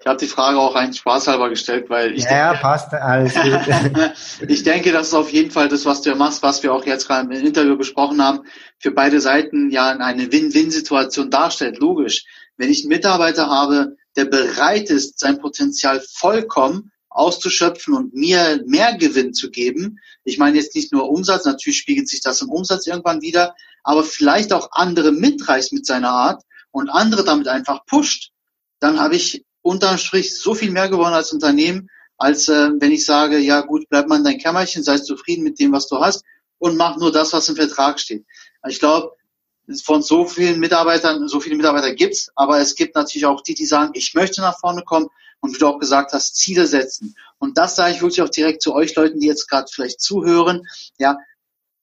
Ich 0.00 0.06
habe 0.06 0.18
die 0.18 0.26
Frage 0.26 0.58
auch 0.58 0.74
rein 0.74 0.94
spaßhalber 0.94 1.50
gestellt, 1.50 1.90
weil 1.90 2.14
ich 2.14 2.24
ja, 2.24 2.50
denke, 2.50 2.62
passt 2.62 2.92
alles 2.94 3.34
gut. 4.38 4.48
ich 4.48 4.62
denke, 4.62 4.92
das 4.92 5.08
ist 5.08 5.14
auf 5.14 5.30
jeden 5.30 5.50
Fall 5.50 5.68
das, 5.68 5.84
was 5.84 6.00
du 6.02 6.14
machst, 6.14 6.42
was 6.42 6.62
wir 6.62 6.72
auch 6.72 6.86
jetzt 6.86 7.06
gerade 7.06 7.26
im 7.26 7.46
Interview 7.46 7.76
besprochen 7.76 8.24
haben, 8.24 8.40
für 8.78 8.92
beide 8.92 9.20
Seiten 9.20 9.70
ja 9.70 9.90
eine 9.90 10.32
Win-Win-Situation 10.32 11.30
darstellt. 11.30 11.78
Logisch. 11.78 12.24
Wenn 12.56 12.70
ich 12.70 12.82
einen 12.82 12.88
Mitarbeiter 12.88 13.48
habe, 13.48 13.96
der 14.16 14.24
bereit 14.24 14.90
ist, 14.90 15.20
sein 15.20 15.38
Potenzial 15.38 16.00
vollkommen 16.00 16.90
auszuschöpfen 17.10 17.94
und 17.94 18.14
mir 18.14 18.62
mehr 18.66 18.96
Gewinn 18.96 19.34
zu 19.34 19.50
geben. 19.50 19.98
Ich 20.24 20.38
meine 20.38 20.56
jetzt 20.56 20.74
nicht 20.74 20.92
nur 20.92 21.10
Umsatz, 21.10 21.44
natürlich 21.44 21.78
spiegelt 21.78 22.08
sich 22.08 22.22
das 22.22 22.40
im 22.40 22.48
Umsatz 22.48 22.86
irgendwann 22.86 23.20
wieder, 23.20 23.54
aber 23.82 24.04
vielleicht 24.04 24.52
auch 24.52 24.70
andere 24.72 25.12
mitreißt 25.12 25.72
mit 25.72 25.84
seiner 25.86 26.10
Art, 26.10 26.42
und 26.72 26.88
andere 26.88 27.24
damit 27.24 27.48
einfach 27.48 27.84
pusht, 27.86 28.30
dann 28.78 29.00
habe 29.00 29.16
ich 29.16 29.44
unterm 29.62 29.98
Strich 29.98 30.36
so 30.36 30.54
viel 30.54 30.70
mehr 30.70 30.88
gewonnen 30.88 31.14
als 31.14 31.32
Unternehmen, 31.32 31.88
als 32.16 32.48
äh, 32.48 32.70
wenn 32.78 32.92
ich 32.92 33.04
sage, 33.04 33.38
ja 33.38 33.60
gut, 33.60 33.88
bleib 33.88 34.08
mal 34.08 34.18
in 34.18 34.24
dein 34.24 34.38
Kämmerchen, 34.38 34.82
sei 34.82 34.98
zufrieden 34.98 35.42
mit 35.42 35.58
dem, 35.58 35.72
was 35.72 35.86
du 35.88 36.00
hast 36.00 36.24
und 36.58 36.76
mach 36.76 36.96
nur 36.96 37.12
das, 37.12 37.32
was 37.32 37.48
im 37.48 37.56
Vertrag 37.56 38.00
steht. 38.00 38.24
Ich 38.68 38.78
glaube, 38.78 39.12
von 39.84 40.02
so 40.02 40.26
vielen 40.26 40.58
Mitarbeitern, 40.58 41.28
so 41.28 41.40
viele 41.40 41.56
Mitarbeiter 41.56 41.94
gibt's, 41.94 42.30
aber 42.34 42.58
es 42.58 42.74
gibt 42.74 42.94
natürlich 42.94 43.26
auch 43.26 43.40
die, 43.42 43.54
die 43.54 43.66
sagen, 43.66 43.92
ich 43.94 44.14
möchte 44.14 44.40
nach 44.40 44.58
vorne 44.58 44.82
kommen 44.82 45.08
und 45.40 45.54
wie 45.54 45.58
du 45.58 45.66
auch 45.66 45.78
gesagt 45.78 46.12
hast, 46.12 46.36
Ziele 46.36 46.66
setzen. 46.66 47.16
Und 47.38 47.58
das 47.58 47.76
sage 47.76 47.94
ich 47.94 48.02
wirklich 48.02 48.22
auch 48.22 48.28
direkt 48.28 48.62
zu 48.62 48.74
euch 48.74 48.94
Leuten, 48.94 49.20
die 49.20 49.26
jetzt 49.26 49.48
gerade 49.48 49.70
vielleicht 49.72 50.00
zuhören. 50.00 50.66
Ja, 50.98 51.18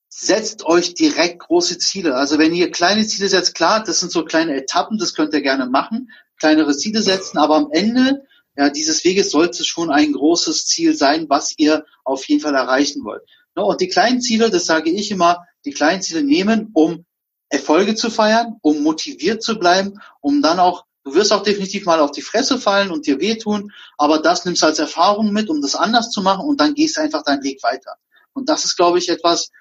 setzt 0.09 0.65
euch 0.65 0.93
direkt 0.93 1.39
große 1.39 1.77
Ziele. 1.77 2.15
Also 2.15 2.39
wenn 2.39 2.53
ihr 2.53 2.71
kleine 2.71 3.05
Ziele 3.05 3.29
setzt, 3.29 3.55
klar, 3.55 3.83
das 3.83 3.99
sind 3.99 4.11
so 4.11 4.25
kleine 4.25 4.55
Etappen, 4.55 4.97
das 4.97 5.13
könnt 5.13 5.33
ihr 5.33 5.41
gerne 5.41 5.67
machen, 5.67 6.11
kleinere 6.37 6.75
Ziele 6.75 7.01
setzen, 7.01 7.37
aber 7.37 7.55
am 7.55 7.69
Ende 7.71 8.23
ja, 8.57 8.69
dieses 8.69 9.03
Weges 9.03 9.29
sollte 9.29 9.63
schon 9.63 9.91
ein 9.91 10.13
großes 10.13 10.65
Ziel 10.65 10.95
sein, 10.95 11.29
was 11.29 11.53
ihr 11.57 11.85
auf 12.03 12.27
jeden 12.27 12.41
Fall 12.41 12.55
erreichen 12.55 13.03
wollt. 13.03 13.21
Und 13.53 13.81
die 13.81 13.87
kleinen 13.87 14.19
Ziele, 14.19 14.49
das 14.49 14.65
sage 14.65 14.89
ich 14.89 15.11
immer, 15.11 15.45
die 15.63 15.71
kleinen 15.71 16.01
Ziele 16.01 16.23
nehmen, 16.23 16.71
um 16.73 17.05
Erfolge 17.49 17.93
zu 17.93 18.09
feiern, 18.09 18.57
um 18.61 18.81
motiviert 18.81 19.43
zu 19.43 19.59
bleiben, 19.59 19.99
um 20.21 20.41
dann 20.41 20.59
auch, 20.59 20.85
du 21.07 21.15
wirst 21.15 21.31
auch 21.31 21.43
definitiv 21.43 21.85
mal 21.85 22.01
auf 22.01 22.11
die 22.11 22.21
Fresse 22.21 22.57
fallen 22.57 22.91
und 22.91 23.07
dir 23.07 23.19
wehtun, 23.19 23.71
aber 23.97 24.19
das 24.19 24.43
nimmst 24.43 24.61
du 24.61 24.65
als 24.65 24.79
Erfahrung 24.79 25.31
mit, 25.31 25.49
um 25.49 25.61
das 25.61 25.75
anders 25.75 26.11
zu 26.11 26.21
machen 26.21 26.45
und 26.45 26.59
dann 26.59 26.73
gehst 26.73 26.97
du 26.97 27.01
einfach 27.01 27.23
deinen 27.23 27.43
Weg 27.43 27.63
weiter. 27.63 27.93
Und 28.33 28.49
das 28.49 28.65
ist, 28.65 28.75
glaube 28.75 28.97
ich, 28.97 29.07
etwas, 29.09 29.51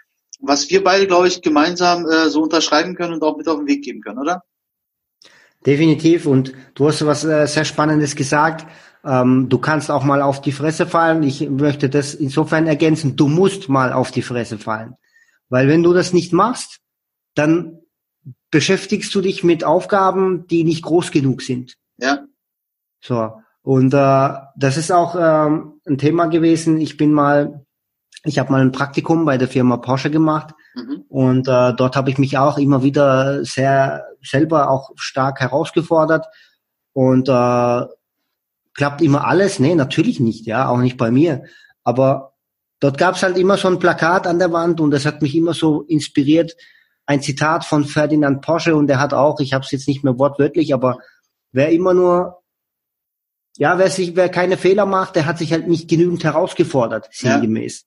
was 0.40 0.68
wir 0.70 0.82
beide, 0.82 1.06
glaube 1.06 1.28
ich, 1.28 1.42
gemeinsam 1.42 2.04
äh, 2.06 2.28
so 2.28 2.42
unterschreiben 2.42 2.96
können 2.96 3.14
und 3.14 3.22
auch 3.22 3.36
mit 3.36 3.48
auf 3.48 3.58
den 3.58 3.68
Weg 3.68 3.84
geben 3.84 4.00
können, 4.00 4.18
oder? 4.18 4.42
Definitiv. 5.64 6.26
Und 6.26 6.52
du 6.74 6.88
hast 6.88 7.06
was 7.06 7.24
äh, 7.24 7.46
sehr 7.46 7.64
Spannendes 7.64 8.16
gesagt. 8.16 8.66
Ähm, 9.04 9.48
du 9.48 9.58
kannst 9.58 9.90
auch 9.90 10.04
mal 10.04 10.20
auf 10.20 10.40
die 10.42 10.52
Fresse 10.52 10.86
fallen. 10.86 11.22
Ich 11.22 11.48
möchte 11.48 11.88
das 11.88 12.12
insofern 12.14 12.66
ergänzen. 12.66 13.16
Du 13.16 13.28
musst 13.28 13.68
mal 13.68 13.92
auf 13.92 14.10
die 14.10 14.22
Fresse 14.22 14.58
fallen. 14.58 14.94
Weil 15.48 15.68
wenn 15.68 15.82
du 15.82 15.92
das 15.92 16.12
nicht 16.12 16.32
machst, 16.32 16.80
dann 17.34 17.78
beschäftigst 18.56 19.14
du 19.14 19.20
dich 19.20 19.44
mit 19.44 19.64
Aufgaben, 19.64 20.46
die 20.46 20.64
nicht 20.64 20.82
groß 20.82 21.10
genug 21.10 21.42
sind. 21.42 21.74
Ja. 21.98 22.24
So. 23.02 23.32
Und 23.60 23.92
äh, 23.92 24.30
das 24.56 24.78
ist 24.78 24.90
auch 24.90 25.14
ähm, 25.14 25.74
ein 25.86 25.98
Thema 25.98 26.24
gewesen. 26.24 26.80
Ich 26.80 26.96
bin 26.96 27.12
mal 27.12 27.66
ich 28.24 28.38
habe 28.38 28.50
mal 28.50 28.62
ein 28.62 28.72
Praktikum 28.72 29.26
bei 29.26 29.36
der 29.36 29.46
Firma 29.46 29.76
Porsche 29.76 30.10
gemacht 30.10 30.54
mhm. 30.74 31.04
und 31.08 31.48
äh, 31.48 31.74
dort 31.74 31.96
habe 31.96 32.08
ich 32.08 32.16
mich 32.16 32.38
auch 32.38 32.56
immer 32.56 32.82
wieder 32.82 33.44
sehr 33.44 34.06
selber 34.22 34.70
auch 34.70 34.90
stark 34.96 35.40
herausgefordert 35.40 36.26
und 36.94 37.28
äh, 37.28 37.82
klappt 38.72 39.02
immer 39.02 39.26
alles? 39.26 39.58
Nee, 39.58 39.74
natürlich 39.74 40.18
nicht, 40.18 40.46
ja, 40.46 40.66
auch 40.70 40.78
nicht 40.78 40.96
bei 40.96 41.10
mir. 41.10 41.44
Aber 41.84 42.32
dort 42.80 42.96
gab 42.96 43.16
es 43.16 43.22
halt 43.22 43.36
immer 43.36 43.58
so 43.58 43.68
ein 43.68 43.78
Plakat 43.78 44.26
an 44.26 44.38
der 44.38 44.50
Wand 44.50 44.80
und 44.80 44.92
das 44.92 45.04
hat 45.04 45.20
mich 45.20 45.34
immer 45.34 45.52
so 45.52 45.82
inspiriert. 45.82 46.56
Ein 47.06 47.22
Zitat 47.22 47.64
von 47.64 47.84
Ferdinand 47.84 48.42
Porsche 48.42 48.74
und 48.74 48.88
der 48.88 48.98
hat 48.98 49.14
auch, 49.14 49.40
ich 49.40 49.52
habe 49.52 49.64
es 49.64 49.70
jetzt 49.70 49.88
nicht 49.88 50.04
mehr 50.04 50.18
wortwörtlich, 50.18 50.74
aber 50.74 50.98
wer 51.52 51.70
immer 51.70 51.94
nur 51.94 52.42
ja, 53.58 53.78
wer 53.78 53.90
sich, 53.90 54.16
wer 54.16 54.28
keine 54.28 54.56
Fehler 54.56 54.86
macht, 54.86 55.16
der 55.16 55.26
hat 55.26 55.38
sich 55.38 55.52
halt 55.52 55.66
nicht 55.66 55.88
genügend 55.88 56.24
herausgefordert, 56.24 57.08
sinngemäß. 57.10 57.82
Ja. 57.82 57.86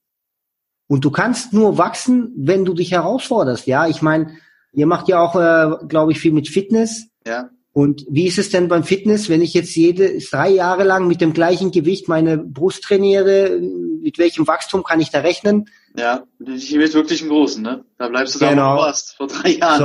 Und 0.88 1.06
du 1.06 1.12
kannst 1.12 1.54
nur 1.54 1.78
wachsen, 1.78 2.34
wenn 2.36 2.66
du 2.66 2.74
dich 2.74 2.92
herausforderst. 2.92 3.68
Ja, 3.68 3.88
ich 3.88 4.02
meine, 4.02 4.36
ihr 4.74 4.88
macht 4.88 5.08
ja 5.08 5.20
auch, 5.20 5.36
äh, 5.36 5.86
glaube 5.88 6.12
ich, 6.12 6.20
viel 6.20 6.32
mit 6.32 6.48
Fitness. 6.48 7.08
Ja. 7.26 7.50
Und 7.80 8.06
wie 8.10 8.28
ist 8.28 8.38
es 8.38 8.50
denn 8.50 8.68
beim 8.68 8.84
Fitness, 8.84 9.30
wenn 9.30 9.42
ich 9.42 9.54
jetzt 9.54 9.74
jede 9.74 10.20
drei 10.30 10.50
Jahre 10.50 10.84
lang 10.84 11.08
mit 11.08 11.22
dem 11.22 11.32
gleichen 11.32 11.72
Gewicht 11.72 12.10
meine 12.10 12.38
Brust 12.38 12.84
trainiere? 12.84 13.58
Mit 14.02 14.18
welchem 14.18 14.46
Wachstum 14.48 14.84
kann 14.84 15.00
ich 15.00 15.12
da 15.12 15.22
rechnen? 15.22 15.70
Ja, 15.96 16.24
ich 16.46 16.76
mit 16.76 16.94
wirklich 16.94 17.22
im 17.22 17.30
Großen, 17.30 17.64
ne? 17.64 17.86
Da 17.98 18.10
bleibst 18.10 18.36
du 18.36 18.40
da, 18.40 18.50
genau. 18.50 18.74
wo 18.74 18.76
du 18.80 18.82
warst, 18.82 19.16
vor 19.16 19.28
drei 19.28 19.52
Jahren. 19.52 19.80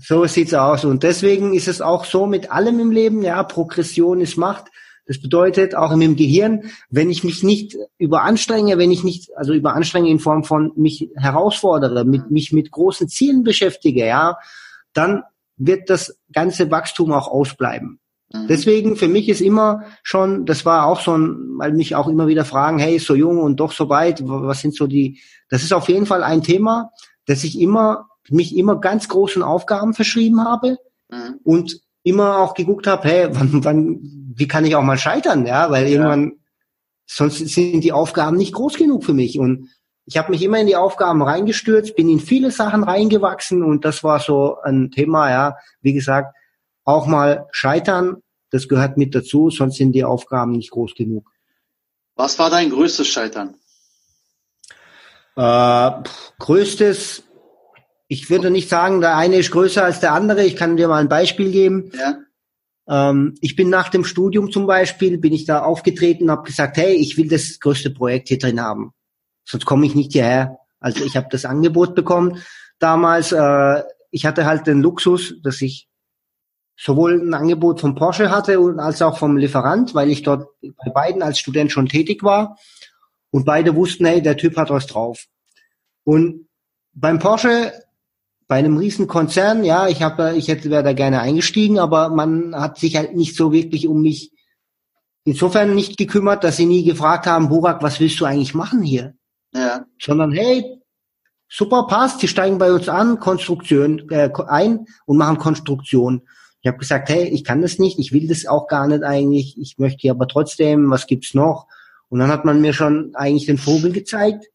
So, 0.00 0.16
so 0.18 0.26
sieht's 0.26 0.54
aus. 0.54 0.84
Und 0.84 1.04
deswegen 1.04 1.54
ist 1.54 1.68
es 1.68 1.80
auch 1.80 2.04
so 2.04 2.26
mit 2.26 2.50
allem 2.50 2.80
im 2.80 2.90
Leben, 2.90 3.22
ja, 3.22 3.44
Progression 3.44 4.20
ist 4.20 4.36
Macht. 4.36 4.64
Das 5.06 5.20
bedeutet 5.20 5.76
auch 5.76 5.92
im 5.92 6.16
Gehirn, 6.16 6.64
wenn 6.88 7.10
ich 7.10 7.22
mich 7.22 7.44
nicht 7.44 7.76
überanstrenge, 7.98 8.76
wenn 8.76 8.90
ich 8.90 9.04
nicht, 9.04 9.30
also 9.36 9.52
überanstrenge 9.52 10.10
in 10.10 10.18
Form 10.18 10.42
von 10.42 10.72
mich 10.74 11.10
herausfordere, 11.14 12.04
mit, 12.04 12.32
mich 12.32 12.52
mit 12.52 12.72
großen 12.72 13.08
Zielen 13.08 13.44
beschäftige, 13.44 14.04
ja, 14.04 14.36
dann 14.94 15.22
wird 15.60 15.90
das 15.90 16.18
ganze 16.32 16.70
Wachstum 16.70 17.12
auch 17.12 17.28
ausbleiben. 17.28 18.00
Mhm. 18.32 18.46
Deswegen 18.48 18.96
für 18.96 19.08
mich 19.08 19.28
ist 19.28 19.40
immer 19.40 19.82
schon, 20.02 20.46
das 20.46 20.64
war 20.64 20.86
auch 20.86 21.00
so 21.00 21.16
ein, 21.16 21.58
weil 21.58 21.72
mich 21.72 21.94
auch 21.94 22.08
immer 22.08 22.26
wieder 22.26 22.44
fragen, 22.44 22.78
hey, 22.78 22.98
so 22.98 23.14
jung 23.14 23.38
und 23.38 23.60
doch 23.60 23.72
so 23.72 23.88
weit, 23.88 24.22
was 24.24 24.60
sind 24.60 24.74
so 24.74 24.86
die, 24.86 25.20
das 25.48 25.62
ist 25.62 25.72
auf 25.72 25.88
jeden 25.88 26.06
Fall 26.06 26.24
ein 26.24 26.42
Thema, 26.42 26.90
dass 27.26 27.44
ich 27.44 27.60
immer, 27.60 28.08
mich 28.30 28.56
immer 28.56 28.80
ganz 28.80 29.08
großen 29.08 29.42
Aufgaben 29.42 29.92
verschrieben 29.94 30.42
habe 30.44 30.78
mhm. 31.10 31.40
und 31.44 31.80
immer 32.02 32.38
auch 32.38 32.54
geguckt 32.54 32.86
habe, 32.86 33.06
hey, 33.06 33.28
wann, 33.32 33.64
wann, 33.64 33.98
wie 34.34 34.48
kann 34.48 34.64
ich 34.64 34.76
auch 34.76 34.82
mal 34.82 34.98
scheitern, 34.98 35.46
ja, 35.46 35.70
weil 35.70 35.84
ja. 35.84 35.90
irgendwann, 35.90 36.32
sonst 37.06 37.38
sind 37.38 37.82
die 37.82 37.92
Aufgaben 37.92 38.36
nicht 38.36 38.54
groß 38.54 38.74
genug 38.74 39.04
für 39.04 39.14
mich 39.14 39.38
und 39.38 39.68
ich 40.10 40.18
habe 40.18 40.32
mich 40.32 40.42
immer 40.42 40.58
in 40.58 40.66
die 40.66 40.74
Aufgaben 40.74 41.22
reingestürzt, 41.22 41.94
bin 41.94 42.08
in 42.08 42.18
viele 42.18 42.50
Sachen 42.50 42.82
reingewachsen 42.82 43.62
und 43.62 43.84
das 43.84 44.02
war 44.02 44.18
so 44.18 44.56
ein 44.62 44.90
Thema, 44.90 45.30
ja, 45.30 45.56
wie 45.82 45.92
gesagt, 45.92 46.36
auch 46.84 47.06
mal 47.06 47.46
scheitern, 47.52 48.16
das 48.50 48.66
gehört 48.66 48.96
mit 48.96 49.14
dazu, 49.14 49.50
sonst 49.50 49.76
sind 49.76 49.92
die 49.92 50.02
Aufgaben 50.02 50.52
nicht 50.52 50.72
groß 50.72 50.94
genug. 50.96 51.30
Was 52.16 52.38
war 52.40 52.50
dein 52.50 52.70
größtes 52.70 53.06
Scheitern? 53.06 53.54
Äh, 55.36 55.90
größtes 56.40 57.22
ich 58.12 58.28
würde 58.28 58.50
nicht 58.50 58.68
sagen, 58.68 59.00
der 59.00 59.16
eine 59.16 59.36
ist 59.36 59.52
größer 59.52 59.84
als 59.84 60.00
der 60.00 60.12
andere. 60.12 60.44
Ich 60.44 60.56
kann 60.56 60.76
dir 60.76 60.88
mal 60.88 61.00
ein 61.00 61.08
Beispiel 61.08 61.52
geben. 61.52 61.92
Ja. 61.96 62.16
Ähm, 62.88 63.36
ich 63.40 63.54
bin 63.54 63.70
nach 63.70 63.88
dem 63.88 64.04
Studium 64.04 64.50
zum 64.50 64.66
Beispiel, 64.66 65.16
bin 65.18 65.32
ich 65.32 65.44
da 65.44 65.62
aufgetreten 65.62 66.24
und 66.24 66.32
habe 66.32 66.42
gesagt, 66.42 66.76
hey, 66.76 66.96
ich 66.96 67.16
will 67.16 67.28
das 67.28 67.60
größte 67.60 67.90
Projekt 67.90 68.26
hier 68.26 68.40
drin 68.40 68.60
haben. 68.60 68.92
Sonst 69.50 69.64
komme 69.64 69.86
ich 69.86 69.94
nicht 69.94 70.12
hierher. 70.12 70.58
Also 70.78 71.04
ich 71.04 71.16
habe 71.16 71.28
das 71.30 71.44
Angebot 71.44 71.94
bekommen 71.94 72.40
damals. 72.78 73.32
Äh, 73.32 73.82
ich 74.10 74.26
hatte 74.26 74.46
halt 74.46 74.66
den 74.66 74.80
Luxus, 74.80 75.34
dass 75.42 75.60
ich 75.60 75.88
sowohl 76.76 77.20
ein 77.20 77.34
Angebot 77.34 77.80
von 77.80 77.94
Porsche 77.94 78.30
hatte 78.30 78.58
als 78.78 79.02
auch 79.02 79.18
vom 79.18 79.36
Lieferant, 79.36 79.94
weil 79.94 80.10
ich 80.10 80.22
dort 80.22 80.48
bei 80.62 80.90
beiden 80.90 81.22
als 81.22 81.38
Student 81.38 81.70
schon 81.70 81.86
tätig 81.86 82.22
war. 82.22 82.56
Und 83.30 83.44
beide 83.44 83.76
wussten, 83.76 84.06
hey, 84.06 84.22
der 84.22 84.36
Typ 84.36 84.56
hat 84.56 84.70
was 84.70 84.86
drauf. 84.86 85.26
Und 86.04 86.48
beim 86.92 87.18
Porsche 87.18 87.72
bei 88.48 88.56
einem 88.56 88.78
riesen 88.78 89.06
Konzern, 89.06 89.62
ja, 89.62 89.86
ich 89.86 90.02
habe, 90.02 90.34
ich 90.36 90.48
hätte 90.48 90.70
wäre 90.70 90.82
da 90.82 90.92
gerne 90.92 91.20
eingestiegen, 91.20 91.78
aber 91.78 92.08
man 92.08 92.56
hat 92.56 92.78
sich 92.78 92.96
halt 92.96 93.14
nicht 93.14 93.36
so 93.36 93.52
wirklich 93.52 93.86
um 93.86 94.00
mich 94.00 94.32
insofern 95.24 95.74
nicht 95.76 95.96
gekümmert, 95.96 96.42
dass 96.42 96.56
sie 96.56 96.66
nie 96.66 96.82
gefragt 96.82 97.26
haben, 97.26 97.48
Burak, 97.48 97.80
was 97.82 98.00
willst 98.00 98.18
du 98.18 98.24
eigentlich 98.24 98.54
machen 98.54 98.82
hier? 98.82 99.14
Ja. 99.52 99.84
Sondern 100.00 100.32
hey, 100.32 100.80
super 101.48 101.86
passt, 101.88 102.22
die 102.22 102.28
steigen 102.28 102.58
bei 102.58 102.72
uns 102.72 102.88
an, 102.88 103.18
Konstruktion 103.18 104.08
äh, 104.10 104.30
ein 104.46 104.86
und 105.06 105.16
machen 105.16 105.38
Konstruktion. 105.38 106.22
Ich 106.62 106.68
habe 106.68 106.78
gesagt, 106.78 107.08
hey, 107.08 107.28
ich 107.28 107.44
kann 107.44 107.62
das 107.62 107.78
nicht, 107.78 107.98
ich 107.98 108.12
will 108.12 108.28
das 108.28 108.46
auch 108.46 108.66
gar 108.66 108.86
nicht 108.86 109.02
eigentlich, 109.02 109.56
ich 109.58 109.78
möchte 109.78 110.10
aber 110.10 110.28
trotzdem, 110.28 110.90
was 110.90 111.06
gibt's 111.06 111.34
noch? 111.34 111.66
Und 112.08 112.18
dann 112.18 112.30
hat 112.30 112.44
man 112.44 112.60
mir 112.60 112.72
schon 112.72 113.12
eigentlich 113.14 113.46
den 113.46 113.58
Vogel 113.58 113.92
gezeigt 113.92 114.46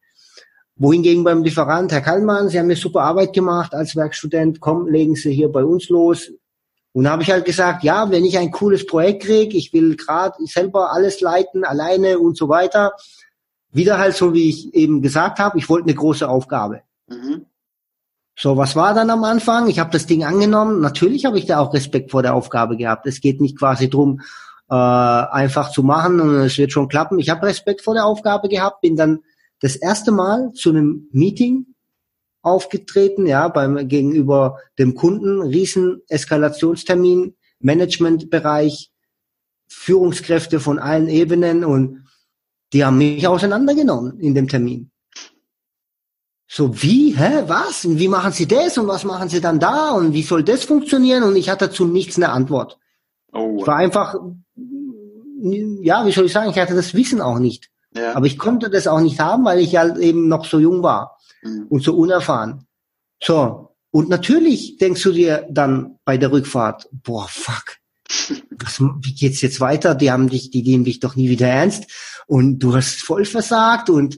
wohingegen 0.78 1.24
beim 1.24 1.44
Lieferant, 1.44 1.92
Herr 1.92 2.02
Kallmann, 2.02 2.50
Sie 2.50 2.60
haben 2.60 2.66
eine 2.66 2.76
super 2.76 3.02
Arbeit 3.02 3.34
gemacht 3.34 3.74
als 3.74 3.96
Werkstudent, 3.96 4.60
komm, 4.60 4.88
legen 4.88 5.16
Sie 5.16 5.34
hier 5.34 5.52
bei 5.52 5.64
uns 5.64 5.90
los. 5.90 6.32
Und 6.92 7.10
habe 7.10 7.24
ich 7.24 7.32
halt 7.32 7.46
gesagt, 7.46 7.84
ja, 7.84 8.10
wenn 8.10 8.24
ich 8.24 8.38
ein 8.38 8.52
cooles 8.52 8.86
Projekt 8.86 9.24
kriege, 9.24 9.58
ich 9.58 9.74
will 9.74 9.98
gerade 9.98 10.36
selber 10.46 10.94
alles 10.94 11.20
leiten, 11.20 11.66
alleine 11.66 12.20
und 12.20 12.38
so 12.38 12.48
weiter. 12.48 12.94
Wieder 13.76 13.98
halt 13.98 14.16
so, 14.16 14.34
wie 14.34 14.50
ich 14.50 14.74
eben 14.74 15.02
gesagt 15.02 15.40
habe, 15.40 15.58
ich 15.58 15.68
wollte 15.68 15.88
eine 15.88 15.96
große 15.96 16.28
Aufgabe. 16.28 16.82
Mhm. 17.08 17.46
So, 18.38 18.56
was 18.58 18.76
war 18.76 18.94
dann 18.94 19.10
am 19.10 19.24
Anfang? 19.24 19.68
Ich 19.68 19.80
habe 19.80 19.92
das 19.92 20.06
Ding 20.06 20.24
angenommen. 20.24 20.82
Natürlich 20.82 21.26
habe 21.26 21.38
ich 21.38 21.46
da 21.46 21.60
auch 21.60 21.74
Respekt 21.74 22.12
vor 22.12 22.22
der 22.22 22.36
Aufgabe 22.36 22.78
gehabt. 22.78 23.06
Es 23.06 23.20
geht 23.20 23.42
nicht 23.42 23.58
quasi 23.58 23.90
drum, 23.90 24.22
äh, 24.70 24.76
einfach 24.76 25.72
zu 25.72 25.84
machen 25.84 26.22
und 26.22 26.36
es 26.36 26.58
wird 26.58 26.72
schon 26.72 26.88
klappen. 26.88 27.20
Ich 27.20 27.30
habe 27.30 27.48
Respekt 27.48 27.82
vor 27.82 27.94
der 27.94 28.06
Aufgabe 28.06 28.48
gehabt, 28.48 28.82
bin 28.82 28.96
dann 28.96 29.20
das 29.60 29.76
erste 29.76 30.12
Mal 30.12 30.54
zu 30.54 30.70
einem 30.70 31.10
Meeting 31.12 31.66
aufgetreten, 32.42 33.26
ja, 33.26 33.48
beim 33.48 33.88
gegenüber 33.88 34.60
dem 34.80 34.96
Kunden, 34.96 35.42
riesen 35.42 36.02
Eskalationstermin, 36.08 37.36
Managementbereich, 37.60 38.92
Führungskräfte 39.68 40.60
von 40.60 40.80
allen 40.80 41.10
Ebenen 41.10 41.66
und 41.66 42.05
die 42.74 42.84
haben 42.84 42.98
mich 42.98 43.28
auseinandergenommen 43.28 44.20
in 44.20 44.34
dem 44.34 44.48
Termin. 44.48 44.92
So, 46.48 46.82
wie, 46.82 47.16
hä, 47.16 47.44
was? 47.48 47.86
Und 47.86 48.00
wie 48.00 48.08
machen 48.08 48.32
Sie 48.32 48.48
das? 48.48 48.78
Und 48.78 48.88
was 48.88 49.04
machen 49.04 49.30
Sie 49.30 49.42
dann 49.42 49.60
da? 49.60 49.92
Und 49.92 50.14
wie 50.14 50.24
soll 50.24 50.44
das 50.44 50.64
funktionieren? 50.64 51.24
Und 51.24 51.36
ich 51.36 51.50
hatte 51.50 51.68
dazu 51.68 51.86
nichts 51.86 52.18
eine 52.18 52.30
Antwort. 52.30 52.78
Oh. 53.34 53.58
Ich 53.60 53.68
war 53.68 53.78
einfach, 53.78 54.16
ja, 55.82 56.06
wie 56.06 56.12
soll 56.12 56.26
ich 56.26 56.34
sagen, 56.34 56.50
ich 56.52 56.58
hatte 56.58 56.76
das 56.76 56.94
Wissen 56.94 57.20
auch 57.20 57.40
nicht. 57.40 57.70
Ja. 57.96 58.16
Aber 58.16 58.26
ich 58.26 58.38
konnte 58.38 58.70
das 58.70 58.88
auch 58.88 59.00
nicht 59.00 59.20
haben, 59.20 59.44
weil 59.46 59.60
ich 59.60 59.76
halt 59.76 59.98
eben 59.98 60.28
noch 60.28 60.46
so 60.46 60.60
jung 60.60 60.84
war 60.84 61.18
mhm. 61.42 61.68
und 61.70 61.84
so 61.84 61.96
unerfahren. 61.96 62.68
So. 63.22 63.70
Und 63.92 64.10
natürlich 64.10 64.78
denkst 64.78 65.02
du 65.04 65.12
dir 65.12 65.48
dann 65.50 66.00
bei 66.06 66.18
der 66.18 66.32
Rückfahrt, 66.32 66.90
boah, 66.92 67.28
fuck. 67.30 67.78
Was, 68.64 68.80
wie 68.80 69.14
geht's 69.14 69.42
jetzt 69.42 69.60
weiter? 69.60 69.96
Die 69.96 70.12
haben 70.12 70.30
dich, 70.30 70.52
die 70.52 70.64
nehmen 70.64 70.86
dich 70.86 71.00
doch 71.00 71.16
nie 71.16 71.30
wieder 71.30 71.48
ernst 71.48 71.92
und 72.28 72.60
du 72.60 72.76
hast 72.76 73.02
voll 73.02 73.26
versagt 73.26 73.90
und 73.90 74.18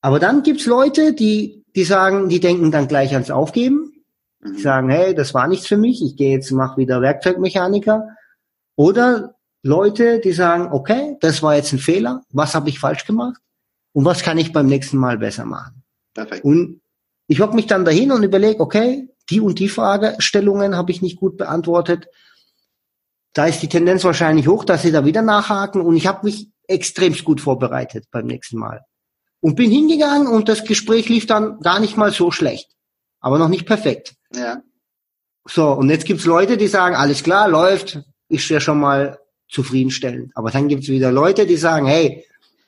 aber 0.00 0.18
dann 0.18 0.42
gibt's 0.42 0.66
Leute, 0.66 1.14
die, 1.14 1.64
die 1.74 1.84
sagen, 1.84 2.28
die 2.28 2.38
denken 2.38 2.70
dann 2.70 2.88
gleich 2.88 3.14
ans 3.14 3.30
Aufgeben. 3.30 4.04
Die 4.44 4.50
mhm. 4.50 4.58
sagen, 4.58 4.90
hey, 4.90 5.14
das 5.14 5.32
war 5.32 5.48
nichts 5.48 5.66
für 5.66 5.78
mich, 5.78 6.02
ich 6.02 6.16
gehe 6.16 6.32
jetzt, 6.32 6.50
mach 6.50 6.76
wieder 6.76 7.00
Werkzeugmechaniker. 7.00 8.08
Oder 8.76 9.36
Leute, 9.62 10.20
die 10.20 10.32
sagen, 10.32 10.68
okay, 10.72 11.16
das 11.20 11.42
war 11.42 11.56
jetzt 11.56 11.72
ein 11.72 11.78
Fehler, 11.78 12.22
was 12.30 12.54
habe 12.54 12.68
ich 12.68 12.78
falsch 12.78 13.06
gemacht 13.06 13.40
und 13.92 14.04
was 14.04 14.22
kann 14.22 14.36
ich 14.36 14.52
beim 14.52 14.66
nächsten 14.66 14.98
Mal 14.98 15.16
besser 15.16 15.46
machen. 15.46 15.82
Perfekt. 16.12 16.44
Und 16.44 16.82
ich 17.26 17.40
hocke 17.40 17.56
mich 17.56 17.66
dann 17.66 17.86
dahin 17.86 18.12
und 18.12 18.22
überlege, 18.22 18.60
okay, 18.60 19.08
die 19.30 19.40
und 19.40 19.58
die 19.58 19.70
Fragestellungen 19.70 20.76
habe 20.76 20.92
ich 20.92 21.00
nicht 21.00 21.16
gut 21.16 21.38
beantwortet. 21.38 22.08
Da 23.34 23.46
ist 23.46 23.60
die 23.60 23.68
Tendenz 23.68 24.04
wahrscheinlich 24.04 24.48
hoch, 24.48 24.64
dass 24.64 24.82
sie 24.82 24.92
da 24.92 25.04
wieder 25.04 25.22
nachhaken 25.22 25.80
und 25.80 25.96
ich 25.96 26.06
habe 26.06 26.24
mich 26.24 26.48
extremst 26.68 27.24
gut 27.24 27.40
vorbereitet 27.40 28.06
beim 28.10 28.26
nächsten 28.26 28.58
Mal. 28.58 28.80
Und 29.40 29.56
bin 29.56 29.70
hingegangen 29.70 30.28
und 30.28 30.48
das 30.48 30.64
Gespräch 30.64 31.08
lief 31.08 31.26
dann 31.26 31.60
gar 31.60 31.80
nicht 31.80 31.96
mal 31.96 32.12
so 32.12 32.30
schlecht, 32.30 32.70
aber 33.20 33.38
noch 33.38 33.48
nicht 33.48 33.66
perfekt. 33.66 34.14
Ja. 34.34 34.62
So, 35.46 35.72
und 35.72 35.90
jetzt 35.90 36.06
gibt's 36.06 36.24
Leute, 36.24 36.56
die 36.56 36.68
sagen, 36.68 36.94
alles 36.94 37.22
klar, 37.22 37.48
läuft, 37.48 38.00
ist 38.28 38.48
ja 38.48 38.60
schon 38.60 38.80
mal 38.80 39.18
zufriedenstellend. 39.50 40.32
Aber 40.34 40.50
dann 40.50 40.68
gibt 40.68 40.84
es 40.84 40.88
wieder 40.88 41.12
Leute, 41.12 41.46
die 41.46 41.56
sagen, 41.56 41.86
hey, 41.86 42.24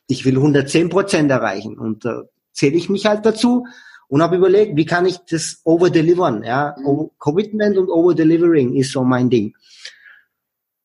ich 0.09 0.25
will 0.25 0.37
110 0.37 0.91
Prozent 0.91 1.31
erreichen 1.31 1.79
und 1.79 2.05
da 2.05 2.21
äh, 2.21 2.25
zähle 2.53 2.77
ich 2.77 2.89
mich 2.89 3.07
halt 3.07 3.25
dazu 3.25 3.67
und 4.09 4.23
habe 4.23 4.37
überlegt, 4.37 4.77
wie 4.77 4.87
kann 4.87 5.07
ich 5.07 5.19
das 5.29 5.61
overdelivern, 5.65 6.43
ja, 6.43 6.75
mhm. 6.79 7.11
Commitment 7.19 7.77
und 7.77 7.89
overdelivering 7.89 8.75
ist 8.75 8.93
so 8.93 9.05
mein 9.05 9.31
Ding. 9.31 9.55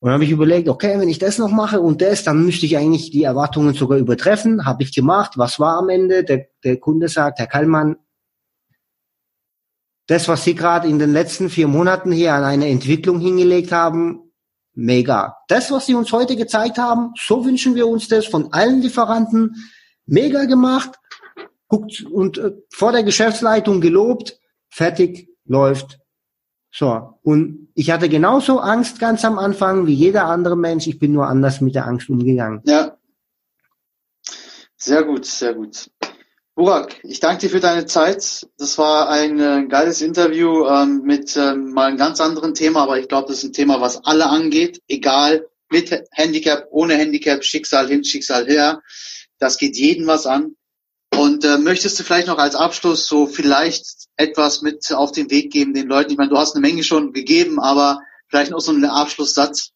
Und 0.02 0.08
dann 0.08 0.16
habe 0.16 0.24
ich 0.24 0.32
überlegt, 0.32 0.68
okay, 0.68 1.00
wenn 1.00 1.10
ich 1.10 1.20
das 1.20 1.38
noch 1.38 1.52
mache 1.52 1.80
und 1.80 2.02
das, 2.02 2.24
dann 2.24 2.44
müsste 2.44 2.66
ich 2.66 2.76
eigentlich 2.76 3.12
die 3.12 3.24
Erwartungen 3.24 3.76
sogar 3.76 4.00
übertreffen. 4.00 4.66
Habe 4.66 4.82
ich 4.82 4.96
gemacht. 4.96 5.34
Was 5.36 5.60
war 5.60 5.78
am 5.78 5.90
Ende? 5.90 6.24
Der, 6.24 6.48
der 6.64 6.78
Kunde 6.78 7.08
sagt, 7.08 7.38
Herr 7.38 7.46
Kallmann, 7.46 7.98
das, 10.08 10.28
was 10.28 10.44
Sie 10.44 10.56
gerade 10.56 10.88
in 10.88 10.98
den 10.98 11.14
letzten 11.14 11.52
vier 11.52 11.68
Monaten 11.68 12.12
hier 12.12 12.34
an 12.34 12.44
eine 12.44 12.68
Entwicklung 12.68 13.20
hingelegt 13.20 13.72
haben, 13.72 14.32
mega. 14.74 15.38
Das, 15.48 15.72
was 15.72 15.86
Sie 15.86 15.94
uns 15.94 16.12
heute 16.12 16.36
gezeigt 16.36 16.80
haben, 16.80 17.14
so 17.16 17.46
wünschen 17.46 17.76
wir 17.76 17.88
uns 17.88 18.08
das 18.08 18.26
von 18.26 18.52
allen 18.54 18.82
Lieferanten, 18.82 19.56
mega 20.08 20.46
gemacht, 20.46 21.00
guckt 21.68 22.04
und 22.12 22.40
äh, 22.40 22.54
vor 22.74 22.92
der 22.92 23.04
Geschäftsleitung 23.04 23.82
gelobt, 23.82 24.40
fertig, 24.70 25.30
läuft. 25.46 26.01
So, 26.72 27.20
und 27.24 27.68
ich 27.76 27.92
hatte 27.92 28.08
genauso 28.08 28.60
Angst 28.60 29.00
ganz 29.00 29.26
am 29.26 29.38
Anfang 29.38 29.88
wie 29.88 29.94
jeder 29.94 30.26
andere 30.26 30.56
Mensch, 30.56 30.88
ich 30.88 31.00
bin 31.00 31.12
nur 31.12 31.28
anders 31.28 31.60
mit 31.60 31.76
der 31.76 31.86
Angst 31.86 32.10
umgegangen. 32.10 32.62
Ja. 32.66 32.98
Sehr 34.78 35.04
gut, 35.04 35.26
sehr 35.26 35.54
gut. 35.54 35.92
Burak, 36.56 36.96
ich 37.04 37.20
danke 37.20 37.42
dir 37.42 37.50
für 37.50 37.60
deine 37.60 37.86
Zeit. 37.86 38.48
Das 38.58 38.78
war 38.78 39.10
ein 39.10 39.40
äh, 39.40 39.68
geiles 39.68 40.02
Interview 40.02 40.66
ähm, 40.66 41.02
mit 41.04 41.36
ähm, 41.38 41.72
mal 41.72 41.88
einem 41.88 41.98
ganz 41.98 42.20
anderen 42.20 42.54
Thema, 42.54 42.84
aber 42.84 43.00
ich 43.00 43.08
glaube, 43.08 43.28
das 43.28 43.38
ist 43.38 43.44
ein 43.46 43.54
Thema, 43.54 43.80
was 43.82 44.04
alle 44.06 44.28
angeht, 44.28 44.82
egal 44.88 45.48
mit 45.70 45.92
Handicap, 46.12 46.68
ohne 46.72 46.96
Handicap, 46.96 47.44
Schicksal 47.44 47.88
hin, 47.88 48.04
Schicksal 48.04 48.48
her. 48.48 48.82
Das 49.40 49.58
geht 49.58 49.78
jeden 49.78 50.08
was 50.08 50.26
an. 50.26 50.56
Und 51.16 51.46
äh, 51.46 51.58
möchtest 51.58 52.00
du 52.00 52.04
vielleicht 52.04 52.28
noch 52.28 52.38
als 52.38 52.56
Abschluss 52.56 53.08
so 53.08 53.28
vielleicht 53.28 54.01
etwas 54.22 54.62
mit 54.62 54.92
auf 54.94 55.12
den 55.12 55.30
Weg 55.32 55.52
geben 55.52 55.74
den 55.74 55.88
Leuten? 55.88 56.12
Ich 56.12 56.18
meine, 56.18 56.30
du 56.30 56.38
hast 56.38 56.56
eine 56.56 56.66
Menge 56.66 56.84
schon 56.84 57.14
gegeben, 57.14 57.60
aber 57.60 58.00
vielleicht 58.28 58.52
noch 58.52 58.60
so 58.60 58.72
einen 58.72 58.86
Abschlusssatz. 58.86 59.72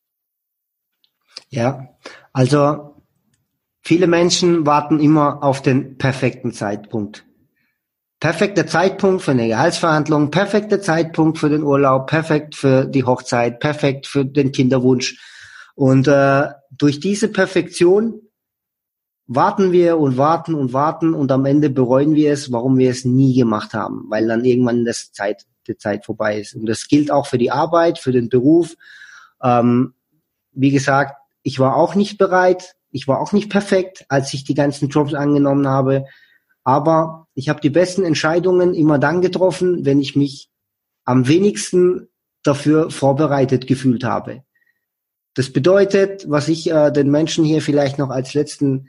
Ja, 1.50 1.90
also 2.34 2.96
Viele 3.88 4.08
Menschen 4.08 4.66
warten 4.66 5.00
immer 5.00 5.44
auf 5.44 5.62
den 5.62 6.00
perfekten 6.00 6.52
Zeitpunkt. 6.52 7.24
Perfekter 8.20 8.66
Zeitpunkt 8.66 9.22
für 9.22 9.30
eine 9.30 9.48
Gehaltsverhandlung, 9.48 10.32
perfekter 10.32 10.82
Zeitpunkt 10.82 11.38
für 11.38 11.50
den 11.50 11.62
Urlaub, 11.62 12.08
perfekt 12.08 12.56
für 12.56 12.86
die 12.86 13.04
Hochzeit, 13.04 13.60
perfekt 13.60 14.08
für 14.08 14.26
den 14.26 14.52
Kinderwunsch. 14.52 15.20
Und 15.76 16.08
äh, 16.08 16.48
durch 16.72 17.00
diese 17.00 17.28
Perfektion 17.28 18.22
warten 19.28 19.72
wir 19.72 19.98
und 19.98 20.18
warten 20.18 20.54
und 20.54 20.74
warten 20.74 21.14
und 21.14 21.32
am 21.32 21.46
Ende 21.46 21.70
bereuen 21.70 22.16
wir 22.16 22.32
es, 22.32 22.52
warum 22.52 22.78
wir 22.78 22.92
es 22.92 23.06
nie 23.06 23.36
gemacht 23.36 23.74
haben, 23.74 24.06
weil 24.10 24.28
dann 24.28 24.46
irgendwann 24.46 24.86
das 24.86 25.12
Zeit, 25.12 25.46
die 25.68 25.78
Zeit 25.78 26.06
vorbei 26.06 26.40
ist. 26.40 26.56
Und 26.56 26.68
das 26.68 26.88
gilt 26.88 27.12
auch 27.12 27.26
für 27.26 27.38
die 27.38 27.52
Arbeit, 27.52 27.98
für 27.98 28.12
den 28.12 28.30
Beruf. 28.30 28.76
Ähm, 29.42 29.94
wie 30.52 30.72
gesagt, 30.72 31.16
ich 31.42 31.60
war 31.60 31.76
auch 31.76 31.96
nicht 31.96 32.18
bereit, 32.18 32.76
ich 32.92 33.08
war 33.08 33.20
auch 33.20 33.34
nicht 33.34 33.50
perfekt, 33.50 34.06
als 34.10 34.34
ich 34.34 34.44
die 34.44 34.54
ganzen 34.54 34.90
Jobs 34.90 35.14
angenommen 35.14 35.68
habe. 35.68 36.06
Aber 36.64 37.28
ich 37.34 37.50
habe 37.50 37.62
die 37.62 37.70
besten 37.70 38.04
Entscheidungen 38.04 38.74
immer 38.74 39.00
dann 39.00 39.22
getroffen, 39.22 39.86
wenn 39.86 40.00
ich 40.00 40.16
mich 40.16 40.50
am 41.04 41.28
wenigsten 41.28 42.08
dafür 42.44 42.92
vorbereitet 42.92 43.68
gefühlt 43.68 44.04
habe. 44.04 44.44
Das 45.34 45.52
bedeutet, 45.52 46.30
was 46.30 46.48
ich 46.48 46.72
äh, 46.72 46.92
den 46.92 47.12
Menschen 47.12 47.44
hier 47.44 47.62
vielleicht 47.62 47.98
noch 47.98 48.10
als 48.10 48.34
letzten 48.34 48.88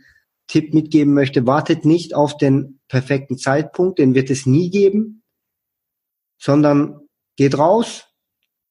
Tipp 0.49 0.75
mitgeben 0.75 1.15
möchte, 1.15 1.47
wartet 1.47 1.85
nicht 1.85 2.15
auf 2.15 2.37
den 2.37 2.81
perfekten 2.89 3.39
Zeitpunkt, 3.39 3.99
den 3.99 4.15
wird 4.15 4.31
es 4.31 4.47
nie 4.47 4.71
geben, 4.71 5.23
sondern 6.39 7.01
geht 7.37 7.59
raus, 7.59 8.05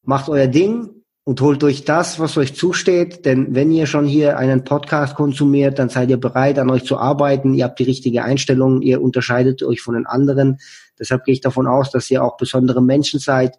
macht 0.04 0.30
euer 0.30 0.48
Ding, 0.48 0.96
und 1.26 1.42
holt 1.42 1.64
euch 1.64 1.84
das, 1.84 2.20
was 2.20 2.38
euch 2.38 2.54
zusteht. 2.54 3.26
Denn 3.26 3.56
wenn 3.56 3.72
ihr 3.72 3.88
schon 3.88 4.06
hier 4.06 4.38
einen 4.38 4.64
Podcast 4.64 5.16
konsumiert, 5.16 5.80
dann 5.80 5.90
seid 5.90 6.10
ihr 6.10 6.20
bereit, 6.20 6.60
an 6.60 6.70
euch 6.70 6.86
zu 6.86 6.98
arbeiten. 6.98 7.56
Ihr 7.56 7.66
habt 7.66 7.80
die 7.80 7.84
richtige 7.84 8.24
Einstellung, 8.24 8.82
ihr 8.84 9.02
unterscheidet 9.02 9.64
euch 9.64 9.82
von 9.82 9.96
den 9.96 10.06
anderen. 10.06 10.60
Deshalb 11.00 11.26
gehe 11.26 11.34
ich 11.34 11.42
davon 11.42 11.68
aus, 11.68 11.90
dass 11.90 12.10
ihr 12.12 12.24
auch 12.24 12.38
besondere 12.38 12.82
Menschen 12.82 13.20
seid 13.20 13.58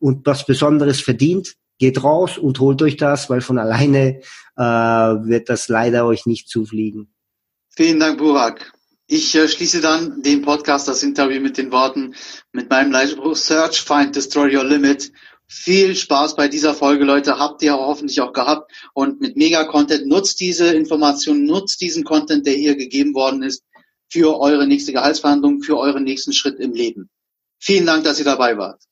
und 0.00 0.26
was 0.26 0.46
Besonderes 0.46 1.00
verdient. 1.00 1.54
Geht 1.78 2.02
raus 2.02 2.38
und 2.38 2.58
holt 2.60 2.80
euch 2.80 2.96
das, 2.96 3.28
weil 3.28 3.42
von 3.42 3.58
alleine 3.58 4.20
äh, 4.56 4.62
wird 4.62 5.50
das 5.50 5.68
leider 5.68 6.06
euch 6.06 6.24
nicht 6.24 6.48
zufliegen. 6.48 7.13
Vielen 7.76 8.00
Dank, 8.00 8.18
Burak. 8.18 8.72
Ich 9.06 9.34
äh, 9.34 9.48
schließe 9.48 9.80
dann 9.80 10.22
den 10.22 10.42
Podcast, 10.42 10.88
das 10.88 11.02
Interview 11.02 11.40
mit 11.40 11.58
den 11.58 11.72
Worten, 11.72 12.14
mit 12.52 12.70
meinem 12.70 12.92
Leitspruch 12.92 13.36
Search, 13.36 13.80
Find, 13.80 14.16
Destroy 14.16 14.56
Your 14.56 14.64
Limit 14.64 15.12
viel 15.46 15.94
Spaß 15.94 16.36
bei 16.36 16.48
dieser 16.48 16.74
Folge, 16.74 17.04
Leute. 17.04 17.38
Habt 17.38 17.62
ihr 17.62 17.74
hoffentlich 17.74 18.20
auch 18.20 18.32
gehabt. 18.32 18.72
Und 18.92 19.20
mit 19.20 19.36
Mega-Content 19.36 20.06
nutzt 20.06 20.40
diese 20.40 20.74
Informationen, 20.74 21.44
nutzt 21.44 21.80
diesen 21.80 22.04
Content, 22.04 22.46
der 22.46 22.54
hier 22.54 22.76
gegeben 22.76 23.14
worden 23.14 23.42
ist, 23.42 23.62
für 24.08 24.38
eure 24.40 24.66
nächste 24.66 24.92
Gehaltsverhandlung, 24.92 25.62
für 25.62 25.78
euren 25.78 26.04
nächsten 26.04 26.32
Schritt 26.32 26.58
im 26.60 26.72
Leben. 26.72 27.10
Vielen 27.58 27.86
Dank, 27.86 28.04
dass 28.04 28.18
ihr 28.18 28.24
dabei 28.24 28.56
wart. 28.56 28.82